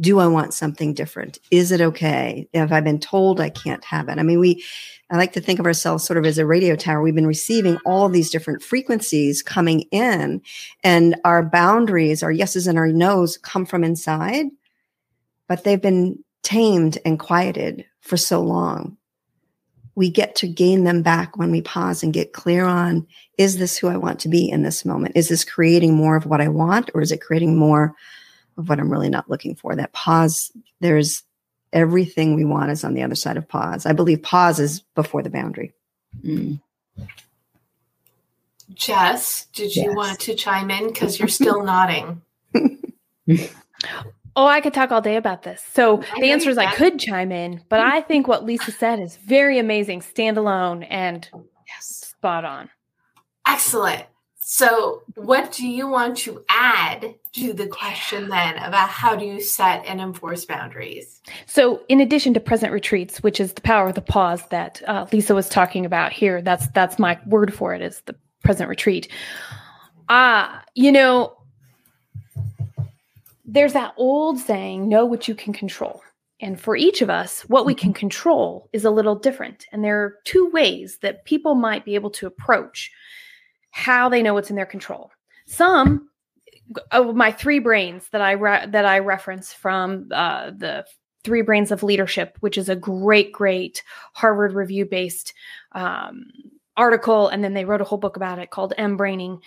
Do 0.00 0.18
I 0.20 0.26
want 0.26 0.54
something 0.54 0.94
different? 0.94 1.38
Is 1.50 1.70
it 1.70 1.80
okay? 1.80 2.48
Have 2.54 2.72
I 2.72 2.80
been 2.80 2.98
told 2.98 3.40
I 3.40 3.50
can't 3.50 3.84
have 3.84 4.08
it? 4.08 4.18
I 4.18 4.22
mean, 4.22 4.40
we, 4.40 4.64
I 5.10 5.18
like 5.18 5.34
to 5.34 5.40
think 5.40 5.60
of 5.60 5.66
ourselves 5.66 6.04
sort 6.04 6.16
of 6.16 6.24
as 6.24 6.38
a 6.38 6.46
radio 6.46 6.76
tower. 6.76 7.02
We've 7.02 7.14
been 7.14 7.26
receiving 7.26 7.76
all 7.84 8.08
these 8.08 8.30
different 8.30 8.62
frequencies 8.62 9.42
coming 9.42 9.80
in, 9.90 10.40
and 10.82 11.16
our 11.24 11.42
boundaries, 11.42 12.22
our 12.22 12.32
yeses 12.32 12.66
and 12.66 12.78
our 12.78 12.88
nos 12.88 13.36
come 13.36 13.66
from 13.66 13.84
inside. 13.84 14.46
but 15.48 15.64
they've 15.64 15.82
been 15.82 16.18
tamed 16.42 16.98
and 17.04 17.18
quieted 17.18 17.84
for 18.00 18.16
so 18.16 18.40
long. 18.40 18.96
We 19.94 20.08
get 20.10 20.34
to 20.36 20.48
gain 20.48 20.84
them 20.84 21.02
back 21.02 21.36
when 21.36 21.50
we 21.50 21.60
pause 21.60 22.02
and 22.02 22.14
get 22.14 22.32
clear 22.32 22.64
on 22.64 23.06
is 23.36 23.58
this 23.58 23.76
who 23.76 23.88
I 23.88 23.98
want 23.98 24.20
to 24.20 24.30
be 24.30 24.48
in 24.48 24.62
this 24.62 24.84
moment? 24.84 25.16
Is 25.16 25.28
this 25.28 25.44
creating 25.44 25.94
more 25.94 26.16
of 26.16 26.24
what 26.24 26.40
I 26.40 26.48
want, 26.48 26.90
or 26.94 27.02
is 27.02 27.12
it 27.12 27.20
creating 27.20 27.58
more 27.58 27.94
of 28.56 28.68
what 28.68 28.78
I'm 28.80 28.90
really 28.90 29.08
not 29.08 29.30
looking 29.30 29.54
for? 29.54 29.74
That 29.76 29.92
pause, 29.92 30.50
there's 30.80 31.22
everything 31.72 32.34
we 32.34 32.44
want 32.44 32.70
is 32.70 32.84
on 32.84 32.94
the 32.94 33.02
other 33.02 33.14
side 33.14 33.36
of 33.36 33.48
pause. 33.48 33.86
I 33.86 33.92
believe 33.92 34.22
pause 34.22 34.58
is 34.60 34.80
before 34.94 35.22
the 35.22 35.30
boundary. 35.30 35.72
Mm. 36.24 36.60
Jess, 38.74 39.46
did 39.52 39.74
you 39.76 39.84
Yes. 39.84 39.96
want 39.96 40.20
to 40.20 40.34
chime 40.34 40.70
in? 40.70 40.88
Because 40.88 41.18
you're 41.18 41.28
still 41.28 41.62
nodding. 41.64 42.22
Oh, 44.34 44.46
I 44.46 44.60
could 44.62 44.72
talk 44.72 44.90
all 44.92 45.02
day 45.02 45.16
about 45.16 45.42
this. 45.42 45.62
So 45.74 46.02
I 46.14 46.20
the 46.20 46.30
answer 46.32 46.48
is 46.48 46.56
I 46.58 46.74
could 46.74 46.98
chime 46.98 47.32
in, 47.32 47.62
but 47.68 47.80
I 47.80 48.00
think 48.00 48.26
what 48.26 48.44
Lisa 48.44 48.72
said 48.72 48.98
is 49.00 49.16
very 49.16 49.58
amazing, 49.58 50.00
standalone 50.00 50.86
and 50.88 51.28
Yes. 51.68 52.14
spot 52.16 52.44
on. 52.44 52.70
Excellent. 53.46 54.04
So, 54.44 55.02
what 55.14 55.52
do 55.52 55.68
you 55.68 55.86
want 55.86 56.16
to 56.18 56.44
add 56.48 57.14
to 57.34 57.52
the 57.52 57.68
question 57.68 58.28
then 58.28 58.56
about 58.56 58.88
how 58.88 59.14
do 59.14 59.24
you 59.24 59.40
set 59.40 59.86
and 59.86 60.00
enforce 60.00 60.44
boundaries? 60.44 61.22
So, 61.46 61.80
in 61.88 62.00
addition 62.00 62.34
to 62.34 62.40
present 62.40 62.72
retreats, 62.72 63.22
which 63.22 63.38
is 63.38 63.52
the 63.52 63.60
power 63.60 63.86
of 63.86 63.94
the 63.94 64.00
pause 64.00 64.44
that 64.48 64.82
uh, 64.88 65.06
Lisa 65.12 65.36
was 65.36 65.48
talking 65.48 65.86
about 65.86 66.12
here, 66.12 66.42
that's 66.42 66.66
that's 66.70 66.98
my 66.98 67.20
word 67.24 67.54
for 67.54 67.72
it 67.72 67.82
is 67.82 68.00
the 68.06 68.16
present 68.42 68.68
retreat. 68.68 69.06
Ah, 70.08 70.64
you 70.74 70.90
know, 70.90 71.36
there's 73.44 73.74
that 73.74 73.94
old 73.96 74.40
saying, 74.40 74.88
"Know 74.88 75.06
what 75.06 75.28
you 75.28 75.36
can 75.36 75.52
control." 75.52 76.02
And 76.40 76.60
for 76.60 76.74
each 76.74 77.00
of 77.00 77.08
us, 77.08 77.42
what 77.42 77.64
we 77.64 77.76
can 77.76 77.92
control 77.92 78.68
is 78.72 78.84
a 78.84 78.90
little 78.90 79.14
different. 79.14 79.66
And 79.70 79.84
there 79.84 80.02
are 80.02 80.18
two 80.24 80.50
ways 80.50 80.98
that 81.00 81.24
people 81.24 81.54
might 81.54 81.84
be 81.84 81.94
able 81.94 82.10
to 82.10 82.26
approach 82.26 82.90
how 83.72 84.08
they 84.08 84.22
know 84.22 84.34
what's 84.34 84.50
in 84.50 84.56
their 84.56 84.64
control. 84.64 85.10
Some 85.46 86.08
of 86.92 87.16
my 87.16 87.32
three 87.32 87.58
brains 87.58 88.08
that 88.12 88.20
I 88.20 88.32
re- 88.32 88.66
that 88.66 88.84
I 88.84 89.00
reference 89.00 89.52
from 89.52 90.08
uh, 90.12 90.50
the 90.50 90.86
Three 91.24 91.42
Brains 91.42 91.70
of 91.70 91.82
Leadership, 91.82 92.36
which 92.40 92.58
is 92.58 92.68
a 92.68 92.76
great, 92.76 93.32
great 93.32 93.82
Harvard 94.12 94.54
Review 94.54 94.86
based 94.86 95.34
um, 95.72 96.24
article, 96.76 97.28
and 97.28 97.42
then 97.42 97.54
they 97.54 97.64
wrote 97.64 97.80
a 97.80 97.84
whole 97.84 97.98
book 97.98 98.16
about 98.16 98.38
it 98.38 98.50
called 98.50 98.74
mBraining. 98.78 99.40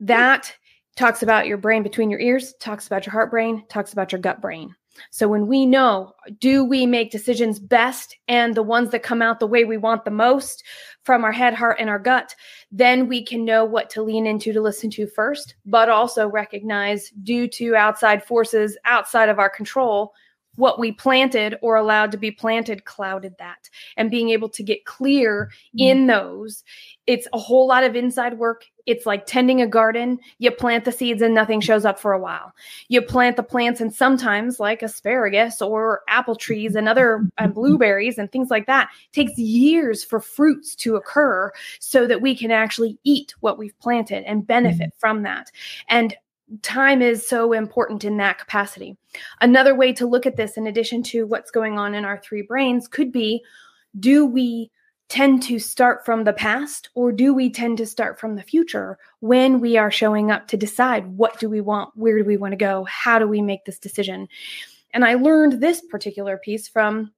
That 0.00 0.54
talks 0.96 1.22
about 1.22 1.46
your 1.46 1.58
brain 1.58 1.82
between 1.82 2.10
your 2.10 2.20
ears, 2.20 2.54
talks 2.60 2.86
about 2.86 3.06
your 3.06 3.12
heart 3.12 3.30
brain, 3.30 3.64
talks 3.68 3.92
about 3.92 4.12
your 4.12 4.20
gut 4.20 4.40
brain. 4.40 4.74
So 5.10 5.28
when 5.28 5.46
we 5.46 5.66
know, 5.66 6.14
do 6.38 6.64
we 6.64 6.86
make 6.86 7.10
decisions 7.10 7.58
best 7.58 8.16
and 8.28 8.54
the 8.54 8.62
ones 8.62 8.90
that 8.90 9.02
come 9.02 9.22
out 9.22 9.40
the 9.40 9.46
way 9.46 9.64
we 9.64 9.76
want 9.76 10.04
the 10.04 10.10
most 10.10 10.64
from 11.04 11.24
our 11.24 11.32
head, 11.32 11.54
heart, 11.54 11.76
and 11.78 11.88
our 11.88 11.98
gut, 11.98 12.34
then 12.72 13.08
we 13.08 13.24
can 13.24 13.44
know 13.44 13.64
what 13.64 13.90
to 13.90 14.02
lean 14.02 14.26
into 14.26 14.52
to 14.52 14.60
listen 14.60 14.90
to 14.90 15.06
first, 15.06 15.54
but 15.64 15.88
also 15.88 16.28
recognize 16.28 17.10
due 17.22 17.46
to 17.48 17.76
outside 17.76 18.24
forces 18.24 18.76
outside 18.84 19.28
of 19.28 19.38
our 19.38 19.50
control, 19.50 20.12
what 20.56 20.78
we 20.78 20.92
planted 20.92 21.56
or 21.62 21.76
allowed 21.76 22.12
to 22.12 22.18
be 22.18 22.30
planted 22.30 22.84
clouded 22.84 23.34
that. 23.38 23.68
And 23.96 24.10
being 24.10 24.30
able 24.30 24.48
to 24.50 24.62
get 24.62 24.84
clear 24.84 25.50
mm-hmm. 25.78 25.78
in 25.78 26.06
those, 26.06 26.64
it's 27.06 27.28
a 27.32 27.38
whole 27.38 27.68
lot 27.68 27.84
of 27.84 27.94
inside 27.94 28.38
work. 28.38 28.64
It's 28.86 29.06
like 29.06 29.26
tending 29.26 29.60
a 29.60 29.66
garden. 29.66 30.18
You 30.38 30.50
plant 30.52 30.84
the 30.84 30.92
seeds 30.92 31.20
and 31.20 31.34
nothing 31.34 31.60
shows 31.60 31.84
up 31.84 31.98
for 31.98 32.12
a 32.12 32.20
while. 32.20 32.52
You 32.88 33.02
plant 33.02 33.36
the 33.36 33.42
plants, 33.42 33.80
and 33.80 33.92
sometimes, 33.92 34.60
like 34.60 34.82
asparagus 34.82 35.60
or 35.60 36.02
apple 36.08 36.36
trees 36.36 36.76
and 36.76 36.88
other 36.88 37.28
and 37.36 37.52
blueberries 37.52 38.16
and 38.16 38.30
things 38.30 38.48
like 38.48 38.66
that, 38.66 38.90
takes 39.12 39.36
years 39.36 40.04
for 40.04 40.20
fruits 40.20 40.76
to 40.76 40.94
occur 40.94 41.50
so 41.80 42.06
that 42.06 42.22
we 42.22 42.36
can 42.36 42.52
actually 42.52 42.98
eat 43.02 43.34
what 43.40 43.58
we've 43.58 43.78
planted 43.80 44.22
and 44.24 44.46
benefit 44.46 44.90
mm-hmm. 44.90 44.98
from 45.00 45.22
that. 45.24 45.50
And 45.88 46.14
time 46.62 47.02
is 47.02 47.28
so 47.28 47.52
important 47.52 48.04
in 48.04 48.16
that 48.18 48.38
capacity. 48.38 48.96
Another 49.40 49.74
way 49.74 49.92
to 49.94 50.06
look 50.06 50.26
at 50.26 50.36
this, 50.36 50.56
in 50.56 50.66
addition 50.66 51.02
to 51.04 51.26
what's 51.26 51.50
going 51.50 51.78
on 51.78 51.94
in 51.94 52.04
our 52.04 52.18
three 52.18 52.42
brains, 52.42 52.88
could 52.88 53.12
be 53.12 53.42
do 53.98 54.24
we 54.26 54.70
tend 55.08 55.42
to 55.44 55.58
start 55.58 56.04
from 56.04 56.24
the 56.24 56.32
past 56.32 56.90
or 56.94 57.12
do 57.12 57.32
we 57.32 57.48
tend 57.48 57.78
to 57.78 57.86
start 57.86 58.18
from 58.18 58.34
the 58.34 58.42
future 58.42 58.98
when 59.20 59.60
we 59.60 59.76
are 59.76 59.90
showing 59.90 60.30
up 60.30 60.48
to 60.48 60.56
decide 60.56 61.06
what 61.06 61.38
do 61.38 61.48
we 61.48 61.60
want 61.60 61.90
where 61.94 62.18
do 62.18 62.24
we 62.24 62.36
want 62.36 62.50
to 62.50 62.56
go 62.56 62.84
how 62.84 63.18
do 63.18 63.28
we 63.28 63.40
make 63.40 63.64
this 63.64 63.78
decision 63.78 64.26
and 64.92 65.04
i 65.04 65.14
learned 65.14 65.60
this 65.62 65.80
particular 65.80 66.36
piece 66.36 66.66
from 66.66 67.12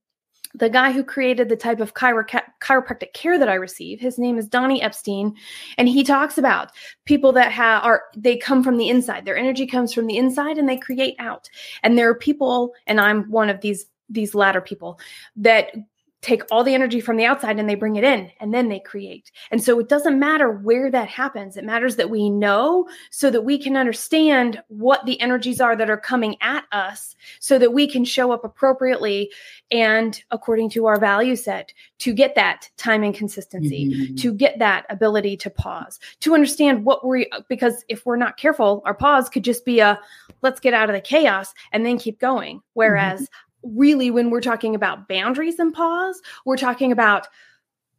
the 0.54 0.70
guy 0.70 0.92
who 0.92 1.04
created 1.04 1.48
the 1.48 1.56
type 1.56 1.80
of 1.80 1.94
chiro- 1.94 2.24
chiropractic 2.60 3.12
care 3.12 3.38
that 3.38 3.48
I 3.48 3.54
receive, 3.54 4.00
his 4.00 4.18
name 4.18 4.38
is 4.38 4.48
Donnie 4.48 4.82
Epstein, 4.82 5.34
and 5.76 5.88
he 5.88 6.04
talks 6.04 6.38
about 6.38 6.70
people 7.04 7.32
that 7.32 7.52
have 7.52 7.84
are 7.84 8.04
they 8.16 8.36
come 8.36 8.62
from 8.62 8.76
the 8.76 8.88
inside. 8.88 9.24
Their 9.24 9.36
energy 9.36 9.66
comes 9.66 9.92
from 9.92 10.06
the 10.06 10.16
inside, 10.16 10.58
and 10.58 10.68
they 10.68 10.76
create 10.76 11.16
out. 11.18 11.48
And 11.82 11.96
there 11.96 12.08
are 12.08 12.14
people, 12.14 12.72
and 12.86 13.00
I'm 13.00 13.30
one 13.30 13.50
of 13.50 13.60
these 13.60 13.86
these 14.08 14.34
latter 14.34 14.60
people 14.60 14.98
that 15.36 15.72
take 16.20 16.42
all 16.50 16.64
the 16.64 16.74
energy 16.74 17.00
from 17.00 17.16
the 17.16 17.24
outside 17.24 17.58
and 17.58 17.68
they 17.68 17.76
bring 17.76 17.94
it 17.96 18.02
in 18.02 18.30
and 18.40 18.52
then 18.52 18.68
they 18.68 18.80
create. 18.80 19.30
And 19.52 19.62
so 19.62 19.78
it 19.78 19.88
doesn't 19.88 20.18
matter 20.18 20.50
where 20.50 20.90
that 20.90 21.08
happens. 21.08 21.56
It 21.56 21.64
matters 21.64 21.94
that 21.96 22.10
we 22.10 22.28
know 22.28 22.88
so 23.10 23.30
that 23.30 23.42
we 23.42 23.56
can 23.56 23.76
understand 23.76 24.60
what 24.66 25.06
the 25.06 25.20
energies 25.20 25.60
are 25.60 25.76
that 25.76 25.90
are 25.90 25.96
coming 25.96 26.36
at 26.40 26.64
us 26.72 27.14
so 27.38 27.56
that 27.58 27.72
we 27.72 27.86
can 27.86 28.04
show 28.04 28.32
up 28.32 28.44
appropriately 28.44 29.30
and 29.70 30.20
according 30.32 30.70
to 30.70 30.86
our 30.86 30.98
value 30.98 31.36
set 31.36 31.72
to 31.98 32.12
get 32.12 32.34
that 32.34 32.68
time 32.76 33.04
and 33.04 33.14
consistency, 33.14 33.86
Mhm. 33.88 34.20
to 34.20 34.32
get 34.32 34.58
that 34.58 34.86
ability 34.90 35.36
to 35.36 35.50
pause, 35.50 36.00
to 36.20 36.34
understand 36.34 36.84
what 36.84 37.06
we 37.06 37.30
because 37.48 37.84
if 37.88 38.04
we're 38.04 38.16
not 38.16 38.36
careful, 38.36 38.82
our 38.84 38.94
pause 38.94 39.28
could 39.28 39.44
just 39.44 39.64
be 39.64 39.78
a 39.78 40.00
let's 40.42 40.60
get 40.60 40.74
out 40.74 40.88
of 40.90 40.94
the 40.94 41.00
chaos 41.00 41.54
and 41.72 41.86
then 41.86 41.98
keep 41.98 42.18
going. 42.18 42.60
Whereas 42.74 43.28
really 43.62 44.10
when 44.10 44.30
we're 44.30 44.40
talking 44.40 44.74
about 44.74 45.08
boundaries 45.08 45.58
and 45.58 45.72
pause, 45.74 46.20
we're 46.44 46.56
talking 46.56 46.92
about 46.92 47.26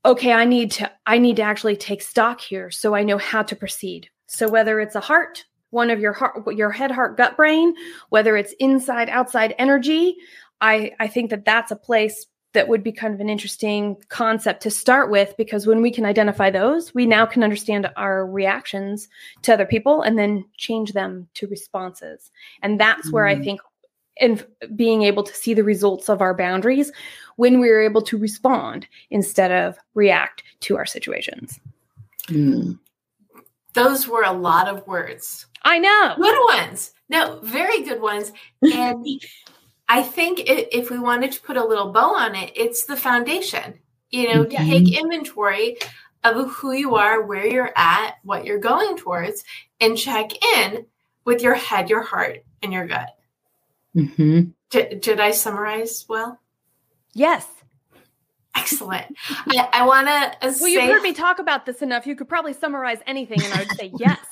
okay, 0.05 0.31
I 0.31 0.45
need 0.45 0.71
to 0.71 0.91
I 1.05 1.17
need 1.17 1.37
to 1.37 1.41
actually 1.43 1.75
take 1.75 2.01
stock 2.01 2.39
here 2.41 2.71
so 2.71 2.95
I 2.95 3.03
know 3.03 3.17
how 3.17 3.43
to 3.43 3.55
proceed. 3.55 4.09
So 4.27 4.47
whether 4.47 4.79
it's 4.79 4.95
a 4.95 5.01
heart, 5.01 5.45
one 5.71 5.89
of 5.89 5.99
your 5.99 6.13
heart 6.13 6.55
your 6.55 6.71
head 6.71 6.91
heart 6.91 7.17
gut 7.17 7.35
brain, 7.35 7.73
whether 8.09 8.37
it's 8.37 8.53
inside 8.59 9.09
outside 9.09 9.55
energy, 9.57 10.15
I 10.61 10.91
I 10.99 11.07
think 11.07 11.29
that 11.31 11.45
that's 11.45 11.71
a 11.71 11.75
place 11.75 12.25
that 12.53 12.67
would 12.67 12.81
be 12.81 12.91
kind 12.91 13.13
of 13.13 13.19
an 13.19 13.29
interesting 13.29 13.95
concept 14.09 14.63
to 14.63 14.71
start 14.71 15.11
with 15.11 15.35
because 15.37 15.67
when 15.67 15.81
we 15.83 15.91
can 15.91 16.03
identify 16.03 16.49
those, 16.49 16.95
we 16.95 17.05
now 17.05 17.25
can 17.25 17.43
understand 17.43 17.87
our 17.95 18.25
reactions 18.25 19.07
to 19.43 19.53
other 19.53 19.67
people 19.67 20.01
and 20.01 20.17
then 20.17 20.43
change 20.57 20.93
them 20.93 21.27
to 21.35 21.45
responses. 21.47 22.31
And 22.63 22.79
that's 22.79 23.11
where 23.13 23.27
I 23.27 23.35
Mhm. 23.35 23.43
think 23.43 23.61
in 24.17 24.43
being 24.75 25.03
able 25.03 25.23
to 25.23 25.33
see 25.33 25.53
the 25.53 25.63
results 25.63 26.09
of 26.09 26.21
our 26.21 26.33
boundaries 26.33 26.91
when 27.37 27.59
we're 27.59 27.81
able 27.81 28.01
to 28.01 28.17
respond 28.17 28.87
instead 29.09 29.51
of 29.51 29.77
react 29.93 30.43
to 30.61 30.75
our 30.77 30.85
situations. 30.85 31.59
Mm. 32.27 32.77
Those 33.73 34.07
were 34.07 34.23
a 34.23 34.33
lot 34.33 34.67
of 34.67 34.85
words. 34.87 35.45
I 35.63 35.79
know. 35.79 36.15
Good 36.17 36.37
ones. 36.57 36.93
No, 37.09 37.39
very 37.43 37.83
good 37.83 38.01
ones. 38.01 38.31
And 38.61 39.05
I 39.89 40.03
think 40.03 40.41
i 40.41 40.67
if 40.71 40.89
we 40.89 40.99
wanted 40.99 41.31
to 41.33 41.41
put 41.41 41.57
a 41.57 41.65
little 41.65 41.91
bow 41.91 42.15
on 42.15 42.35
it, 42.35 42.51
it's 42.55 42.85
the 42.85 42.97
foundation. 42.97 43.79
You 44.11 44.33
know, 44.33 44.43
to 44.43 44.55
Mhm. 44.57 44.69
take 44.69 44.99
inventory 44.99 45.77
of 46.23 46.51
who 46.51 46.73
you 46.73 46.95
are, 46.95 47.21
where 47.21 47.45
you're 47.47 47.71
at, 47.75 48.15
what 48.23 48.43
you're 48.43 48.59
going 48.59 48.97
towards, 48.97 49.43
and 49.79 49.97
check 49.97 50.31
in 50.57 50.85
with 51.25 51.41
your 51.41 51.53
head, 51.53 51.89
your 51.89 52.01
heart, 52.01 52.43
and 52.61 52.73
your 52.73 52.87
gut. 52.87 53.09
Mhm. 53.95 54.53
Did, 54.69 55.01
did 55.01 55.19
I 55.19 55.31
summarize 55.31 56.05
well? 56.07 56.39
Yes. 57.13 57.47
Excellent. 58.55 59.05
I, 59.29 59.69
I 59.73 59.85
want 59.85 60.07
to 60.07 60.37
Well, 60.41 60.53
say 60.53 60.71
you've 60.73 60.83
heard 60.83 61.01
me 61.01 61.13
talk 61.13 61.39
about 61.39 61.65
this 61.65 61.81
enough. 61.81 62.05
You 62.05 62.15
could 62.15 62.27
probably 62.27 62.53
summarize 62.53 62.99
anything, 63.07 63.45
and 63.45 63.53
I 63.53 63.59
would 63.59 63.71
say 63.79 63.93
yes. 63.97 64.19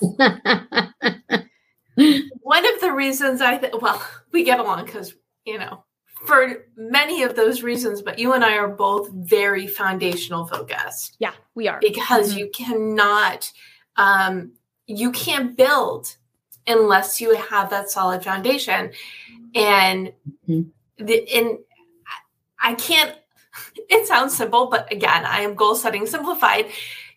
one 2.42 2.64
of 2.74 2.80
the 2.80 2.92
reasons 2.92 3.40
I 3.40 3.58
th- 3.58 3.72
well, 3.80 4.02
we 4.32 4.44
get 4.44 4.60
along 4.60 4.84
because 4.86 5.14
you 5.44 5.58
know 5.58 5.84
for 6.26 6.66
many 6.76 7.22
of 7.22 7.36
those 7.36 7.62
reasons, 7.62 8.02
but 8.02 8.18
you 8.18 8.32
and 8.32 8.44
I 8.44 8.56
are 8.58 8.68
both 8.68 9.08
very 9.12 9.66
foundational 9.68 10.46
focused 10.46 11.16
Yeah, 11.20 11.32
we 11.54 11.68
are. 11.68 11.78
because 11.80 12.34
Mhm. 12.34 12.38
you 12.38 12.50
cannot, 12.52 13.52
um, 13.96 14.52
you 14.86 15.12
can't 15.12 15.56
build 15.56 16.16
unless 16.68 17.20
you 17.20 17.34
have 17.36 17.70
that 17.70 17.90
solid 17.90 18.22
foundation, 18.22 18.92
and 19.54 20.12
Mhm. 20.48 20.70
the 20.98 21.28
and 21.34 21.58
I 22.62 22.74
can't. 22.74 23.16
It 23.88 24.06
sounds 24.06 24.36
simple, 24.36 24.66
but 24.66 24.92
again, 24.92 25.24
I 25.24 25.40
am 25.40 25.54
goal 25.54 25.74
setting 25.74 26.06
simplified. 26.06 26.66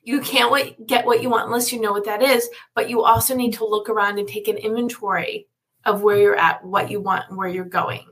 You 0.03 0.21
can't 0.21 0.51
wait, 0.51 0.87
get 0.87 1.05
what 1.05 1.21
you 1.21 1.29
want 1.29 1.45
unless 1.45 1.71
you 1.71 1.79
know 1.79 1.91
what 1.91 2.05
that 2.05 2.23
is, 2.23 2.49
but 2.73 2.89
you 2.89 3.03
also 3.03 3.35
need 3.35 3.53
to 3.55 3.65
look 3.67 3.89
around 3.89 4.17
and 4.17 4.27
take 4.27 4.47
an 4.47 4.57
inventory 4.57 5.47
of 5.85 6.01
where 6.01 6.17
you're 6.17 6.35
at, 6.35 6.63
what 6.65 6.89
you 6.89 6.99
want, 7.01 7.25
and 7.29 7.37
where 7.37 7.49
you're 7.49 7.65
going. 7.65 8.05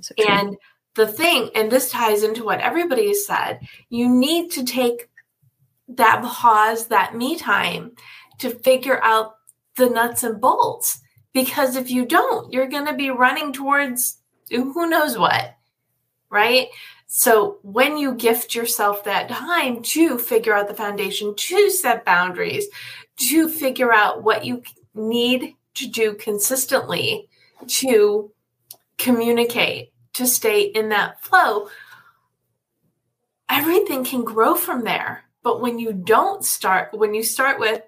So 0.00 0.14
and 0.18 0.56
the 0.94 1.06
thing, 1.06 1.50
and 1.54 1.72
this 1.72 1.90
ties 1.90 2.22
into 2.22 2.44
what 2.44 2.60
everybody 2.60 3.08
has 3.08 3.26
said, 3.26 3.60
you 3.88 4.08
need 4.08 4.50
to 4.52 4.64
take 4.64 5.08
that 5.88 6.22
pause, 6.22 6.86
that 6.88 7.16
me 7.16 7.36
time 7.36 7.92
to 8.38 8.50
figure 8.50 9.02
out 9.02 9.36
the 9.76 9.88
nuts 9.88 10.22
and 10.22 10.40
bolts. 10.40 11.00
Because 11.32 11.76
if 11.76 11.90
you 11.90 12.04
don't, 12.04 12.52
you're 12.52 12.68
going 12.68 12.86
to 12.86 12.92
be 12.92 13.10
running 13.10 13.52
towards 13.52 14.18
who 14.50 14.88
knows 14.88 15.16
what, 15.16 15.56
right? 16.28 16.68
So 17.06 17.58
when 17.62 17.96
you 17.96 18.14
gift 18.14 18.54
yourself 18.54 19.04
that 19.04 19.28
time 19.28 19.82
to 19.82 20.18
figure 20.18 20.54
out 20.54 20.68
the 20.68 20.74
foundation, 20.74 21.34
to 21.34 21.70
set 21.70 22.04
boundaries, 22.04 22.66
to 23.16 23.48
figure 23.48 23.92
out 23.92 24.22
what 24.22 24.44
you 24.44 24.62
need 24.94 25.54
to 25.74 25.88
do 25.88 26.14
consistently 26.14 27.28
to 27.66 28.30
communicate, 28.98 29.92
to 30.14 30.26
stay 30.26 30.62
in 30.62 30.90
that 30.90 31.22
flow, 31.22 31.68
everything 33.48 34.04
can 34.04 34.24
grow 34.24 34.54
from 34.54 34.84
there. 34.84 35.24
But 35.42 35.60
when 35.60 35.78
you 35.78 35.92
don't 35.92 36.44
start, 36.44 36.90
when 36.92 37.14
you 37.14 37.22
start 37.22 37.58
with, 37.58 37.82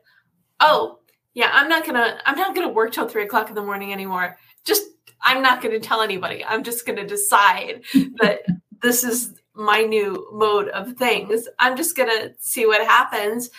oh, 0.61 0.99
yeah, 1.35 1.51
I'm 1.53 1.69
not 1.69 1.85
gonna, 1.85 2.19
I'm 2.25 2.37
not 2.37 2.55
gonna 2.55 2.73
work 2.73 2.93
till 2.93 3.09
three 3.09 3.25
o'clock 3.25 3.49
in 3.49 3.55
the 3.55 3.63
morning 3.63 3.93
anymore. 3.93 4.39
Just, 4.65 4.85
I'm 5.23 5.43
not 5.43 5.63
gonna 5.63 5.81
tell 5.81 6.01
anybody. 6.01 6.45
I'm 6.45 6.63
just 6.63 6.87
gonna 6.87 7.07
decide 7.07 7.83
that 8.21 8.41
this 8.83 9.05
is 9.05 9.35
my 9.55 9.83
new 9.83 10.29
mode 10.33 10.69
of 10.69 10.95
things. 10.95 11.49
I'm 11.59 11.77
just 11.77 11.97
gonna 11.97 12.31
see 12.39 12.67
what 12.67 12.87
happens. 12.87 13.51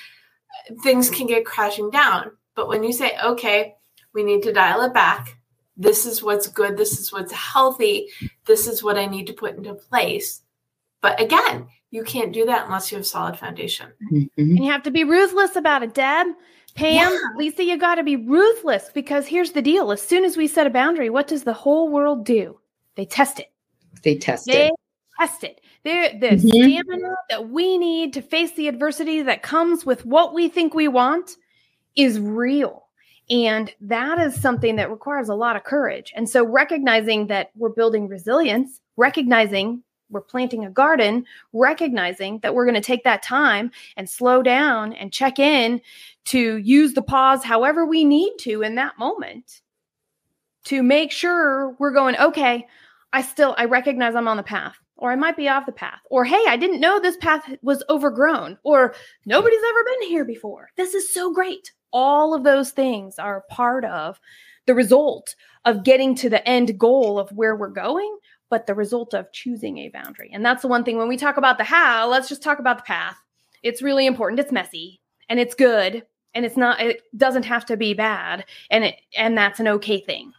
Things 0.83 1.09
can 1.09 1.27
get 1.27 1.45
crashing 1.45 1.89
down. 1.89 2.31
But 2.55 2.67
when 2.69 2.83
you 2.83 2.93
say, 2.93 3.17
okay, 3.23 3.75
we 4.13 4.23
need 4.23 4.43
to 4.43 4.53
dial 4.53 4.81
it 4.81 4.93
back. 4.93 5.37
This 5.77 6.05
is 6.05 6.23
what's 6.23 6.47
good. 6.47 6.77
This 6.77 6.97
is 6.99 7.11
what's 7.11 7.33
healthy. 7.33 8.07
This 8.45 8.65
is 8.65 8.81
what 8.81 8.97
I 8.97 9.05
need 9.05 9.27
to 9.27 9.33
put 9.33 9.57
into 9.57 9.73
place. 9.73 10.41
But 11.01 11.19
again, 11.19 11.67
you 11.91 12.03
can't 12.03 12.31
do 12.33 12.45
that 12.45 12.65
unless 12.65 12.91
you 12.91 12.97
have 12.97 13.05
solid 13.05 13.37
foundation. 13.37 13.91
Mhm. 14.11 14.29
And 14.37 14.63
you 14.63 14.71
have 14.71 14.83
to 14.83 14.91
be 14.91 15.03
ruthless 15.03 15.57
about 15.57 15.83
it, 15.83 15.93
Deb. 15.93 16.27
Pam, 16.75 16.93
Yeah. 16.93 17.17
Lisa, 17.37 17.63
you 17.63 17.77
got 17.77 17.95
to 17.95 18.03
be 18.03 18.17
ruthless 18.17 18.89
because 18.93 19.25
here's 19.27 19.53
the 19.53 19.61
deal. 19.61 19.91
As 19.91 20.01
soon 20.01 20.25
as 20.25 20.35
we 20.35 20.47
set 20.47 20.67
a 20.67 20.69
boundary, 20.69 21.09
what 21.09 21.27
does 21.27 21.43
the 21.43 21.53
whole 21.53 21.89
world 21.89 22.25
do? 22.25 22.59
They 22.95 23.05
test 23.05 23.39
it. 23.39 23.51
They 24.03 24.15
test 24.15 24.47
it. 24.49 24.51
They 24.51 24.67
it. 24.67 24.73
test 25.19 25.43
it. 25.45 25.61
They're, 25.83 26.09
the 26.19 26.29
Mhm. 26.35 26.49
stamina 26.49 27.15
that 27.29 27.49
we 27.49 27.77
need 27.77 28.13
to 28.13 28.21
face 28.21 28.51
the 28.53 28.67
adversity 28.67 29.21
that 29.21 29.41
comes 29.41 29.85
with 29.85 30.05
what 30.05 30.33
we 30.33 30.49
think 30.49 30.73
we 30.73 30.87
want 30.89 31.37
is 31.95 32.19
real. 32.19 32.83
And 33.29 33.73
that 33.81 34.19
is 34.19 34.39
something 34.39 34.75
that 34.75 34.91
requires 34.91 35.29
a 35.29 35.35
lot 35.35 35.55
of 35.55 35.63
courage. 35.63 36.11
And 36.15 36.29
so 36.29 36.45
recognizing 36.45 37.27
that 37.27 37.51
we're 37.55 37.69
building 37.69 38.07
resilience, 38.07 38.81
recognizing 38.97 39.81
we're 40.09 40.21
planting 40.21 40.65
a 40.65 40.69
garden, 40.69 41.25
recognizing 41.53 42.39
that 42.39 42.53
we're 42.53 42.65
going 42.65 42.75
to 42.75 42.81
take 42.81 43.03
that 43.03 43.23
time 43.23 43.71
and 43.97 44.09
slow 44.09 44.43
down 44.43 44.93
and 44.93 45.11
check 45.11 45.39
in 45.39 45.81
to 46.25 46.57
use 46.57 46.93
the 46.93 47.01
pause 47.01 47.43
however 47.43 47.85
we 47.85 48.03
need 48.03 48.33
to 48.39 48.61
in 48.61 48.75
that 48.75 48.97
moment 48.97 49.61
to 50.65 50.81
make 50.83 51.11
sure 51.11 51.75
we're 51.79 51.93
going, 51.93 52.17
okay, 52.17 52.65
I 53.13 53.21
still 53.21 53.55
I 53.57 53.65
recognize 53.65 54.15
I'm 54.15 54.27
on 54.27 54.37
the 54.37 54.43
path 54.43 54.75
or 54.97 55.11
I 55.11 55.15
might 55.15 55.37
be 55.37 55.47
off 55.47 55.65
the 55.65 55.71
path 55.71 56.01
or 56.09 56.25
hey, 56.25 56.43
I 56.47 56.57
didn't 56.57 56.81
know 56.81 56.99
this 56.99 57.17
path 57.17 57.43
was 57.61 57.83
overgrown 57.89 58.57
or 58.63 58.93
nobody's 59.25 59.59
ever 59.69 59.83
been 59.83 60.09
here 60.09 60.25
before. 60.25 60.69
This 60.75 60.93
is 60.93 61.13
so 61.13 61.33
great. 61.33 61.71
All 61.93 62.33
of 62.33 62.43
those 62.43 62.71
things 62.71 63.17
are 63.17 63.45
part 63.49 63.85
of 63.85 64.19
the 64.65 64.73
result 64.73 65.35
of 65.63 65.83
getting 65.83 66.15
to 66.15 66.29
the 66.29 66.45
end 66.47 66.77
goal 66.77 67.17
of 67.19 67.31
where 67.31 67.55
we're 67.55 67.69
going, 67.69 68.17
but 68.55 68.67
the 68.67 68.73
result 68.73 69.13
of 69.13 69.29
choosing 69.33 69.79
a 69.79 69.89
boundary. 69.89 70.29
And 70.31 70.45
that's 70.45 70.61
the 70.61 70.69
one 70.69 70.85
thing 70.85 70.95
when 70.97 71.09
we 71.09 71.17
talk 71.17 71.35
about 71.35 71.57
the 71.57 71.65
how, 71.65 72.07
let's 72.07 72.29
just 72.29 72.41
talk 72.41 72.59
about 72.59 72.77
the 72.77 72.83
path. 72.83 73.17
It's 73.63 73.81
really 73.81 74.05
important. 74.05 74.39
It's 74.39 74.49
messy 74.49 75.01
and 75.27 75.41
it's 75.41 75.55
good 75.55 76.05
and 76.33 76.45
it's 76.45 76.55
not 76.55 76.79
it 76.79 77.01
doesn't 77.17 77.43
have 77.43 77.65
to 77.65 77.75
be 77.75 77.93
bad 77.93 78.45
and 78.71 78.85
it 78.85 78.95
and 79.17 79.37
that's 79.37 79.59
an 79.59 79.67
okay 79.67 79.99
thing. 79.99 80.31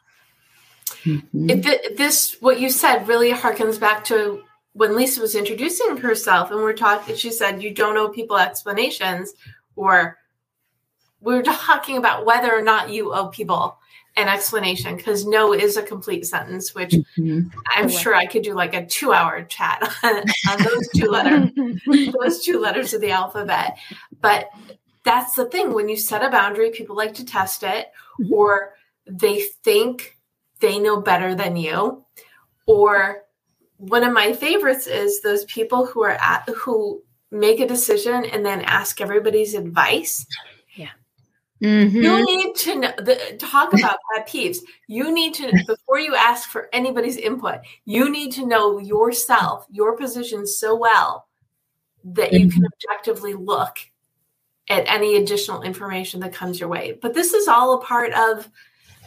Mhm. 1.05 1.51
It, 1.51 1.99
this, 1.99 2.39
what 2.41 2.59
you 2.59 2.71
said, 2.71 3.07
really 3.07 3.33
harkens 3.33 3.79
back 3.79 4.03
to 4.05 4.43
when 4.73 4.97
Lisa 4.97 5.21
was 5.21 5.35
introducing 5.35 5.99
herself, 5.99 6.51
and 6.51 6.61
we're 6.61 6.73
talking. 6.73 7.17
She 7.17 7.31
said, 7.31 7.63
"You 7.63 7.75
don't 7.75 7.99
owe 7.99 8.09
people 8.09 8.39
explanations," 8.39 9.35
or 9.75 10.17
we're 11.21 11.43
talking 11.43 11.99
about 11.99 12.25
whether 12.25 12.51
or 12.51 12.63
not 12.63 12.89
you 12.89 13.13
owe 13.13 13.27
people 13.27 13.77
an 14.17 14.29
explanation 14.29 14.97
because 14.97 15.27
no 15.27 15.53
is 15.53 15.77
a 15.77 15.83
complete 15.83 16.27
sentence, 16.27 16.75
which 16.75 16.93
Mhm. 17.19 17.51
I'm 17.75 17.85
Correct. 17.89 17.99
sure 18.03 18.15
I 18.15 18.27
could 18.27 18.43
do 18.43 18.55
like 18.55 18.75
a 18.75 18.87
two-hour 18.87 19.45
chat 19.45 19.83
on, 20.03 20.17
on 20.49 20.63
those 20.63 20.89
two 20.95 21.09
letters, 21.11 21.51
those 22.21 22.43
two 22.45 22.59
letters 22.59 22.95
of 22.95 23.01
the 23.03 23.11
alphabet. 23.11 23.77
But 24.21 24.49
that's 25.05 25.35
the 25.35 25.45
thing 25.47 25.73
when 25.75 25.89
you 25.89 25.97
set 25.97 26.25
a 26.25 26.31
boundary, 26.31 26.71
people 26.71 26.97
like 26.97 27.15
to 27.15 27.25
test 27.25 27.63
it, 27.63 27.93
Mhm. 28.21 28.31
or 28.33 28.75
they 29.07 29.43
think 29.63 30.17
they 30.61 30.79
know 30.79 31.01
better 31.01 31.35
than 31.35 31.57
you, 31.57 32.05
or 32.67 33.23
one 33.77 34.03
of 34.03 34.13
my 34.15 34.33
favorites 34.33 34.87
is 34.87 35.21
those 35.21 35.45
people 35.45 35.85
who 35.85 36.03
are 36.03 36.17
at 36.19 36.49
who 36.49 37.03
make 37.31 37.61
a 37.61 37.67
decision 37.69 38.25
and 38.25 38.47
then 38.47 38.63
ask 38.63 39.01
everybody's 39.03 39.53
advice. 39.53 40.27
Mhm. 41.63 41.93
You 41.93 42.25
need 42.25 42.55
to 42.57 42.79
know, 42.79 42.93
the, 42.99 43.37
talk 43.39 43.73
about 43.73 43.99
pet 44.15 44.29
peeves. 44.29 44.59
You 44.89 45.13
need 45.13 45.35
to, 45.35 45.51
before 45.67 45.99
you 45.99 46.15
ask 46.15 46.51
for 46.51 46.69
anybody's 46.73 47.17
input, 47.17 47.61
you 47.85 48.11
need 48.11 48.33
to 48.33 48.47
know 48.47 48.79
yourself, 48.79 49.67
your 49.71 49.97
position 49.97 50.47
so 50.47 50.77
well 50.77 51.29
that 52.05 52.33
you 52.33 52.51
can 52.51 52.65
objectively 52.67 53.35
look 53.35 53.79
at 54.69 54.85
any 54.87 55.17
additional 55.17 55.63
information 55.63 56.21
that 56.21 56.33
comes 56.35 56.61
your 56.61 56.69
way. 56.69 56.99
But 57.01 57.15
this 57.15 57.33
is 57.33 57.49
all 57.49 57.75
a 57.75 57.81
part 57.85 58.13
of, 58.13 58.51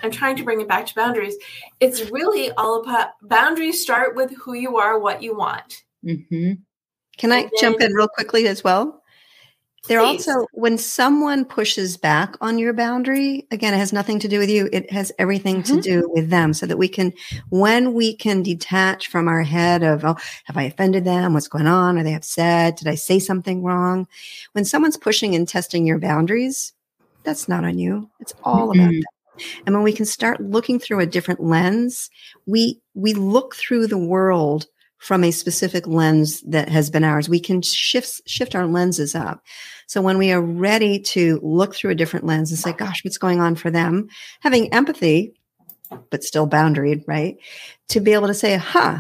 I'm 0.02 0.12
trying 0.12 0.36
to 0.38 0.44
bring 0.44 0.62
it 0.62 0.68
back 0.68 0.86
to 0.88 0.96
boundaries. 0.96 1.36
It's 1.80 2.10
really 2.10 2.52
all 2.54 2.82
about 2.82 3.10
boundaries 3.22 3.82
start 3.82 4.16
with 4.16 4.36
who 4.36 4.54
you 4.54 4.78
are, 4.78 4.98
what 4.98 5.22
you 5.22 5.36
want. 5.36 5.84
Mhm. 6.04 6.60
Can 7.18 7.32
I 7.32 7.42
And 7.42 7.52
jump 7.60 7.82
in 7.82 7.94
real 7.94 8.08
quickly 8.08 8.48
as 8.48 8.64
well? 8.64 9.04
There 9.88 10.00
Please. 10.00 10.28
also, 10.28 10.46
when 10.54 10.78
someone 10.78 11.46
pushes 11.46 11.98
back 11.98 12.36
on 12.42 12.60
your 12.60 12.74
boundary, 12.74 13.48
again, 13.50 13.74
it 13.74 13.78
has 13.78 13.94
nothing 13.94 14.20
to 14.20 14.28
do 14.28 14.38
with 14.38 14.50
you. 14.50 14.70
It 14.72 14.92
has 14.92 15.12
everything 15.18 15.64
to 15.64 15.74
Mhm. 15.74 15.82
do 15.82 16.10
with 16.14 16.30
them 16.30 16.54
so 16.54 16.66
that 16.66 16.78
we 16.78 16.88
can, 16.88 17.14
when 17.50 17.94
we 17.94 18.16
can 18.16 18.44
detach 18.44 19.08
from 19.08 19.28
our 19.28 19.42
head 19.42 19.82
of, 19.82 20.06
oh, 20.06 20.16
have 20.46 20.58
I 20.58 20.64
offended 20.64 21.06
them? 21.06 21.34
What's 21.34 21.48
going 21.48 21.66
on? 21.68 21.98
Are 21.98 22.04
they 22.04 22.14
upset? 22.14 22.78
Did 22.78 22.88
I 22.88 22.96
say 22.96 23.20
something 23.20 23.64
wrong? 23.64 24.08
When 24.52 24.66
someone's 24.66 24.98
pushing 24.98 25.34
and 25.34 25.48
testing 25.48 25.86
your 25.86 25.98
boundaries, 26.00 26.74
that's 27.24 27.48
not 27.48 27.64
on 27.64 27.80
you. 27.80 28.10
It's 28.20 28.34
all 28.44 28.72
about 28.72 28.90
Mhm. 28.90 29.02
them. 29.02 29.04
And 29.66 29.76
when 29.76 29.84
we 29.84 29.94
can 29.94 30.06
start 30.06 30.42
looking 30.42 30.80
through 30.80 31.00
a 31.00 31.06
different 31.06 31.40
lens, 31.42 32.10
we, 32.46 32.82
we 32.94 33.14
look 33.14 33.56
through 33.56 33.88
the 33.88 33.98
world 33.98 34.68
from 35.00 35.24
a 35.24 35.32
specific 35.32 35.88
lens 35.88 36.42
that 36.42 36.70
has 36.70 36.90
been 36.90 37.04
ours. 37.04 37.30
We 37.30 37.40
can 37.40 37.62
shift 37.62 38.22
shift 38.28 38.54
our 38.54 38.68
lenses 38.68 39.16
up. 39.16 39.44
So 39.88 40.02
when 40.02 40.18
we 40.18 40.32
are 40.32 40.42
ready 40.42 41.00
to 41.00 41.40
look 41.42 41.74
through 41.74 41.92
a 41.92 41.96
different 41.96 42.26
lens 42.26 42.52
and 42.52 42.60
say, 42.60 42.74
gosh, 42.74 43.04
what's 43.04 43.18
going 43.18 43.40
on 43.40 43.56
for 43.56 43.72
them? 43.72 44.10
Having 44.42 44.74
empathy, 44.74 45.34
but 46.12 46.24
still 46.24 46.48
boundaried, 46.48 47.04
right? 47.08 47.38
To 47.90 48.00
be 48.00 48.14
able 48.14 48.28
to 48.28 48.34
say, 48.34 48.58
huh, 48.58 49.00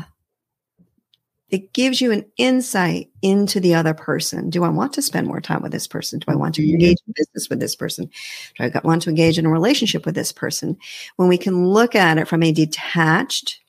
it 1.49 1.73
gives 1.73 1.99
you 1.99 2.11
an 2.11 2.25
insight 2.37 3.09
into 3.21 3.59
the 3.59 3.75
other 3.75 3.93
person. 3.93 4.49
Do 4.49 4.63
I 4.63 4.69
want 4.69 4.93
to 4.93 5.01
spend 5.01 5.27
more 5.27 5.41
time 5.41 5.61
with 5.61 5.71
this 5.71 5.87
person? 5.87 6.19
Do 6.19 6.25
I 6.29 6.35
want 6.35 6.55
to 6.55 6.61
Mhm. 6.61 6.73
engage 6.73 6.97
in 7.07 7.13
business 7.15 7.49
with 7.49 7.59
this 7.59 7.75
person? 7.75 8.09
Do 8.57 8.63
I 8.63 8.81
want 8.83 9.01
to 9.03 9.09
engage 9.09 9.37
in 9.37 9.45
a 9.45 9.51
relationship 9.51 10.05
with 10.05 10.15
this 10.15 10.31
person? 10.31 10.77
When 11.17 11.27
we 11.27 11.37
can 11.37 11.67
look 11.67 11.95
at 11.95 12.17
it 12.17 12.27
from 12.27 12.43
a 12.43 12.51
detached, 12.51 13.59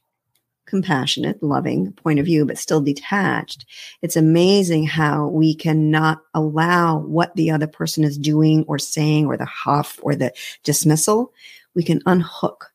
compassionate, 0.70 1.42
loving 1.42 1.92
point 1.92 2.18
of 2.18 2.24
view, 2.24 2.46
but 2.46 2.56
still 2.56 2.80
detached, 2.80 3.66
it's 4.00 4.16
amazing 4.16 4.86
how 4.86 5.26
we 5.26 5.54
cannot 5.54 6.22
allow 6.32 6.98
what 6.98 7.34
the 7.34 7.50
other 7.50 7.66
person 7.66 8.04
is 8.04 8.16
doing 8.16 8.64
or 8.68 8.78
saying 8.78 9.26
or 9.26 9.36
the 9.36 9.44
huff 9.44 9.98
or 10.02 10.14
the 10.14 10.32
dismissal. 10.62 11.34
We 11.74 11.82
can 11.82 12.00
unhook 12.06 12.72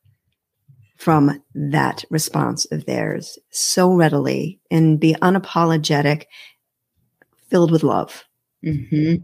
from 0.98 1.42
that 1.54 2.04
response 2.10 2.66
of 2.72 2.86
theirs 2.86 3.40
so 3.50 3.94
readily 3.94 4.60
and 4.70 5.00
be 5.00 5.16
unapologetic, 5.22 6.26
filled 7.50 7.72
with 7.72 7.84
love. 7.84 8.26
Mhm. 8.64 9.24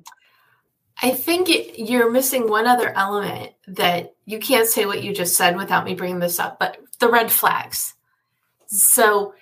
I 1.03 1.11
think 1.11 1.49
it, 1.49 1.79
you're 1.79 2.11
missing 2.11 2.47
one 2.47 2.67
other 2.67 2.95
element 2.95 3.53
that 3.67 4.13
you 4.25 4.39
can't 4.39 4.67
say 4.67 4.85
what 4.85 5.03
you 5.03 5.13
just 5.13 5.35
said 5.35 5.57
without 5.57 5.85
me 5.85 5.95
bringing 5.95 6.19
this 6.19 6.39
up, 6.39 6.59
but 6.59 6.77
the 6.99 7.09
red 7.09 7.31
flags. 7.31 7.95
So 8.71 9.33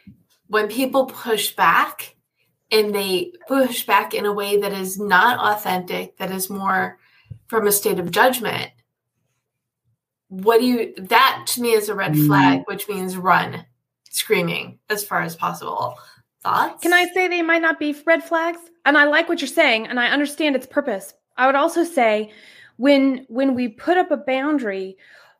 when 0.47 0.67
people 0.67 1.05
push 1.05 1.55
back 1.55 2.15
and 2.71 2.93
they 2.93 3.31
push 3.47 3.85
back 3.85 4.13
in 4.15 4.25
a 4.25 4.33
way 4.33 4.57
that 4.59 4.73
is 4.73 4.99
not 4.99 5.39
authentic, 5.55 6.17
that 6.17 6.31
is 6.31 6.49
more 6.49 6.97
from 7.47 7.67
a 7.67 7.71
state 7.71 7.99
of 7.99 8.09
judgment, 8.11 8.71
what 10.29 10.59
do 10.59 10.65
you, 10.65 10.93
that 10.97 11.45
to 11.49 11.61
me 11.61 11.71
is 11.73 11.89
a 11.89 11.95
red 11.95 12.13
Mm. 12.13 12.27
flag, 12.27 12.61
which 12.65 12.87
means 12.89 13.15
run. 13.17 13.65
screaming 14.11 14.79
as 14.89 15.03
far 15.03 15.21
as 15.21 15.35
possible. 15.35 15.93
Thoughts? 16.41 16.81
Can 16.81 16.93
I 16.93 17.05
say 17.13 17.27
they 17.27 17.43
might 17.43 17.61
not 17.61 17.77
be 17.77 17.95
red 18.07 18.23
flags? 18.23 18.57
And 18.83 18.97
I 18.97 19.03
like 19.03 19.29
what 19.29 19.39
you're 19.39 19.47
saying, 19.47 19.85
and 19.85 19.99
I 19.99 20.07
understand 20.07 20.55
its 20.55 20.65
purpose. 20.65 21.13
I 21.37 21.45
would 21.45 21.53
also 21.53 21.83
say 21.83 22.31
when 22.77 23.27
when 23.29 23.53
we 23.53 23.67
put 23.67 23.97
up 23.97 24.09
a 24.09 24.17
boundary, 24.17 24.97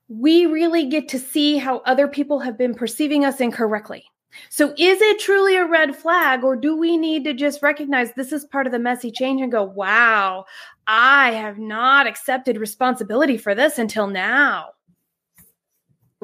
we 0.10 0.46
really 0.48 0.86
get 0.88 1.08
to 1.10 1.20
see 1.20 1.58
how 1.58 1.78
other 1.86 2.08
people 2.08 2.40
have 2.40 2.58
been 2.58 2.74
perceiving 2.74 3.24
us 3.26 3.40
incorrectly. 3.40 4.04
So 4.50 4.70
is 4.78 5.02
it 5.02 5.20
truly 5.20 5.56
a 5.56 5.66
red 5.66 5.96
flag 5.96 6.44
or 6.44 6.56
do 6.56 6.76
we 6.76 6.98
need 6.98 7.24
to 7.26 7.34
just 7.34 7.62
recognize 7.64 8.14
this 8.14 8.32
is 8.32 8.46
part 8.46 8.66
of 8.68 8.72
the 8.72 8.80
messy 8.80 9.12
change 9.12 9.42
and 9.42 9.52
go, 9.52 9.64
"Wow, 9.64 10.46
I 10.88 11.32
have 11.32 11.58
not 11.58 12.06
accepted 12.08 12.58
responsibility 12.58 13.38
for 13.38 13.56
this 13.56 13.78
until 13.80 14.08
now." 14.08 14.70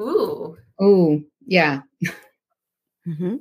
Ooh. 0.00 0.56
Oh, 0.80 1.22
yeah. 1.46 1.80
Mm-hmm. 3.06 3.36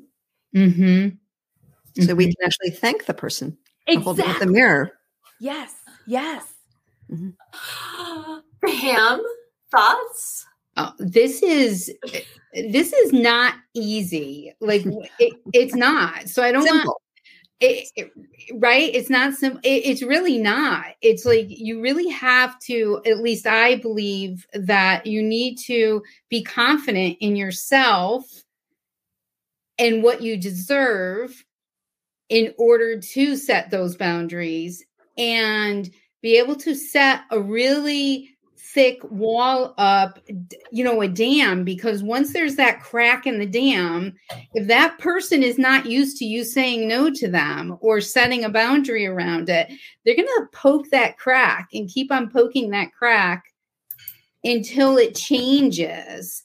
Mm-hmm. 0.56 2.02
So 2.04 2.16
we 2.16 2.28
Mhm. 2.28 2.36
can 2.38 2.46
actually 2.46 2.72
thank 2.72 3.06
the 3.06 3.14
person. 3.14 3.58
and 3.88 4.02
Hold 4.04 4.20
it 4.20 4.28
with 4.28 4.40
the 4.40 4.46
mirror. 4.48 4.92
Yes. 5.40 5.74
Yes. 6.08 6.54
Pam, 8.66 9.22
thoughts? 9.76 10.46
Oh, 10.78 10.94
this 11.00 11.42
is 11.44 11.94
this 12.54 12.94
is 12.94 13.14
not 13.14 13.56
easy. 13.74 14.54
Like 14.60 14.84
it, 15.20 15.34
it's 15.54 15.76
not. 15.76 16.30
So 16.30 16.44
I 16.44 16.52
don't 16.52 16.66
want 16.66 16.90
it, 17.60 17.88
it- 17.96 18.12
right 18.56 18.94
it's 18.94 19.10
not 19.10 19.34
simple 19.34 19.60
it, 19.64 19.86
it's 19.86 20.04
really 20.04 20.38
not 20.38 20.86
it's 21.02 21.26
like 21.26 21.48
you 21.50 21.82
really 21.82 22.10
have 22.10 22.60
to 22.60 23.02
at 23.06 23.20
least 23.20 23.48
i 23.48 23.76
believe 23.78 24.46
that 24.54 25.06
you 25.08 25.24
need 25.24 25.56
to 25.56 26.04
be 26.30 26.44
confident 26.44 27.18
in 27.22 27.36
yourself 27.36 28.26
and 29.80 30.04
what 30.04 30.22
you 30.22 30.38
deserve 30.38 31.44
in 32.30 32.54
order 32.58 33.00
to 33.00 33.36
set 33.36 33.70
those 33.72 33.96
boundaries 33.96 34.84
and 35.18 35.90
be 36.22 36.38
able 36.38 36.56
to 36.56 36.76
set 36.76 37.22
a 37.32 37.40
really 37.40 38.35
thick 38.76 39.00
wall 39.10 39.74
up 39.78 40.20
you 40.70 40.84
know 40.84 41.02
a 41.02 41.08
dam 41.08 41.64
because 41.64 42.04
once 42.04 42.34
there's 42.34 42.58
that 42.58 42.82
crack 42.82 43.26
in 43.26 43.40
the 43.40 43.46
dam 43.46 44.14
if 44.54 44.68
that 44.68 45.00
person 45.00 45.42
is 45.42 45.58
not 45.58 45.86
used 45.86 46.18
to 46.18 46.26
you 46.26 46.44
saying 46.44 46.88
no 46.88 47.10
to 47.10 47.28
them 47.28 47.78
or 47.82 48.02
setting 48.02 48.44
a 48.44 48.50
boundary 48.50 49.06
around 49.06 49.50
it, 49.50 49.72
they're 50.04 50.16
going 50.16 50.28
to 50.28 50.48
poke 50.54 50.90
that 50.92 51.18
crack 51.18 51.70
and 51.74 51.90
keep 51.90 52.12
on 52.12 52.30
poking 52.30 52.70
that 52.72 52.94
crack 52.94 53.46
until 54.44 54.98
it 54.98 55.16
changes. 55.16 56.44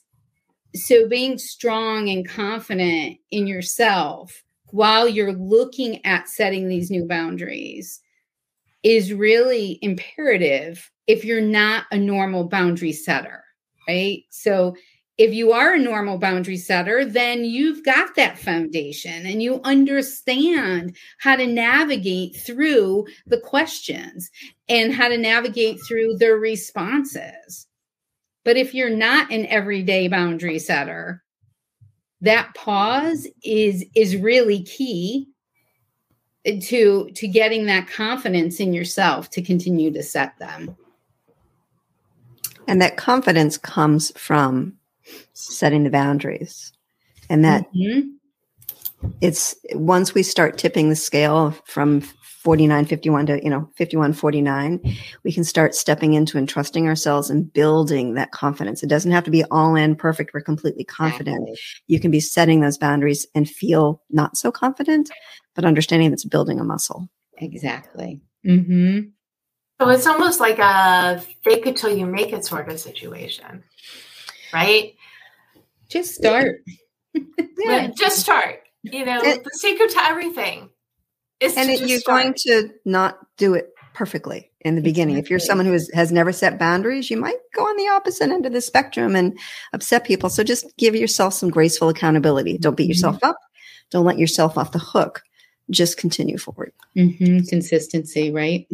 So, 0.73 1.07
being 1.07 1.37
strong 1.37 2.09
and 2.09 2.27
confident 2.27 3.17
in 3.29 3.45
yourself 3.45 4.43
while 4.67 5.07
you're 5.07 5.33
looking 5.33 6.05
at 6.05 6.29
setting 6.29 6.69
these 6.69 6.89
new 6.89 7.05
boundaries 7.05 7.99
is 8.83 9.13
really 9.13 9.79
imperative 9.81 10.89
if 11.11 11.25
you're 11.25 11.41
not 11.41 11.85
a 11.91 11.97
normal 11.97 12.45
boundary 12.45 12.93
setter, 12.93 13.43
right? 13.87 14.23
So, 14.29 14.75
if 15.17 15.33
you 15.33 15.51
are 15.51 15.73
a 15.73 15.79
normal 15.79 16.17
boundary 16.17 16.57
setter, 16.57 17.05
then 17.05 17.43
you've 17.43 17.85
got 17.85 18.15
that 18.15 18.39
foundation 18.39 19.27
and 19.27 19.43
you 19.43 19.61
understand 19.63 20.95
how 21.19 21.35
to 21.35 21.45
navigate 21.45 22.35
through 22.37 23.05
the 23.27 23.39
questions 23.39 24.31
and 24.67 24.91
how 24.91 25.09
to 25.09 25.17
navigate 25.17 25.79
through 25.85 26.17
the 26.17 26.33
responses. 26.33 27.67
But 28.43 28.57
if 28.57 28.73
you're 28.73 28.89
not 28.89 29.31
an 29.31 29.45
everyday 29.45 30.07
boundary 30.07 30.57
setter, 30.57 31.21
that 32.21 32.55
pause 32.55 33.27
is 33.43 33.85
is 33.93 34.15
really 34.15 34.63
key 34.63 35.27
to 36.45 37.09
to 37.13 37.27
getting 37.27 37.67
that 37.67 37.87
confidence 37.87 38.59
in 38.59 38.73
yourself 38.73 39.29
to 39.31 39.41
continue 39.41 39.91
to 39.91 40.01
set 40.01 40.39
them. 40.39 40.75
And 42.67 42.81
that 42.81 42.97
confidence 42.97 43.57
comes 43.57 44.11
from 44.17 44.77
setting 45.33 45.83
the 45.83 45.89
boundaries. 45.89 46.71
And 47.29 47.43
that 47.45 47.65
Mhm. 47.73 48.11
it's 49.19 49.55
once 49.73 50.13
we 50.13 50.23
start 50.23 50.57
tipping 50.57 50.89
the 50.89 50.95
scale 50.95 51.51
from 51.65 52.01
49 52.01 52.85
51 52.85 53.25
to 53.27 53.43
you 53.43 53.49
know 53.49 53.69
51 53.75 54.13
49 54.13 54.79
we 55.23 55.31
can 55.31 55.43
start 55.43 55.75
stepping 55.75 56.13
into 56.13 56.37
and 56.37 56.47
trusting 56.49 56.87
ourselves 56.87 57.29
and 57.29 57.51
building 57.53 58.13
that 58.15 58.31
confidence 58.31 58.83
it 58.83 58.87
doesn't 58.87 59.11
have 59.11 59.23
to 59.23 59.31
be 59.31 59.43
all 59.45 59.75
in 59.75 59.95
perfect 59.95 60.33
we're 60.33 60.41
completely 60.41 60.83
confident 60.83 61.49
you 61.87 61.99
can 61.99 62.11
be 62.11 62.19
setting 62.19 62.61
those 62.61 62.77
boundaries 62.77 63.25
and 63.35 63.49
feel 63.49 64.01
not 64.09 64.37
so 64.37 64.51
confident 64.51 65.09
but 65.55 65.65
understanding 65.65 66.11
it's 66.13 66.25
building 66.25 66.59
a 66.59 66.63
muscle 66.63 67.07
Exactly. 67.41 68.21
Mm-hmm. 68.45 69.09
So 69.81 69.89
it's 69.89 70.05
almost 70.05 70.39
like 70.39 70.59
a 70.59 71.19
fake 71.43 71.65
it 71.65 71.75
till 71.75 71.89
you 71.97 72.05
make 72.05 72.33
it 72.33 72.45
sort 72.45 72.69
of 72.69 72.79
situation, 72.79 73.63
right? 74.53 74.93
Just 75.89 76.13
start. 76.13 76.57
But 77.65 77.95
just 77.97 78.19
start. 78.19 78.59
You 78.83 79.05
know, 79.05 79.19
It- 79.23 79.43
the 79.43 79.49
secret 79.53 79.89
to 79.91 80.03
everything 80.05 80.69
is 81.39 81.57
and 81.57 81.67
to 81.67 81.73
it, 81.73 81.77
just 81.79 81.89
you're 81.89 81.99
start. 81.99 82.21
going 82.21 82.33
to 82.45 82.69
not 82.85 83.17
do 83.37 83.55
it 83.55 83.71
perfectly 83.95 84.51
in 84.61 84.75
the 84.75 84.81
beginning 84.83 85.17
if 85.17 85.31
you're 85.31 85.39
someone 85.39 85.65
who 85.65 85.73
is, 85.73 85.89
has 85.95 86.11
never 86.11 86.31
set 86.31 86.59
boundaries 86.59 87.09
you 87.09 87.17
might 87.17 87.35
go 87.55 87.63
on 87.63 87.75
the 87.77 87.87
opposite 87.89 88.29
end 88.29 88.45
of 88.45 88.53
the 88.53 88.61
spectrum 88.61 89.15
and 89.15 89.37
upset 89.73 90.05
people 90.05 90.29
so 90.29 90.43
just 90.45 90.65
give 90.77 90.95
yourself 90.95 91.33
some 91.33 91.49
graceful 91.49 91.89
accountability 91.89 92.57
don't 92.57 92.77
beat 92.77 92.87
yourself 92.87 93.17
up 93.23 93.35
don't 93.89 94.05
let 94.05 94.17
yourself 94.17 94.57
off 94.57 94.71
the 94.71 94.79
hook 94.79 95.23
just 95.71 95.97
continue 95.97 96.37
forward 96.37 96.71
Mm-hmm. 96.95 97.39
Consistency, 97.47 98.31
right? 98.31 98.65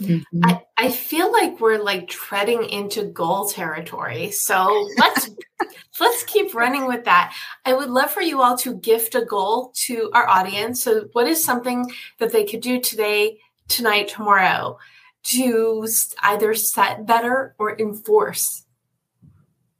Mhm. 0.00 0.22
I, 0.44 0.62
I 0.76 0.90
feel 0.90 1.32
like 1.32 1.60
we're 1.60 1.82
like 1.82 2.08
treading 2.08 2.64
into 2.64 3.04
goal 3.04 3.48
territory. 3.48 4.30
So 4.30 4.88
let's 4.96 5.30
let's 6.00 6.22
keep 6.24 6.54
running 6.54 6.86
with 6.86 7.04
that. 7.04 7.34
I 7.64 7.74
would 7.74 7.90
love 7.90 8.10
for 8.10 8.22
you 8.22 8.40
all 8.40 8.56
to 8.58 8.74
gift 8.74 9.14
a 9.14 9.24
goal 9.24 9.72
to 9.86 10.10
our 10.14 10.28
audience. 10.28 10.82
So 10.82 11.08
what 11.12 11.26
is 11.26 11.44
something 11.44 11.90
that 12.18 12.32
they 12.32 12.44
could 12.44 12.60
do 12.60 12.80
today, 12.80 13.38
tonight, 13.66 14.08
tomorrow 14.08 14.78
to 15.24 15.86
either 16.22 16.54
set 16.54 17.06
better 17.06 17.54
or 17.58 17.78
enforce 17.78 18.64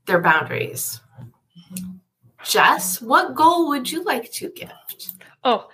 their 0.06 0.20
boundaries? 0.20 1.00
Jess, 2.44 3.00
what 3.00 3.34
goal 3.34 3.68
would 3.68 3.90
you 3.90 4.02
like 4.04 4.32
to 4.32 4.50
gift? 4.50 5.12
Oh, 5.44 5.68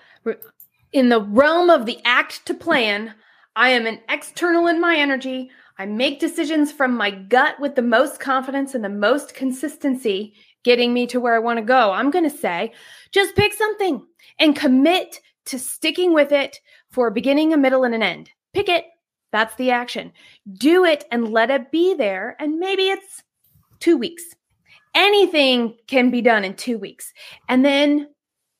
in 0.92 1.08
the 1.08 1.20
realm 1.20 1.70
of 1.70 1.86
the 1.86 1.98
act 2.04 2.44
to 2.46 2.54
plan, 2.54 3.14
I 3.56 3.70
am 3.70 3.86
an 3.86 4.00
external 4.08 4.66
in 4.66 4.80
my 4.80 4.96
energy. 4.96 5.50
I 5.78 5.86
make 5.86 6.20
decisions 6.20 6.72
from 6.72 6.96
my 6.96 7.10
gut 7.10 7.58
with 7.60 7.74
the 7.74 7.82
most 7.82 8.20
confidence 8.20 8.74
and 8.74 8.84
the 8.84 8.88
most 8.88 9.34
consistency, 9.34 10.34
getting 10.64 10.92
me 10.92 11.06
to 11.08 11.20
where 11.20 11.34
I 11.34 11.40
want 11.40 11.58
to 11.58 11.64
go. 11.64 11.92
I'm 11.92 12.10
going 12.10 12.28
to 12.28 12.36
say 12.36 12.72
just 13.12 13.36
pick 13.36 13.52
something 13.52 14.04
and 14.38 14.56
commit 14.56 15.20
to 15.46 15.58
sticking 15.58 16.14
with 16.14 16.32
it 16.32 16.60
for 16.90 17.08
a 17.08 17.12
beginning, 17.12 17.52
a 17.52 17.56
middle, 17.56 17.84
and 17.84 17.94
an 17.94 18.02
end. 18.02 18.30
Pick 18.52 18.68
it. 18.68 18.84
That's 19.32 19.54
the 19.56 19.72
action. 19.72 20.12
Do 20.52 20.84
it 20.84 21.04
and 21.10 21.28
let 21.28 21.50
it 21.50 21.72
be 21.72 21.94
there. 21.94 22.36
And 22.38 22.58
maybe 22.58 22.88
it's 22.88 23.22
two 23.80 23.96
weeks. 23.96 24.22
Anything 24.94 25.76
can 25.88 26.10
be 26.10 26.22
done 26.22 26.44
in 26.44 26.54
two 26.54 26.78
weeks. 26.78 27.12
And 27.48 27.64
then 27.64 28.08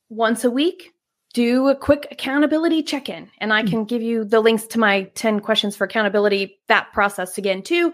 once 0.08 0.44
a 0.44 0.50
week, 0.50 0.93
do 1.34 1.68
a 1.68 1.76
quick 1.76 2.06
accountability 2.10 2.82
check 2.82 3.08
in. 3.10 3.28
And 3.38 3.52
I 3.52 3.60
hmm. 3.62 3.68
can 3.68 3.84
give 3.84 4.00
you 4.00 4.24
the 4.24 4.40
links 4.40 4.66
to 4.68 4.78
my 4.78 5.02
10 5.14 5.40
questions 5.40 5.76
for 5.76 5.84
accountability, 5.84 6.58
that 6.68 6.92
process 6.94 7.36
again, 7.36 7.62
too. 7.62 7.92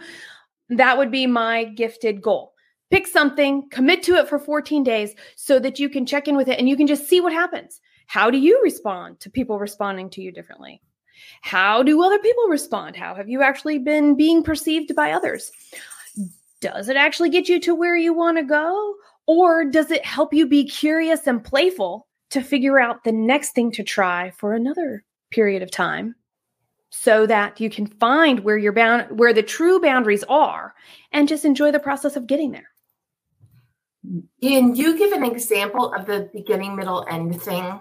That 0.68 0.97
would 0.97 1.11
be 1.11 1.26
my 1.26 1.64
gifted 1.64 2.22
goal. 2.22 2.53
Pick 2.91 3.07
something, 3.07 3.68
commit 3.70 4.03
to 4.05 4.16
it 4.16 4.28
for 4.28 4.38
14 4.38 4.84
days 4.84 5.14
so 5.36 5.59
that 5.59 5.78
you 5.78 5.88
can 5.88 6.07
check 6.07 6.28
in 6.28 6.36
with 6.36 6.49
it 6.49 6.59
and 6.59 6.68
you 6.68 6.76
can 6.76 6.86
just 6.86 7.09
see 7.09 7.20
what 7.20 7.32
happens. 7.32 7.80
How 8.07 8.30
do 8.30 8.38
you 8.38 8.61
respond 8.62 9.20
to 9.20 9.30
people 9.30 9.59
responding 9.59 10.11
to 10.11 10.20
you 10.20 10.32
differently? 10.32 10.82
How 11.43 11.82
do 11.82 12.03
other 12.03 12.18
people 12.18 12.45
respond? 12.49 12.97
How 12.97 13.14
have 13.14 13.28
you 13.28 13.43
actually 13.43 13.78
been 13.78 14.16
being 14.16 14.43
perceived 14.43 14.95
by 14.95 15.12
others? 15.12 15.51
Does 16.61 16.88
it 16.88 16.97
actually 16.97 17.30
get 17.30 17.49
you 17.49 17.61
to 17.61 17.74
where 17.74 17.97
you 17.97 18.12
want 18.12 18.38
to 18.38 18.43
go? 18.43 18.95
Or 19.26 19.64
does 19.64 19.91
it 19.93 20.05
help 20.05 20.34
you 20.34 20.47
be 20.47 20.64
curious 20.64 21.26
and 21.26 21.43
playful 21.43 22.09
to 22.31 22.43
figure 22.43 22.78
out 22.78 23.05
the 23.05 23.12
next 23.12 23.51
thing 23.51 23.72
to 23.72 23.83
try 23.83 24.31
for 24.31 24.55
another 24.55 25.05
period 25.31 25.62
of 25.62 25.70
time 25.70 26.14
so 26.91 27.26
that 27.26 27.61
you 27.61 27.70
can 27.70 27.87
find 27.87 28.41
where 28.41 28.59
your 28.59 28.72
bound 28.72 29.18
where 29.18 29.33
the 29.33 29.43
true 29.43 29.81
boundaries 29.81 30.24
are 30.28 30.74
and 31.12 31.28
just 31.28 31.45
enjoy 31.45 31.70
the 31.70 31.78
process 31.78 32.16
of 32.16 32.26
getting 32.26 32.51
there. 32.51 32.68
Can 34.43 34.74
you 34.74 34.97
give 34.99 35.12
an 35.12 35.24
example 35.24 35.93
of 35.93 36.07
the 36.07 36.31
beginning, 36.33 36.74
middle, 36.74 37.07
end 37.09 37.41
thing? 37.41 37.81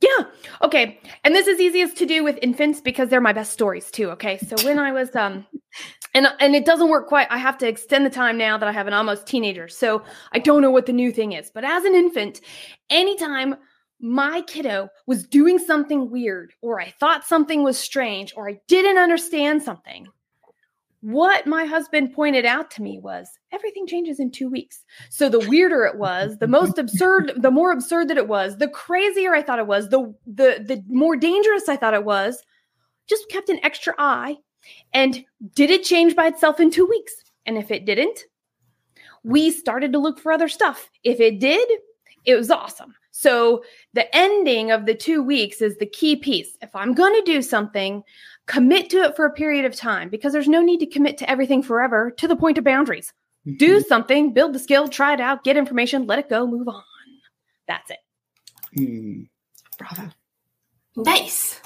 Yeah. 0.00 0.24
Okay. 0.62 0.98
And 1.24 1.34
this 1.34 1.46
is 1.46 1.60
easiest 1.60 1.96
to 1.98 2.06
do 2.06 2.24
with 2.24 2.38
infants 2.42 2.80
because 2.80 3.08
they're 3.08 3.20
my 3.20 3.32
best 3.32 3.52
stories 3.52 3.90
too. 3.90 4.10
Okay. 4.10 4.38
So 4.38 4.56
when 4.64 4.78
I 4.78 4.92
was 4.92 5.14
um 5.14 5.46
and 6.14 6.26
and 6.40 6.54
it 6.54 6.64
doesn't 6.64 6.88
work 6.88 7.06
quite 7.06 7.26
i 7.30 7.38
have 7.38 7.58
to 7.58 7.68
extend 7.68 8.04
the 8.04 8.10
time 8.10 8.36
now 8.36 8.58
that 8.58 8.68
i 8.68 8.72
have 8.72 8.86
an 8.86 8.92
almost 8.92 9.26
teenager 9.26 9.68
so 9.68 10.02
i 10.32 10.38
don't 10.38 10.62
know 10.62 10.70
what 10.70 10.86
the 10.86 10.92
new 10.92 11.12
thing 11.12 11.32
is 11.32 11.50
but 11.50 11.64
as 11.64 11.84
an 11.84 11.94
infant 11.94 12.40
anytime 12.88 13.54
my 14.00 14.42
kiddo 14.42 14.88
was 15.06 15.26
doing 15.26 15.58
something 15.58 16.10
weird 16.10 16.52
or 16.62 16.80
i 16.80 16.90
thought 16.98 17.24
something 17.24 17.62
was 17.62 17.78
strange 17.78 18.32
or 18.36 18.48
i 18.48 18.58
didn't 18.66 18.98
understand 18.98 19.62
something 19.62 20.06
what 21.02 21.46
my 21.46 21.64
husband 21.64 22.12
pointed 22.12 22.44
out 22.44 22.70
to 22.72 22.82
me 22.82 22.98
was 22.98 23.28
everything 23.52 23.86
changes 23.86 24.20
in 24.20 24.30
two 24.30 24.50
weeks. 24.50 24.84
So 25.08 25.28
the 25.28 25.40
weirder 25.40 25.84
it 25.84 25.96
was, 25.96 26.38
the 26.38 26.46
most 26.46 26.78
absurd, 26.78 27.32
the 27.38 27.50
more 27.50 27.72
absurd 27.72 28.08
that 28.08 28.18
it 28.18 28.28
was, 28.28 28.58
the 28.58 28.68
crazier 28.68 29.34
I 29.34 29.42
thought 29.42 29.58
it 29.58 29.66
was, 29.66 29.88
the 29.88 30.14
the 30.26 30.62
the 30.66 30.82
more 30.88 31.16
dangerous 31.16 31.68
I 31.68 31.76
thought 31.76 31.94
it 31.94 32.04
was, 32.04 32.42
just 33.08 33.28
kept 33.30 33.48
an 33.48 33.60
extra 33.62 33.94
eye 33.98 34.36
and 34.92 35.24
did 35.54 35.70
it 35.70 35.84
change 35.84 36.14
by 36.14 36.26
itself 36.26 36.60
in 36.60 36.70
two 36.70 36.86
weeks? 36.86 37.14
And 37.46 37.56
if 37.56 37.70
it 37.70 37.86
didn't, 37.86 38.24
we 39.24 39.50
started 39.50 39.92
to 39.92 39.98
look 39.98 40.18
for 40.18 40.32
other 40.32 40.48
stuff. 40.48 40.90
If 41.02 41.18
it 41.18 41.40
did, 41.40 41.66
it 42.26 42.34
was 42.34 42.50
awesome. 42.50 42.94
So 43.20 43.62
the 43.92 44.16
ending 44.16 44.70
of 44.70 44.86
the 44.86 44.94
two 44.94 45.22
weeks 45.22 45.60
is 45.60 45.76
the 45.76 45.84
key 45.84 46.16
piece. 46.16 46.56
If 46.62 46.74
I'm 46.74 46.94
going 46.94 47.12
to 47.12 47.20
do 47.30 47.42
something, 47.42 48.02
commit 48.46 48.88
to 48.90 49.02
it 49.02 49.14
for 49.14 49.26
a 49.26 49.32
period 49.32 49.66
of 49.66 49.76
time 49.76 50.08
because 50.08 50.32
there's 50.32 50.48
no 50.48 50.62
need 50.62 50.78
to 50.78 50.86
commit 50.86 51.18
to 51.18 51.30
everything 51.30 51.62
forever 51.62 52.12
to 52.12 52.26
the 52.26 52.34
point 52.34 52.56
of 52.56 52.64
boundaries. 52.64 53.12
Mm-hmm. 53.46 53.58
Do 53.58 53.80
something, 53.82 54.32
build 54.32 54.54
the 54.54 54.58
skill, 54.58 54.88
try 54.88 55.12
it 55.12 55.20
out, 55.20 55.44
get 55.44 55.58
information, 55.58 56.06
let 56.06 56.18
it 56.18 56.30
go, 56.30 56.46
move 56.46 56.66
on. 56.66 56.82
That's 57.68 57.90
it. 57.90 57.98
Mm. 58.78 59.28
Bravo. 59.76 60.10
Nice. 60.96 61.60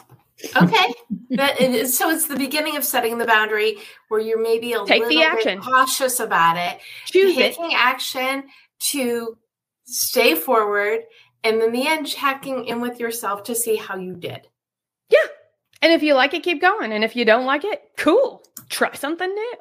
Okay. 0.57 0.95
that 1.31 1.61
is, 1.61 1.97
so 1.97 2.11
it's 2.11 2.27
the 2.27 2.37
beginning 2.37 2.77
of 2.77 2.83
setting 2.83 3.19
the 3.19 3.27
boundary 3.27 3.77
where 4.09 4.21
you're 4.21 4.43
maybe 4.43 4.73
a 4.73 4.85
Take 4.85 5.03
little 5.05 5.09
the 5.09 5.23
action. 5.23 5.59
bit 5.59 5.65
cautious 5.65 6.19
about 6.19 6.57
it. 6.57 6.81
Choose 7.07 7.37
taking 7.37 7.71
it. 7.71 7.77
action 7.79 8.43
to 8.91 9.39
stay 9.85 10.35
forward 10.35 11.01
and 11.45 11.63
in 11.63 11.73
the 11.73 11.87
end 11.87 12.07
checking 12.07 12.65
in 12.65 12.81
with 12.81 12.99
yourself 12.99 13.45
to 13.45 13.55
see 13.55 13.77
how 13.77 13.97
you 13.97 14.15
did. 14.15 14.49
Yeah. 15.11 15.19
And 15.83 15.93
if 15.93 16.03
you 16.03 16.15
like 16.15 16.33
it, 16.33 16.43
keep 16.43 16.61
going. 16.61 16.93
And 16.93 17.05
if 17.05 17.15
you 17.15 17.27
don't 17.27 17.45
like 17.45 17.65
it, 17.65 17.83
cool. 17.99 18.43
Try 18.71 18.95
something 18.95 19.29
new. 19.29 19.55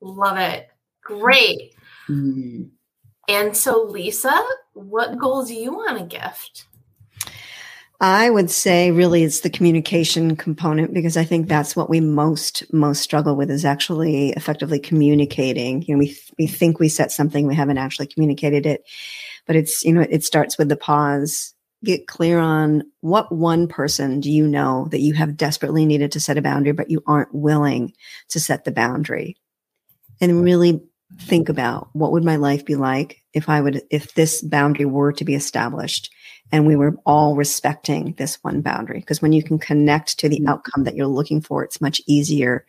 Love 0.00 0.38
it. 0.38 0.68
Great. 1.04 1.74
Mm. 2.08 2.70
And 3.28 3.56
so 3.56 3.82
Lisa, 3.82 4.34
what 4.72 5.18
goals 5.18 5.48
do 5.48 5.54
you 5.54 5.72
want 5.72 5.98
to 5.98 6.04
gift? 6.04 6.66
I 8.02 8.30
would 8.30 8.50
say 8.50 8.90
really 8.90 9.24
it's 9.24 9.40
the 9.40 9.50
communication 9.50 10.34
component 10.34 10.94
because 10.94 11.18
I 11.18 11.24
think 11.24 11.48
that's 11.48 11.76
what 11.76 11.90
we 11.90 12.00
most 12.00 12.64
most 12.72 13.02
struggle 13.02 13.36
with 13.36 13.50
is 13.50 13.66
actually 13.66 14.30
effectively 14.30 14.78
communicating. 14.78 15.82
You 15.82 15.94
know, 15.94 15.98
we 15.98 16.16
we 16.38 16.46
think 16.46 16.80
we 16.80 16.88
set 16.88 17.12
something, 17.12 17.46
we 17.46 17.54
haven't 17.54 17.76
actually 17.76 18.06
communicated 18.06 18.64
it, 18.64 18.84
but 19.46 19.56
it's 19.56 19.84
you 19.84 19.92
know 19.92 20.06
it 20.08 20.24
starts 20.24 20.58
with 20.58 20.68
the 20.68 20.76
pause. 20.76 21.54
Get 21.82 22.06
clear 22.06 22.38
on 22.38 22.82
what 23.00 23.34
one 23.34 23.66
person 23.66 24.20
do 24.20 24.30
you 24.30 24.46
know 24.46 24.88
that 24.90 25.00
you 25.00 25.14
have 25.14 25.36
desperately 25.36 25.86
needed 25.86 26.12
to 26.12 26.20
set 26.20 26.36
a 26.36 26.42
boundary, 26.42 26.72
but 26.72 26.90
you 26.90 27.02
aren't 27.06 27.34
willing 27.34 27.94
to 28.28 28.40
set 28.40 28.64
the 28.64 28.72
boundary, 28.72 29.36
and 30.20 30.44
really 30.44 30.80
think 31.22 31.48
about 31.48 31.88
what 31.92 32.12
would 32.12 32.24
my 32.24 32.36
life 32.36 32.64
be 32.64 32.76
like 32.76 33.22
if 33.32 33.48
I 33.48 33.60
would 33.60 33.82
if 33.90 34.14
this 34.14 34.42
boundary 34.42 34.84
were 34.84 35.12
to 35.14 35.24
be 35.24 35.34
established 35.34 36.10
and 36.52 36.66
we 36.66 36.76
were 36.76 36.96
all 37.06 37.36
respecting 37.36 38.14
this 38.18 38.36
one 38.42 38.60
boundary 38.60 39.00
because 39.00 39.22
when 39.22 39.32
you 39.32 39.42
can 39.42 39.58
connect 39.58 40.18
to 40.18 40.28
the 40.28 40.38
mm-hmm. 40.38 40.48
outcome 40.48 40.84
that 40.84 40.96
you're 40.96 41.06
looking 41.06 41.40
for 41.40 41.64
it's 41.64 41.80
much 41.80 42.00
easier 42.06 42.66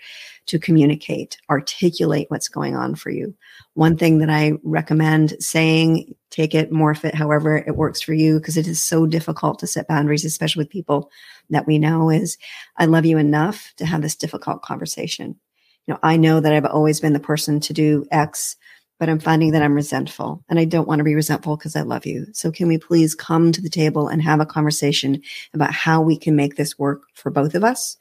to 0.48 0.60
communicate 0.60 1.38
articulate 1.50 2.30
what's 2.30 2.50
going 2.50 2.76
on 2.76 2.96
for 2.96 3.10
you. 3.10 3.34
One 3.74 3.98
thing 3.98 4.18
that 4.20 4.30
i 4.30 4.54
recommend 4.64 5.36
saying 5.40 6.14
take 6.30 6.54
it 6.54 6.72
morph 6.72 7.06
it 7.06 7.16
however 7.16 7.58
it 7.58 7.76
works 7.76 8.02
for 8.02 8.14
you 8.14 8.40
because 8.40 8.58
it 8.58 8.68
is 8.68 8.82
so 8.82 9.06
difficult 9.06 9.60
to 9.60 9.68
set 9.68 9.88
boundaries 9.88 10.26
especially 10.26 10.62
with 10.62 10.70
people 10.70 11.10
that 11.50 11.68
we 11.68 11.80
know 11.80 12.10
is 12.10 12.38
i 12.78 12.86
love 12.86 13.06
you 13.06 13.18
enough 13.18 13.74
to 13.78 13.86
have 13.86 14.02
this 14.02 14.16
difficult 14.16 14.62
conversation. 14.62 15.40
You 15.88 15.94
know 15.94 16.00
i 16.04 16.18
know 16.18 16.40
that 16.40 16.54
i've 16.54 16.66
always 16.66 17.00
been 17.00 17.14
the 17.14 17.20
person 17.20 17.60
to 17.62 17.74
do 17.74 18.06
x 18.12 18.56
but 19.02 19.10
I'm 19.10 19.20
finding 19.20 19.54
that 19.54 19.64
I'm 19.64 19.74
resentful 19.74 20.46
and 20.48 20.60
I 20.60 20.66
don't 20.66 20.88
want 20.88 21.00
to 21.00 21.04
be 21.04 21.16
resentful 21.16 21.58
because 21.58 21.76
I 21.76 21.82
love 21.82 22.06
you. 22.06 22.28
So 22.34 22.52
can 22.52 22.68
we 22.68 22.78
please 22.78 23.16
come 23.16 23.52
to 23.52 23.60
the 23.60 23.68
table 23.68 24.08
and 24.08 24.22
have 24.22 24.40
a 24.40 24.46
conversation 24.46 25.24
about 25.56 25.74
how 25.74 26.02
we 26.02 26.16
can 26.16 26.36
make 26.36 26.56
this 26.56 26.78
work 26.78 27.06
for 27.16 27.32
both 27.32 27.56
of 27.56 27.64
us? 27.64 27.98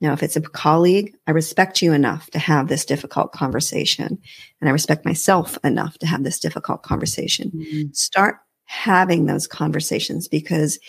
Now, 0.00 0.12
if 0.12 0.20
it's 0.20 0.34
a 0.34 0.40
colleague, 0.40 1.14
I 1.28 1.30
respect 1.30 1.80
you 1.80 1.92
enough 1.92 2.28
to 2.30 2.40
have 2.40 2.66
this 2.66 2.84
difficult 2.84 3.30
conversation 3.30 4.18
and 4.60 4.68
I 4.68 4.72
respect 4.72 5.04
myself 5.04 5.56
enough 5.62 5.96
to 5.98 6.06
have 6.06 6.24
this 6.24 6.40
difficult 6.40 6.82
conversation. 6.82 7.52
Mm. 7.54 7.94
Start 7.94 8.38
having 8.64 9.26
those 9.26 9.46
conversations 9.46 10.26
because 10.26 10.80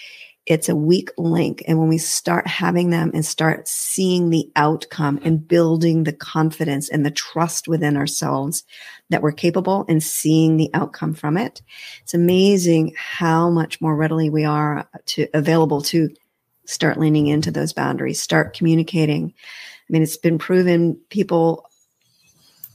it's 0.46 0.68
a 0.68 0.76
weak 0.76 1.10
link. 1.18 1.64
And 1.68 1.80
when 1.80 1.88
we 1.88 1.98
start 1.98 2.48
having 2.48 2.90
them 2.90 3.12
and 3.14 3.26
start 3.26 3.68
seeing 3.68 4.30
the 4.30 4.52
outcome 4.56 5.20
and 5.24 5.48
building 5.48 6.04
the 6.04 6.14
confidence 6.14 6.90
and 6.90 7.06
the 7.06 7.12
trust 7.12 7.68
within 7.68 7.96
ourselves 7.96 8.64
that 9.10 9.22
we're 9.22 9.32
capable 9.32 9.86
and 9.88 10.04
seeing 10.04 10.58
the 10.58 10.70
outcome 10.74 11.14
from 11.14 11.38
it, 11.38 11.62
it's 12.02 12.14
amazing 12.14 12.94
how 12.98 13.50
much 13.50 13.80
more 13.80 13.96
readily 13.96 14.30
we 14.30 14.44
are 14.44 14.88
to 15.06 15.28
available 15.34 15.82
to 15.84 16.10
start 16.66 17.00
leaning 17.00 17.28
into 17.28 17.52
those 17.52 17.74
boundaries, 17.74 18.22
start 18.22 18.54
communicating. 18.54 19.34
I 19.36 19.94
mean, 19.94 20.02
it's 20.02 20.18
been 20.18 20.38
proven 20.38 21.00
people 21.10 21.66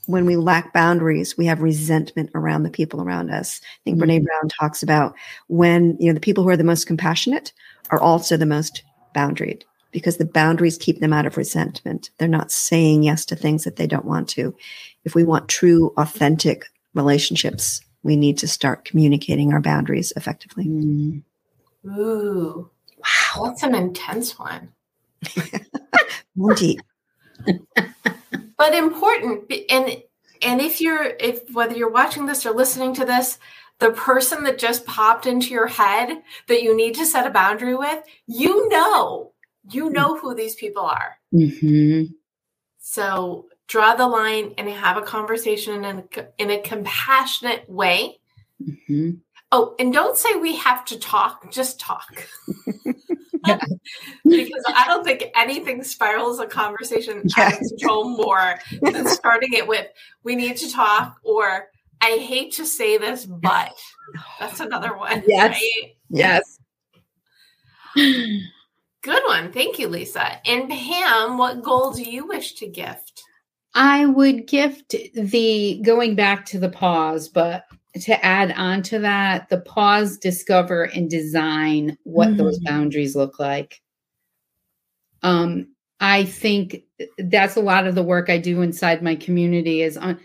when 0.09 0.25
we 0.25 0.37
lack 0.37 0.73
boundaries, 0.73 1.37
we 1.37 1.45
have 1.45 1.61
resentment 1.61 2.31
around 2.35 2.63
the 2.63 2.71
people 2.71 3.03
around 3.03 3.31
us. 3.31 3.61
I 3.63 3.67
think 3.85 3.99
Mm-hmm. 3.99 4.11
Brene 4.11 4.25
Brown 4.25 4.49
talks 4.49 4.83
about 4.83 5.15
when, 5.49 5.99
you 6.01 6.07
know, 6.07 6.15
the 6.15 6.21
people 6.21 6.43
who 6.43 6.51
are 6.51 6.57
the 6.57 6.65
most 6.65 6.87
compassionate 6.87 7.53
are 7.91 8.01
also 8.01 8.37
the 8.37 8.47
most 8.47 8.83
boundaried 9.15 9.65
because 9.91 10.17
the 10.17 10.25
boundaries 10.25 10.79
keep 10.79 11.01
them 11.01 11.13
out 11.13 11.27
of 11.27 11.37
resentment. 11.37 12.11
They're 12.17 12.27
not 12.27 12.51
saying 12.51 13.03
yes 13.03 13.27
to 13.27 13.37
things 13.37 13.65
that 13.65 13.77
they 13.77 13.87
don't 13.87 14.07
want 14.07 14.29
to. 14.31 14.57
If 15.05 15.15
we 15.15 15.25
want 15.25 15.49
true, 15.49 15.93
authentic 15.99 16.65
relationships, 16.95 17.83
we 18.03 18.17
need 18.17 18.39
to 18.39 18.49
start 18.49 18.87
communicating 18.87 19.53
our 19.53 19.61
boundaries 19.61 20.13
effectively. 20.17 20.65
Mm. 20.65 21.23
Ooh. 21.87 22.71
Wow. 22.97 23.45
That's 23.45 23.63
an 23.63 23.75
intense 23.75 24.39
one. 24.39 24.73
Indeed. 26.37 26.81
but 28.59 28.74
important 28.74 29.53
and 29.70 30.03
and 30.43 30.61
if 30.61 30.80
you're 30.80 31.05
if 31.20 31.51
whether 31.53 31.74
you're 31.76 31.91
watching 31.91 32.26
this 32.26 32.45
or 32.47 32.53
listening 32.53 32.95
to 32.95 33.05
this 33.05 33.39
the 33.78 33.91
person 33.91 34.45
that 34.45 34.59
just 34.59 34.84
popped 34.86 35.26
into 35.26 35.51
your 35.51 35.68
head 35.68 36.22
that 36.49 36.62
you 36.62 36.76
need 36.76 36.95
to 36.97 37.07
set 37.07 37.26
a 37.26 37.30
boundary 37.30 37.74
with 37.74 38.03
you 38.26 38.68
know 38.68 39.32
you 39.70 39.91
know 39.91 40.16
who 40.18 40.34
these 40.34 40.55
people 40.55 40.82
are 40.82 41.18
Mhm. 41.32 42.14
so 42.78 43.47
draw 43.66 43.95
the 43.95 44.07
line 44.07 44.55
and 44.59 44.68
have 44.68 44.97
a 44.97 45.03
conversation 45.03 45.84
in 45.84 45.99
a, 45.99 46.26
in 46.39 46.51
a 46.51 46.61
compassionate 46.62 47.68
way 47.68 48.18
Mhm. 48.62 49.20
Oh 49.53 49.74
and 49.78 49.92
don't 49.92 50.16
say 50.16 50.34
we 50.36 50.55
have 50.57 50.84
to 50.84 50.99
talk 50.99 51.51
just 51.51 51.80
talk 51.80 52.26
because 52.66 54.64
i 54.74 54.84
don't 54.86 55.05
think 55.05 55.24
anything 55.36 55.82
spirals 55.82 56.38
a 56.38 56.46
conversation 56.46 57.18
out 57.38 57.53
of 57.53 57.59
Yes. 57.61 57.68
control 57.70 58.16
more 58.16 58.59
than 58.82 59.07
starting 59.07 59.53
it 59.53 59.66
with 59.66 59.86
we 60.24 60.36
need 60.36 60.57
to 60.57 60.70
talk 60.70 61.16
or 61.22 61.68
i 62.01 62.11
hate 62.18 62.53
to 62.53 62.66
say 62.66 62.99
this 62.99 63.24
but 63.24 63.72
that's 64.38 64.61
another 64.61 64.96
one 64.96 65.22
Yes. 65.26 65.51
right? 65.53 65.94
Yes. 66.11 66.59
good 67.94 69.22
one 69.26 69.51
thank 69.53 69.78
you 69.78 69.88
lisa 69.88 70.40
and 70.46 70.68
pam 70.68 71.38
what 71.38 71.62
goal 71.62 71.92
do 71.92 72.03
you 72.03 72.26
wish 72.26 72.55
to 72.57 72.66
gift 72.66 73.22
I 73.74 74.07
would 74.07 74.46
gift 74.49 74.94
the 75.14 75.80
going 75.84 76.16
back 76.16 76.46
to 76.46 76.59
the 76.59 76.70
pause, 76.70 77.28
but 77.28 77.64
to 77.95 78.24
add 78.24 78.53
on 78.53 78.82
to 78.82 78.99
that, 79.01 79.49
the 79.49 79.61
pause, 79.61 80.18
discover, 80.18 80.84
and 80.84 81.11
design 81.11 81.97
what 82.05 82.36
those 82.36 82.59
Mhm. 82.61 82.64
boundaries 82.64 83.16
look 83.16 83.39
like. 83.39 83.80
Um, 85.22 85.68
I 86.01 86.24
think 86.24 86.82
that's 87.18 87.57
a 87.57 87.61
lot 87.61 87.86
of 87.86 87.95
the 87.95 88.03
work 88.03 88.30
I 88.30 88.39
do 88.39 88.62
inside 88.62 89.03
my 89.03 89.16
community 89.16 89.82
is 89.82 89.97
on 89.97 90.18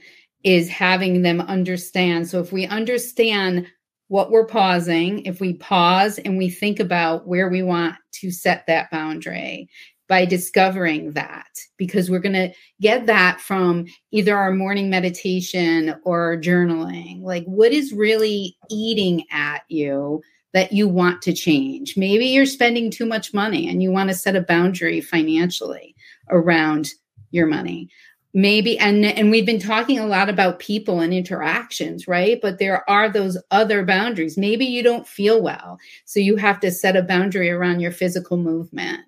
is 0.43 0.69
having 0.69 1.21
them 1.21 1.39
understand. 1.41 2.27
So 2.27 2.39
if 2.41 2.51
we 2.51 2.67
understand 2.67 3.65
what 4.09 4.29
we're 4.29 4.45
pausing, 4.45 5.25
if 5.25 5.39
we 5.39 5.53
pause 5.53 6.19
and 6.19 6.37
we 6.37 6.49
think 6.49 6.79
about 6.81 7.27
where 7.27 7.49
we 7.49 7.63
want 7.63 7.95
to 8.15 8.29
set 8.29 8.67
that 8.67 8.91
boundary 8.91 9.69
by 10.07 10.25
discovering 10.25 11.13
that, 11.13 11.47
because 11.77 12.09
we're 12.09 12.19
going 12.19 12.33
to 12.33 12.51
get 12.81 13.05
that 13.05 13.39
from 13.39 13.85
either 14.11 14.37
our 14.37 14.51
morning 14.51 14.89
meditation 14.89 15.95
or 16.03 16.37
journaling. 16.37 17.21
Like, 17.21 17.45
what 17.45 17.71
is 17.71 17.93
really 17.93 18.57
eating 18.69 19.23
at 19.31 19.63
you 19.69 20.21
that 20.53 20.71
you 20.71 20.87
want 20.87 21.21
to 21.23 21.33
change? 21.33 21.95
Maybe 21.97 22.25
you're 22.25 22.45
spending 22.45 22.91
too 22.91 23.05
much 23.05 23.33
money 23.33 23.67
and 23.69 23.81
you 23.81 23.91
want 23.91 24.09
to 24.09 24.15
set 24.15 24.35
a 24.35 24.41
boundary 24.41 25.01
financially 25.01 25.95
around 26.29 26.89
your 27.31 27.47
money. 27.47 27.89
maybe 28.33 28.77
and 28.79 29.05
and 29.05 29.29
we've 29.29 29.45
been 29.45 29.59
talking 29.59 29.99
a 29.99 30.07
lot 30.07 30.27
about 30.27 30.57
people 30.59 30.99
and 31.01 31.13
interactions 31.13 32.07
right 32.07 32.39
but 32.41 32.57
there 32.57 32.87
are 32.89 33.07
those 33.09 33.37
other 33.51 33.85
boundaries 33.85 34.37
maybe 34.37 34.65
you 34.65 34.81
don't 34.81 35.07
feel 35.07 35.41
well 35.41 35.77
so 36.05 36.19
you 36.19 36.35
have 36.35 36.59
to 36.59 36.71
set 36.71 36.95
a 36.95 37.03
boundary 37.03 37.51
around 37.51 37.79
your 37.79 37.91
physical 37.91 38.37
movement 38.37 39.01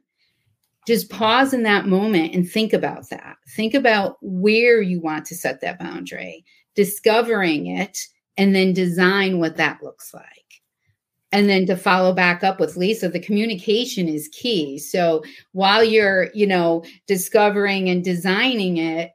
just 0.87 1.09
pause 1.09 1.53
in 1.53 1.63
that 1.63 1.87
moment 1.87 2.33
and 2.33 2.49
think 2.49 2.73
about 2.73 3.09
that. 3.09 3.37
Think 3.55 3.73
about 3.73 4.17
where 4.21 4.81
you 4.81 4.99
want 4.99 5.25
to 5.25 5.35
set 5.35 5.61
that 5.61 5.79
boundary 5.79 6.45
discovering 6.75 7.67
it 7.67 7.97
and 8.37 8.53
then 8.53 8.73
design 8.73 9.39
what 9.39 9.57
that 9.57 9.81
looks 9.81 10.13
like. 10.13 10.23
And 11.31 11.49
then 11.49 11.65
to 11.65 11.75
follow 11.75 12.13
back 12.13 12.43
up 12.43 12.59
with 12.59 12.77
lisa 12.77 13.09
the 13.09 13.19
communication 13.19 14.07
is 14.07 14.29
key. 14.29 14.77
So 14.77 15.23
while 15.53 15.83
you're 15.83 16.29
you 16.33 16.47
know 16.47 16.83
discovering 17.07 17.89
and 17.89 18.03
designing 18.03 18.77
it 18.77 19.11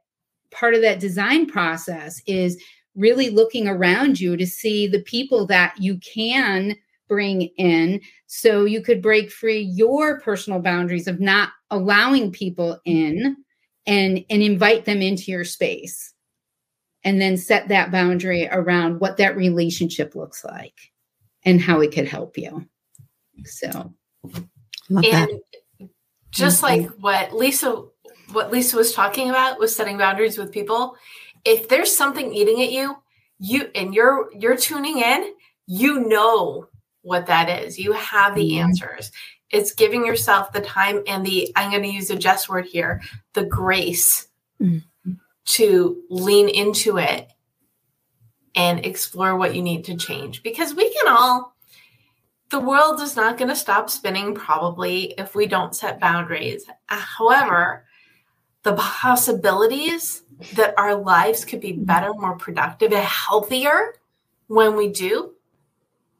part 0.51 0.73
of 0.73 0.81
that 0.81 0.99
design 0.99 1.47
process 1.47 2.21
is 2.27 2.61
really 2.95 3.29
looking 3.29 3.67
around 3.67 4.19
you 4.19 4.35
to 4.35 4.45
see 4.45 4.85
the 4.85 5.01
people 5.03 5.47
that 5.47 5.73
you 5.79 5.97
can 5.99 6.75
bring 7.11 7.41
in 7.57 7.99
so 8.27 8.63
you 8.63 8.81
could 8.81 9.01
break 9.01 9.29
free 9.29 9.59
your 9.59 10.21
personal 10.21 10.61
boundaries 10.61 11.09
of 11.09 11.19
not 11.19 11.49
allowing 11.69 12.31
people 12.31 12.79
in 12.85 13.35
and 13.85 14.23
and 14.29 14.41
invite 14.41 14.85
them 14.85 15.01
into 15.01 15.29
your 15.29 15.43
space 15.43 16.13
and 17.03 17.19
then 17.19 17.35
set 17.35 17.67
that 17.67 17.91
boundary 17.91 18.47
around 18.49 19.01
what 19.01 19.17
that 19.17 19.35
relationship 19.35 20.15
looks 20.15 20.45
like 20.45 20.79
and 21.43 21.59
how 21.59 21.81
it 21.81 21.91
could 21.91 22.07
help 22.07 22.37
you 22.37 22.65
so 23.43 23.93
Love 24.89 25.03
and 25.03 25.41
that. 25.81 25.89
just 26.29 26.63
like 26.63 26.87
what 26.91 27.33
lisa 27.33 27.83
what 28.31 28.49
Lisa 28.49 28.77
was 28.77 28.93
talking 28.93 29.29
about 29.29 29.59
was 29.59 29.75
setting 29.75 29.97
boundaries 29.97 30.37
with 30.37 30.53
people. 30.53 30.95
If 31.43 31.67
there's 31.67 31.93
something 31.93 32.33
eating 32.33 32.61
at 32.61 32.71
you, 32.71 32.95
you 33.39 33.69
and 33.75 33.93
you're 33.93 34.29
you're 34.33 34.55
tuning 34.55 34.99
in, 34.99 35.33
you 35.67 36.07
know 36.07 36.69
what 37.01 37.27
that 37.27 37.63
is. 37.63 37.79
You 37.79 37.93
have 37.93 38.35
the 38.35 38.51
mm-hmm. 38.51 38.63
answers. 38.63 39.11
It's 39.49 39.73
giving 39.73 40.05
yourself 40.05 40.53
the 40.53 40.61
time 40.61 41.03
and 41.07 41.25
the 41.25 41.51
I'm 41.55 41.71
going 41.71 41.83
to 41.83 41.89
use 41.89 42.09
a 42.09 42.15
Jess 42.15 42.47
word 42.47 42.65
here, 42.65 43.01
the 43.33 43.45
grace 43.45 44.27
mm-hmm. 44.61 45.11
to 45.45 46.01
lean 46.09 46.49
into 46.49 46.97
it 46.97 47.27
and 48.55 48.85
explore 48.85 49.35
what 49.35 49.55
you 49.55 49.61
need 49.61 49.85
to 49.85 49.95
change 49.95 50.43
because 50.43 50.73
we 50.73 50.93
can 50.93 51.07
all 51.07 51.55
the 52.51 52.59
world 52.59 52.99
is 52.99 53.15
not 53.15 53.37
going 53.37 53.47
to 53.47 53.55
stop 53.55 53.89
spinning 53.89 54.35
probably 54.35 55.13
if 55.17 55.35
we 55.35 55.47
don't 55.47 55.73
set 55.73 56.01
boundaries. 56.01 56.65
However, 56.87 57.85
the 58.63 58.73
possibilities 58.73 60.23
that 60.55 60.77
our 60.77 60.95
lives 60.95 61.45
could 61.45 61.61
be 61.61 61.71
better, 61.71 62.13
more 62.13 62.37
productive, 62.37 62.91
and 62.91 63.05
healthier 63.05 63.95
when 64.47 64.75
we 64.75 64.89
do 64.89 65.30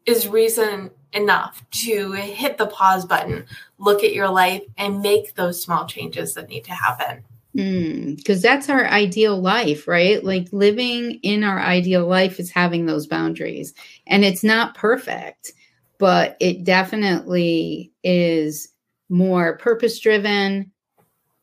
is 0.05 0.27
reason 0.27 0.91
enough 1.13 1.63
to 1.71 2.13
hit 2.13 2.57
the 2.57 2.67
pause 2.67 3.05
button, 3.05 3.45
look 3.77 4.03
at 4.03 4.13
your 4.13 4.29
life, 4.29 4.63
and 4.77 5.01
make 5.01 5.35
those 5.35 5.61
small 5.61 5.85
changes 5.85 6.33
that 6.33 6.49
need 6.49 6.63
to 6.65 6.73
happen. 6.73 7.23
Because 7.53 8.39
mm, 8.39 8.41
that's 8.41 8.69
our 8.69 8.85
ideal 8.85 9.39
life, 9.39 9.87
right? 9.87 10.23
Like 10.23 10.47
living 10.51 11.19
in 11.21 11.43
our 11.43 11.59
ideal 11.59 12.07
life 12.07 12.39
is 12.39 12.49
having 12.49 12.85
those 12.85 13.07
boundaries. 13.07 13.73
And 14.07 14.23
it's 14.23 14.43
not 14.43 14.75
perfect, 14.75 15.51
but 15.97 16.37
it 16.39 16.63
definitely 16.63 17.91
is 18.03 18.69
more 19.09 19.57
purpose 19.57 19.99
driven, 19.99 20.71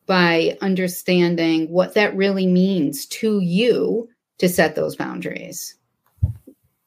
by 0.09 0.57
understanding 0.61 1.69
what 1.69 1.93
that 1.93 2.15
really 2.15 2.47
means 2.47 3.05
to 3.05 3.41
you 3.41 4.09
to 4.39 4.49
set 4.49 4.73
those 4.73 4.95
boundaries. 4.95 5.75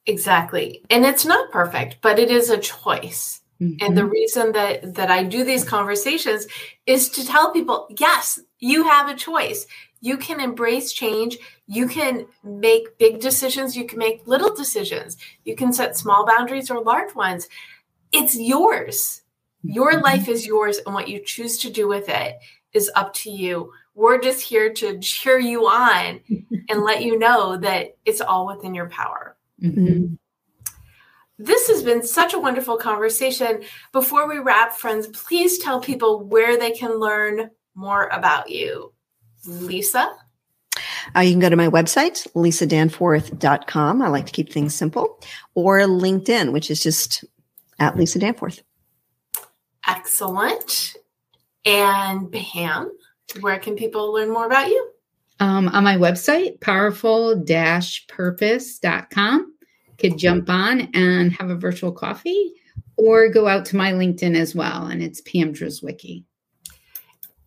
Exactly. 0.06 0.84
And 0.90 1.04
it's 1.04 1.24
not 1.24 1.50
perfect, 1.50 1.98
but 2.00 2.18
it 2.18 2.30
is 2.30 2.50
a 2.50 2.58
choice. 2.58 3.40
Mm-hmm. 3.60 3.84
And 3.84 3.96
the 3.96 4.06
reason 4.06 4.52
that 4.52 4.94
that 4.94 5.10
I 5.10 5.22
do 5.22 5.44
these 5.44 5.64
conversations 5.64 6.46
is 6.86 7.08
to 7.10 7.24
tell 7.24 7.52
people, 7.52 7.86
yes, 7.98 8.40
you 8.58 8.84
have 8.84 9.08
a 9.08 9.14
choice. 9.14 9.66
You 10.00 10.16
can 10.16 10.40
embrace 10.40 10.92
change. 10.92 11.38
You 11.68 11.86
can 11.86 12.26
make 12.42 12.98
big 12.98 13.20
decisions. 13.20 13.76
You 13.76 13.86
can 13.86 13.98
make 13.98 14.26
little 14.26 14.52
decisions. 14.52 15.16
You 15.44 15.54
can 15.54 15.72
set 15.72 15.96
small 15.96 16.26
boundaries 16.26 16.70
or 16.70 16.82
large 16.82 17.14
ones. 17.14 17.48
It's 18.10 18.36
yours. 18.36 19.22
Your 19.62 19.92
mm-hmm. 19.92 20.02
life 20.02 20.28
is 20.28 20.44
yours, 20.44 20.80
and 20.84 20.92
what 20.92 21.08
you 21.08 21.20
choose 21.24 21.58
to 21.58 21.70
do 21.70 21.86
with 21.86 22.08
it 22.08 22.38
is 22.72 22.90
up 22.96 23.14
to 23.14 23.30
you. 23.30 23.72
We're 23.94 24.20
just 24.20 24.42
here 24.42 24.72
to 24.72 24.98
cheer 24.98 25.38
you 25.38 25.66
on 25.66 26.20
and 26.68 26.82
let 26.82 27.04
you 27.04 27.16
know 27.16 27.56
that 27.58 27.96
it's 28.04 28.20
all 28.20 28.46
within 28.46 28.74
your 28.74 28.88
power. 28.88 29.36
Mm-hmm. 29.62 30.14
This 31.38 31.68
has 31.68 31.82
been 31.82 32.04
such 32.04 32.34
a 32.34 32.38
wonderful 32.38 32.76
conversation. 32.76 33.62
Before 33.92 34.28
we 34.28 34.36
wrap, 34.38 34.74
friends, 34.74 35.06
please 35.08 35.58
tell 35.58 35.80
people 35.80 36.24
where 36.24 36.58
they 36.58 36.70
can 36.70 36.98
learn 36.98 37.50
more 37.74 38.06
about 38.08 38.50
you. 38.50 38.92
Lisa? 39.46 40.12
Uh, 41.16 41.20
you 41.20 41.32
can 41.32 41.40
go 41.40 41.48
to 41.48 41.56
my 41.56 41.68
website, 41.68 42.30
lisadanforth.com. 42.32 44.02
I 44.02 44.08
like 44.08 44.26
to 44.26 44.32
keep 44.32 44.52
things 44.52 44.74
simple, 44.74 45.18
or 45.54 45.78
LinkedIn, 45.80 46.52
which 46.52 46.70
is 46.70 46.82
just 46.82 47.24
at 47.78 47.96
Lisa 47.96 48.18
Danforth. 48.18 48.62
Excellent. 49.86 50.96
And 51.64 52.30
Pam, 52.30 52.92
where 53.40 53.58
can 53.58 53.74
people 53.74 54.12
learn 54.12 54.30
more 54.30 54.44
about 54.46 54.68
you? 54.68 54.90
Um, 55.40 55.68
on 55.68 55.82
my 55.82 55.96
website, 55.96 56.60
powerful-purpose.com. 56.60 59.51
Could 60.02 60.18
jump 60.18 60.50
on 60.50 60.88
and 60.94 61.32
have 61.32 61.48
a 61.48 61.54
virtual 61.54 61.92
coffee 61.92 62.52
or 62.96 63.28
go 63.28 63.46
out 63.46 63.64
to 63.66 63.76
my 63.76 63.92
LinkedIn 63.92 64.36
as 64.36 64.54
well. 64.54 64.86
And 64.86 65.02
it's 65.02 65.20
Pam 65.20 65.54
Drzewiecki. 65.54 66.24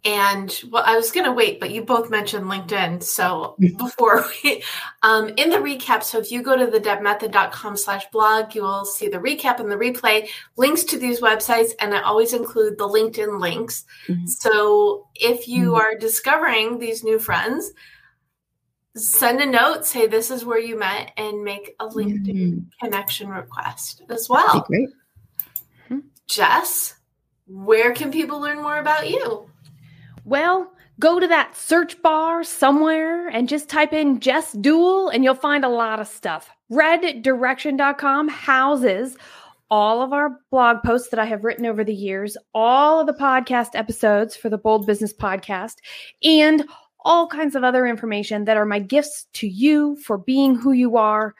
And 0.06 0.62
well, 0.70 0.84
I 0.86 0.96
was 0.96 1.12
going 1.12 1.26
to 1.26 1.32
wait, 1.32 1.60
but 1.60 1.72
you 1.72 1.84
both 1.84 2.12
mentioned 2.12 2.46
LinkedIn. 2.46 3.02
So 3.02 3.56
before 3.78 4.24
we, 4.44 4.64
um, 5.02 5.30
in 5.36 5.50
the 5.50 5.58
recap, 5.58 6.04
so 6.04 6.20
if 6.20 6.32
you 6.32 6.44
go 6.44 6.56
to 6.56 6.68
the 6.72 6.80
debmethod.com 6.80 7.76
slash 7.76 8.06
blog, 8.12 8.54
you 8.54 8.62
will 8.62 8.86
see 8.86 9.08
the 9.08 9.18
recap 9.18 9.60
and 9.60 9.72
the 9.72 9.76
replay, 9.76 10.30
links 10.58 10.84
to 10.86 11.00
these 11.00 11.22
websites, 11.22 11.72
and 11.80 11.94
I 11.94 12.02
always 12.02 12.34
include 12.34 12.78
the 12.78 12.88
LinkedIn 12.88 13.40
links. 13.42 13.84
Mm-hmm. 14.08 14.28
So 14.28 15.08
if 15.16 15.48
you 15.48 15.72
mm-hmm. 15.72 15.82
are 15.82 15.98
discovering 15.98 16.78
these 16.78 17.04
new 17.04 17.18
friends, 17.18 17.72
send 18.96 19.42
a 19.42 19.46
note, 19.46 19.86
say 19.86 20.08
this 20.08 20.32
is 20.32 20.46
where 20.46 20.60
you 20.60 20.78
met, 20.78 21.12
and 21.18 21.44
make 21.44 21.76
a 21.80 21.88
LinkedIn 21.88 22.26
mm-hmm. 22.28 22.60
connection 22.82 23.30
request 23.30 24.02
as 24.10 24.28
well. 24.30 24.62
Great. 24.62 24.90
Jess, 26.28 26.96
where 27.48 27.94
can 27.94 28.12
people 28.12 28.40
learn 28.40 28.62
more 28.62 28.80
about 28.80 29.10
you? 29.10 29.50
Well, 30.24 30.72
go 31.00 31.20
to 31.20 31.28
that 31.28 31.56
search 31.56 32.02
bar 32.02 32.44
somewhere 32.44 33.28
and 33.28 33.48
just 33.48 33.70
type 33.70 33.94
in 33.94 34.20
Jess 34.20 34.54
Dewell 34.54 35.10
and 35.10 35.24
you'll 35.24 35.36
find 35.36 35.64
a 35.64 35.70
lot 35.70 36.00
of 36.00 36.08
stuff. 36.08 36.50
Reddirection.com 36.70 38.30
houses 38.30 39.16
all 39.70 40.02
of 40.02 40.14
our 40.14 40.40
blog 40.52 40.84
posts 40.84 41.10
that 41.10 41.20
I 41.20 41.26
have 41.26 41.44
written 41.44 41.66
over 41.66 41.84
the 41.84 41.94
years, 41.94 42.38
all 42.54 43.00
of 43.00 43.08
the 43.08 43.14
podcast 43.14 43.70
episodes 43.74 44.36
for 44.36 44.50
the 44.50 44.58
Bold 44.58 44.86
Business 44.86 45.14
Podcast, 45.14 45.76
and 46.24 46.64
all 47.06 47.28
kinds 47.28 47.56
of 47.56 47.64
other 47.64 47.88
information 47.88 48.46
that 48.46 48.58
are 48.58 48.66
my 48.66 48.80
gifts 48.80 49.28
to 49.34 49.48
you 49.48 49.96
for 49.98 50.18
being 50.18 50.56
who 50.56 50.72
you 50.74 50.98
are, 50.98 51.36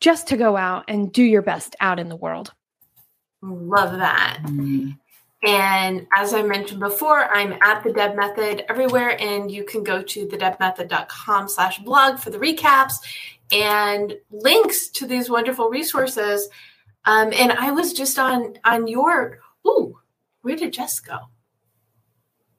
just 0.00 0.26
to 0.28 0.36
go 0.36 0.56
out 0.56 0.84
and 0.88 1.12
do 1.12 1.22
your 1.22 1.42
best 1.42 1.76
out 1.78 2.00
in 2.00 2.08
the 2.08 2.16
world. 2.16 2.52
Love 3.42 3.98
that. 3.98 4.42
And 5.44 6.06
as 6.16 6.32
I 6.32 6.42
mentioned 6.42 6.80
before, 6.80 7.24
I'm 7.24 7.52
at 7.62 7.82
the 7.82 7.92
Deb 7.92 8.16
Method 8.16 8.64
everywhere, 8.68 9.20
and 9.20 9.50
you 9.50 9.64
can 9.64 9.82
go 9.82 10.00
to 10.02 10.26
thedebmethod.com 10.26 11.48
slash 11.48 11.78
blog 11.80 12.18
for 12.18 12.30
the 12.30 12.38
recaps 12.38 12.94
and 13.50 14.14
links 14.30 14.88
to 14.88 15.06
these 15.06 15.28
wonderful 15.28 15.68
resources. 15.68 16.48
Um, 17.04 17.32
and 17.34 17.52
I 17.52 17.72
was 17.72 17.92
just 17.92 18.18
on 18.18 18.54
on 18.64 18.86
your 18.86 19.40
ooh, 19.66 19.98
where 20.42 20.56
did 20.56 20.72
Jess 20.72 21.00
go? 21.00 21.18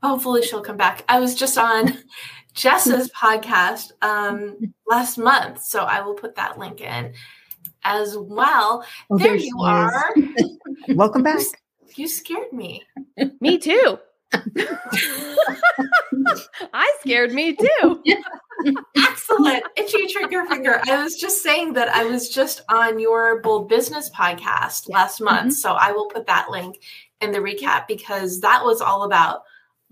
Hopefully 0.04 0.42
she'll 0.42 0.62
come 0.62 0.76
back. 0.76 1.06
I 1.08 1.22
was 1.22 1.34
just 1.34 1.58
on 1.58 1.98
Jess's 2.54 3.10
podcast 3.12 3.94
um, 4.02 4.74
last 4.88 5.18
month, 5.18 5.64
so 5.64 5.84
I 5.84 6.02
will 6.02 6.14
put 6.14 6.36
that 6.36 6.60
link 6.60 6.82
in 6.82 7.14
as 7.86 8.18
well. 8.18 8.86
Oh, 9.10 9.18
there 9.18 9.38
you 9.38 9.58
are. 9.62 10.14
Welcome 10.90 11.24
back. 11.24 11.40
You 11.96 12.10
scared 12.10 12.52
me. 12.52 12.84
me 13.40 13.58
too. 13.58 13.98
I 16.74 16.98
scared 17.00 17.32
me 17.32 17.56
too. 17.56 18.04
Excellent. 18.98 19.64
Itchy 19.78 20.08
trigger 20.08 20.46
finger. 20.48 20.82
I 20.86 21.02
was 21.02 21.16
just 21.16 21.42
saying 21.42 21.74
that 21.74 21.88
I 21.90 22.04
was 22.04 22.30
just 22.30 22.62
on 22.68 23.00
your 23.00 23.40
Bold 23.40 23.70
Business 23.70 24.10
podcast 24.10 24.90
last 24.90 25.22
month. 25.22 25.40
Mm-hmm. 25.40 25.50
So 25.52 25.74
I 25.74 25.94
will 25.94 26.08
put 26.08 26.26
that 26.28 26.50
link 26.50 26.82
in 27.22 27.32
the 27.32 27.40
recap 27.40 27.88
because 27.88 28.42
that 28.42 28.66
was 28.66 28.82
all 28.82 29.04
about 29.04 29.44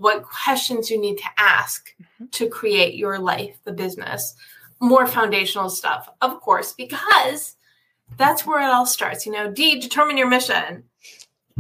what 0.02 0.24
questions 0.24 0.90
you 0.90 1.00
need 1.00 1.18
to 1.18 1.30
ask 1.38 1.94
mm-hmm. 2.02 2.26
to 2.32 2.50
create 2.50 2.96
your 2.96 3.20
life, 3.20 3.56
the 3.66 3.72
business, 3.72 4.36
more 4.80 5.06
foundational 5.06 5.70
stuff, 5.70 6.10
of 6.22 6.42
course, 6.42 6.74
because 6.74 7.56
that's 8.18 8.46
where 8.46 8.60
it 8.62 8.74
all 8.74 8.88
starts. 8.88 9.28
You 9.28 9.32
know, 9.32 9.52
D, 9.52 9.80
determine 9.80 10.18
your 10.18 10.28
mission. 10.28 10.86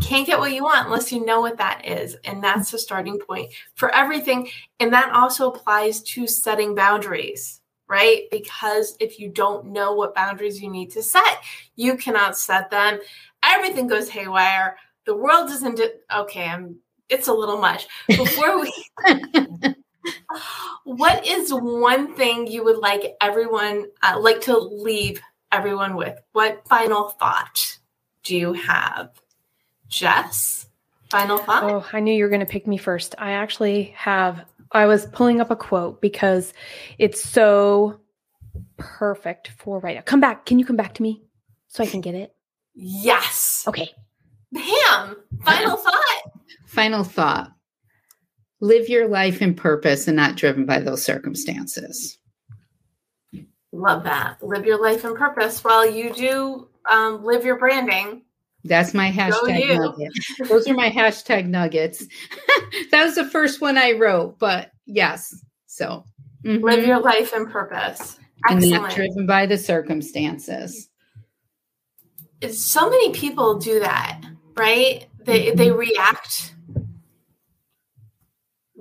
Can't 0.01 0.25
get 0.25 0.39
what 0.39 0.53
you 0.53 0.63
want 0.63 0.87
unless 0.87 1.11
you 1.11 1.23
know 1.23 1.39
what 1.39 1.59
that 1.59 1.85
is. 1.85 2.17
And 2.23 2.43
that's 2.43 2.71
the 2.71 2.79
starting 2.79 3.19
point 3.19 3.51
for 3.75 3.93
everything. 3.93 4.49
And 4.79 4.91
that 4.91 5.13
also 5.13 5.51
applies 5.51 6.01
to 6.03 6.25
setting 6.25 6.73
boundaries, 6.73 7.61
right? 7.87 8.23
Because 8.31 8.97
if 8.99 9.19
you 9.19 9.29
don't 9.29 9.67
know 9.67 9.93
what 9.93 10.15
boundaries 10.15 10.59
you 10.59 10.71
need 10.71 10.89
to 10.91 11.03
set, 11.03 11.43
you 11.75 11.95
cannot 11.95 12.39
set 12.39 12.71
them. 12.71 12.99
Everything 13.43 13.85
goes 13.85 14.09
haywire. 14.09 14.77
The 15.05 15.15
world 15.15 15.51
isn't, 15.51 15.79
okay, 16.15 16.45
I'm, 16.47 16.77
it's 17.11 17.27
a 17.27 17.33
little 17.33 17.57
much. 17.57 17.87
Before 18.07 18.59
we, 18.59 18.73
what 20.85 21.27
is 21.27 21.53
one 21.53 22.15
thing 22.15 22.47
you 22.47 22.63
would 22.63 22.77
like 22.77 23.15
everyone, 23.21 23.87
uh, 24.01 24.17
like 24.19 24.41
to 24.41 24.57
leave 24.57 25.21
everyone 25.51 25.95
with? 25.95 26.17
What 26.31 26.67
final 26.67 27.09
thought 27.09 27.77
do 28.23 28.35
you 28.35 28.53
have? 28.53 29.11
Jess, 29.89 30.67
final 31.09 31.37
thought? 31.37 31.63
Oh, 31.63 31.85
I 31.91 31.99
knew 31.99 32.13
you 32.13 32.23
were 32.23 32.29
going 32.29 32.39
to 32.39 32.45
pick 32.45 32.65
me 32.65 32.77
first. 32.77 33.13
I 33.17 33.31
actually 33.31 33.93
have, 33.97 34.45
I 34.71 34.85
was 34.85 35.05
pulling 35.07 35.41
up 35.41 35.51
a 35.51 35.55
quote 35.55 36.01
because 36.01 36.53
it's 36.97 37.21
so 37.21 37.99
perfect 38.77 39.49
for 39.57 39.79
right 39.79 39.95
now. 39.95 40.01
Come 40.01 40.21
back. 40.21 40.45
Can 40.45 40.59
you 40.59 40.65
come 40.65 40.77
back 40.77 40.93
to 40.95 41.03
me 41.03 41.21
so 41.67 41.83
I 41.83 41.87
can 41.87 41.99
get 41.99 42.15
it? 42.15 42.33
Yes. 42.73 43.65
Okay. 43.67 43.89
Bam. 44.53 45.17
Final 45.43 45.75
thought. 45.77 46.30
Final 46.65 47.03
thought. 47.03 47.51
Live 48.59 48.89
your 48.89 49.07
life 49.07 49.41
in 49.41 49.55
purpose 49.55 50.07
and 50.07 50.15
not 50.15 50.35
driven 50.35 50.65
by 50.65 50.79
those 50.79 51.03
circumstances. 51.03 52.17
Love 53.71 54.03
that. 54.03 54.41
Live 54.43 54.65
your 54.65 54.81
life 54.81 55.03
in 55.05 55.15
purpose 55.15 55.63
while 55.63 55.89
you 55.89 56.13
do 56.13 56.67
um, 56.89 57.23
live 57.23 57.45
your 57.45 57.57
branding. 57.57 58.23
That's 58.63 58.93
my 58.93 59.11
hashtag 59.11 59.77
nugget. 59.77 60.13
Those 60.47 60.67
are 60.67 60.73
my 60.73 60.89
hashtag 60.95 61.47
nuggets. 61.47 62.05
that 62.91 63.05
was 63.05 63.15
the 63.15 63.25
first 63.25 63.61
one 63.61 63.77
I 63.77 63.93
wrote, 63.93 64.37
but 64.37 64.71
yes. 64.85 65.33
So 65.65 66.05
mm-hmm. 66.43 66.63
live 66.63 66.85
your 66.85 66.99
life 66.99 67.33
in 67.33 67.47
purpose. 67.47 68.19
Excellent. 68.45 68.63
And 68.63 68.71
not 68.71 68.91
driven 68.91 69.25
by 69.25 69.45
the 69.45 69.57
circumstances. 69.57 70.89
So 72.49 72.89
many 72.89 73.11
people 73.13 73.59
do 73.59 73.79
that, 73.79 74.21
right? 74.55 75.05
They 75.23 75.47
mm-hmm. 75.47 75.57
they 75.57 75.71
react 75.71 76.53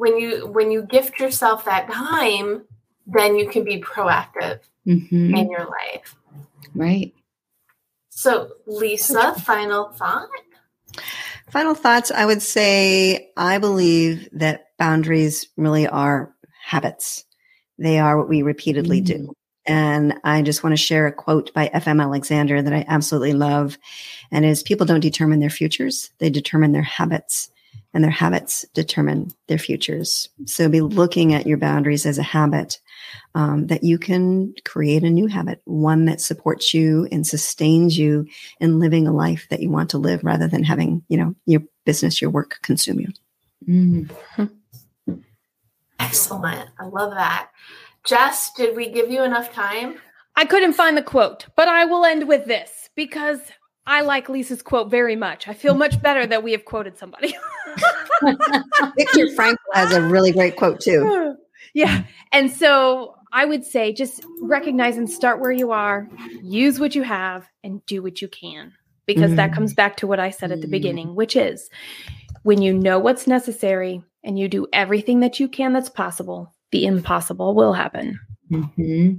when 0.00 0.18
you 0.18 0.46
when 0.46 0.70
you 0.70 0.82
gift 0.82 1.20
yourself 1.20 1.66
that 1.66 1.90
time, 1.90 2.64
then 3.06 3.36
you 3.36 3.48
can 3.48 3.64
be 3.64 3.80
proactive 3.80 4.60
mm-hmm. 4.86 5.34
in 5.34 5.50
your 5.50 5.66
life. 5.66 6.16
Right. 6.74 7.12
So, 8.08 8.50
Lisa, 8.66 9.34
final 9.34 9.90
thought? 9.90 10.28
Final 11.50 11.74
thoughts 11.74 12.10
I 12.10 12.24
would 12.24 12.42
say 12.42 13.30
I 13.36 13.58
believe 13.58 14.28
that 14.32 14.66
boundaries 14.78 15.46
really 15.56 15.86
are 15.86 16.34
habits. 16.64 17.24
They 17.78 17.98
are 17.98 18.16
what 18.16 18.28
we 18.28 18.42
repeatedly 18.42 19.02
mm-hmm. 19.02 19.24
do. 19.24 19.36
And 19.70 20.14
I 20.24 20.42
just 20.42 20.64
want 20.64 20.72
to 20.72 20.82
share 20.82 21.06
a 21.06 21.12
quote 21.12 21.54
by 21.54 21.70
F.M. 21.72 22.00
Alexander 22.00 22.60
that 22.60 22.72
I 22.72 22.84
absolutely 22.88 23.34
love. 23.34 23.78
And 24.32 24.44
is 24.44 24.64
people 24.64 24.84
don't 24.84 24.98
determine 24.98 25.38
their 25.38 25.48
futures, 25.48 26.10
they 26.18 26.28
determine 26.28 26.72
their 26.72 26.82
habits 26.82 27.52
and 27.94 28.02
their 28.02 28.10
habits 28.10 28.64
determine 28.74 29.30
their 29.46 29.58
futures. 29.58 30.28
So 30.44 30.68
be 30.68 30.80
looking 30.80 31.34
at 31.34 31.46
your 31.46 31.56
boundaries 31.56 32.04
as 32.04 32.18
a 32.18 32.22
habit 32.22 32.80
um, 33.36 33.68
that 33.68 33.84
you 33.84 33.96
can 33.96 34.54
create 34.64 35.04
a 35.04 35.10
new 35.10 35.28
habit, 35.28 35.60
one 35.64 36.04
that 36.06 36.20
supports 36.20 36.74
you 36.74 37.06
and 37.12 37.24
sustains 37.24 37.96
you 37.96 38.26
in 38.58 38.80
living 38.80 39.06
a 39.06 39.12
life 39.12 39.46
that 39.50 39.60
you 39.60 39.70
want 39.70 39.90
to 39.90 39.98
live 39.98 40.24
rather 40.24 40.48
than 40.48 40.64
having, 40.64 41.04
you 41.08 41.16
know, 41.16 41.34
your 41.46 41.62
business, 41.84 42.20
your 42.20 42.30
work 42.30 42.58
consume 42.62 42.98
you. 42.98 43.08
Mm-hmm. 43.68 44.44
Excellent. 46.00 46.70
I 46.78 46.86
love 46.86 47.12
that. 47.12 47.50
Jess, 48.06 48.52
did 48.54 48.76
we 48.76 48.90
give 48.90 49.10
you 49.10 49.22
enough 49.22 49.52
time? 49.52 49.96
I 50.36 50.44
couldn't 50.44 50.72
find 50.72 50.96
the 50.96 51.02
quote, 51.02 51.46
but 51.56 51.68
I 51.68 51.84
will 51.84 52.04
end 52.04 52.26
with 52.26 52.46
this 52.46 52.88
because 52.96 53.40
I 53.86 54.02
like 54.02 54.28
Lisa's 54.28 54.62
quote 54.62 54.90
very 54.90 55.16
much. 55.16 55.48
I 55.48 55.54
feel 55.54 55.74
much 55.74 56.00
better 56.00 56.26
that 56.26 56.42
we 56.42 56.52
have 56.52 56.64
quoted 56.64 56.96
somebody. 56.96 57.36
Viktor 58.22 59.26
Frankl 59.36 59.56
has 59.74 59.92
a 59.92 60.02
really 60.02 60.32
great 60.32 60.56
quote 60.56 60.80
too. 60.80 61.36
Yeah. 61.72 62.02
And 62.32 62.50
so 62.50 63.14
I 63.32 63.44
would 63.44 63.64
say 63.64 63.92
just 63.92 64.24
recognize 64.40 64.96
and 64.96 65.08
start 65.08 65.40
where 65.40 65.52
you 65.52 65.70
are, 65.70 66.08
use 66.42 66.80
what 66.80 66.96
you 66.96 67.04
have, 67.04 67.48
and 67.62 67.84
do 67.86 68.02
what 68.02 68.20
you 68.20 68.26
can. 68.26 68.72
Because 69.06 69.32
mm. 69.32 69.36
that 69.36 69.52
comes 69.52 69.72
back 69.72 69.96
to 69.98 70.08
what 70.08 70.18
I 70.18 70.30
said 70.30 70.50
at 70.50 70.62
the 70.62 70.66
beginning, 70.66 71.14
which 71.14 71.36
is 71.36 71.70
when 72.42 72.60
you 72.60 72.72
know 72.72 72.98
what's 72.98 73.28
necessary 73.28 74.02
and 74.24 74.36
you 74.36 74.48
do 74.48 74.66
everything 74.72 75.20
that 75.20 75.38
you 75.38 75.48
can 75.48 75.72
that's 75.72 75.90
possible, 75.90 76.52
the 76.72 76.86
impossible 76.86 77.54
will 77.54 77.72
happen. 77.72 78.20
Mm-hmm. 78.50 79.14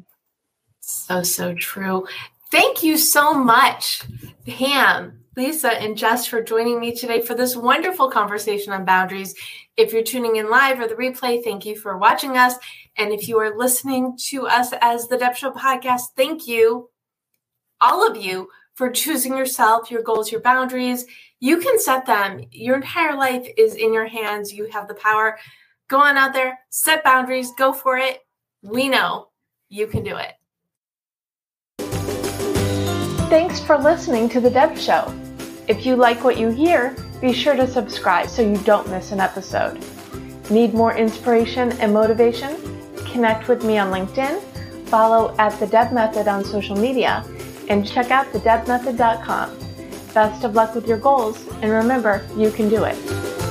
So, 0.79 1.23
so 1.23 1.53
true. 1.53 2.07
Thank 2.51 2.83
you 2.83 2.97
so 2.97 3.33
much, 3.33 4.03
Pam, 4.45 5.23
Lisa, 5.37 5.71
and 5.71 5.97
Jess 5.97 6.25
for 6.25 6.41
joining 6.41 6.79
me 6.79 6.93
today 6.93 7.21
for 7.21 7.33
this 7.33 7.55
wonderful 7.55 8.11
conversation 8.11 8.73
on 8.73 8.83
boundaries. 8.83 9.33
If 9.77 9.93
you're 9.93 10.03
tuning 10.03 10.35
in 10.35 10.49
live 10.49 10.79
or 10.79 10.87
the 10.87 10.95
replay, 10.95 11.41
thank 11.41 11.65
you 11.65 11.77
for 11.77 11.97
watching 11.97 12.37
us. 12.37 12.55
And 12.97 13.13
if 13.13 13.29
you 13.29 13.39
are 13.39 13.57
listening 13.57 14.17
to 14.29 14.47
us 14.47 14.73
as 14.81 15.07
the 15.07 15.17
Deb 15.17 15.35
Show 15.37 15.51
podcast, 15.51 16.01
thank 16.17 16.45
you, 16.45 16.89
all 17.79 18.05
of 18.05 18.17
you, 18.17 18.49
for 18.73 18.89
choosing 18.89 19.37
yourself, 19.37 19.91
your 19.91 20.01
goals, 20.01 20.31
your 20.31 20.41
boundaries. 20.41 21.05
You 21.39 21.57
can 21.59 21.79
set 21.79 22.05
them. 22.05 22.45
Your 22.51 22.75
entire 22.75 23.15
life 23.15 23.47
is 23.57 23.75
in 23.75 23.93
your 23.93 24.07
hands. 24.07 24.53
You 24.53 24.69
have 24.71 24.87
the 24.87 24.93
power. 24.95 25.37
Go 25.91 25.99
on 25.99 26.15
out 26.15 26.31
there, 26.31 26.57
set 26.69 27.03
boundaries, 27.03 27.51
go 27.57 27.73
for 27.73 27.97
it. 27.97 28.19
We 28.63 28.87
know 28.87 29.27
you 29.67 29.87
can 29.87 30.03
do 30.03 30.15
it. 30.15 30.35
Thanks 33.29 33.59
for 33.59 33.77
listening 33.77 34.29
to 34.29 34.39
The 34.39 34.49
Deb 34.49 34.77
Show. 34.77 35.13
If 35.67 35.85
you 35.85 35.97
like 35.97 36.23
what 36.23 36.37
you 36.37 36.47
hear, 36.47 36.95
be 37.19 37.33
sure 37.33 37.57
to 37.57 37.67
subscribe 37.67 38.29
so 38.29 38.41
you 38.41 38.55
don't 38.59 38.87
miss 38.87 39.11
an 39.11 39.19
episode. 39.19 39.83
Need 40.49 40.73
more 40.73 40.95
inspiration 40.95 41.73
and 41.73 41.93
motivation? 41.93 42.55
Connect 43.11 43.49
with 43.49 43.65
me 43.65 43.77
on 43.77 43.91
LinkedIn, 43.91 44.41
follow 44.85 45.35
at 45.39 45.59
The 45.59 45.67
Deb 45.67 45.91
Method 45.91 46.29
on 46.29 46.45
social 46.45 46.77
media, 46.77 47.25
and 47.67 47.85
check 47.85 48.11
out 48.11 48.27
thedebmethod.com. 48.27 49.57
Best 50.13 50.45
of 50.45 50.55
luck 50.55 50.73
with 50.73 50.87
your 50.87 50.99
goals, 50.99 51.45
and 51.61 51.69
remember, 51.69 52.25
you 52.37 52.49
can 52.49 52.69
do 52.69 52.85
it. 52.85 53.50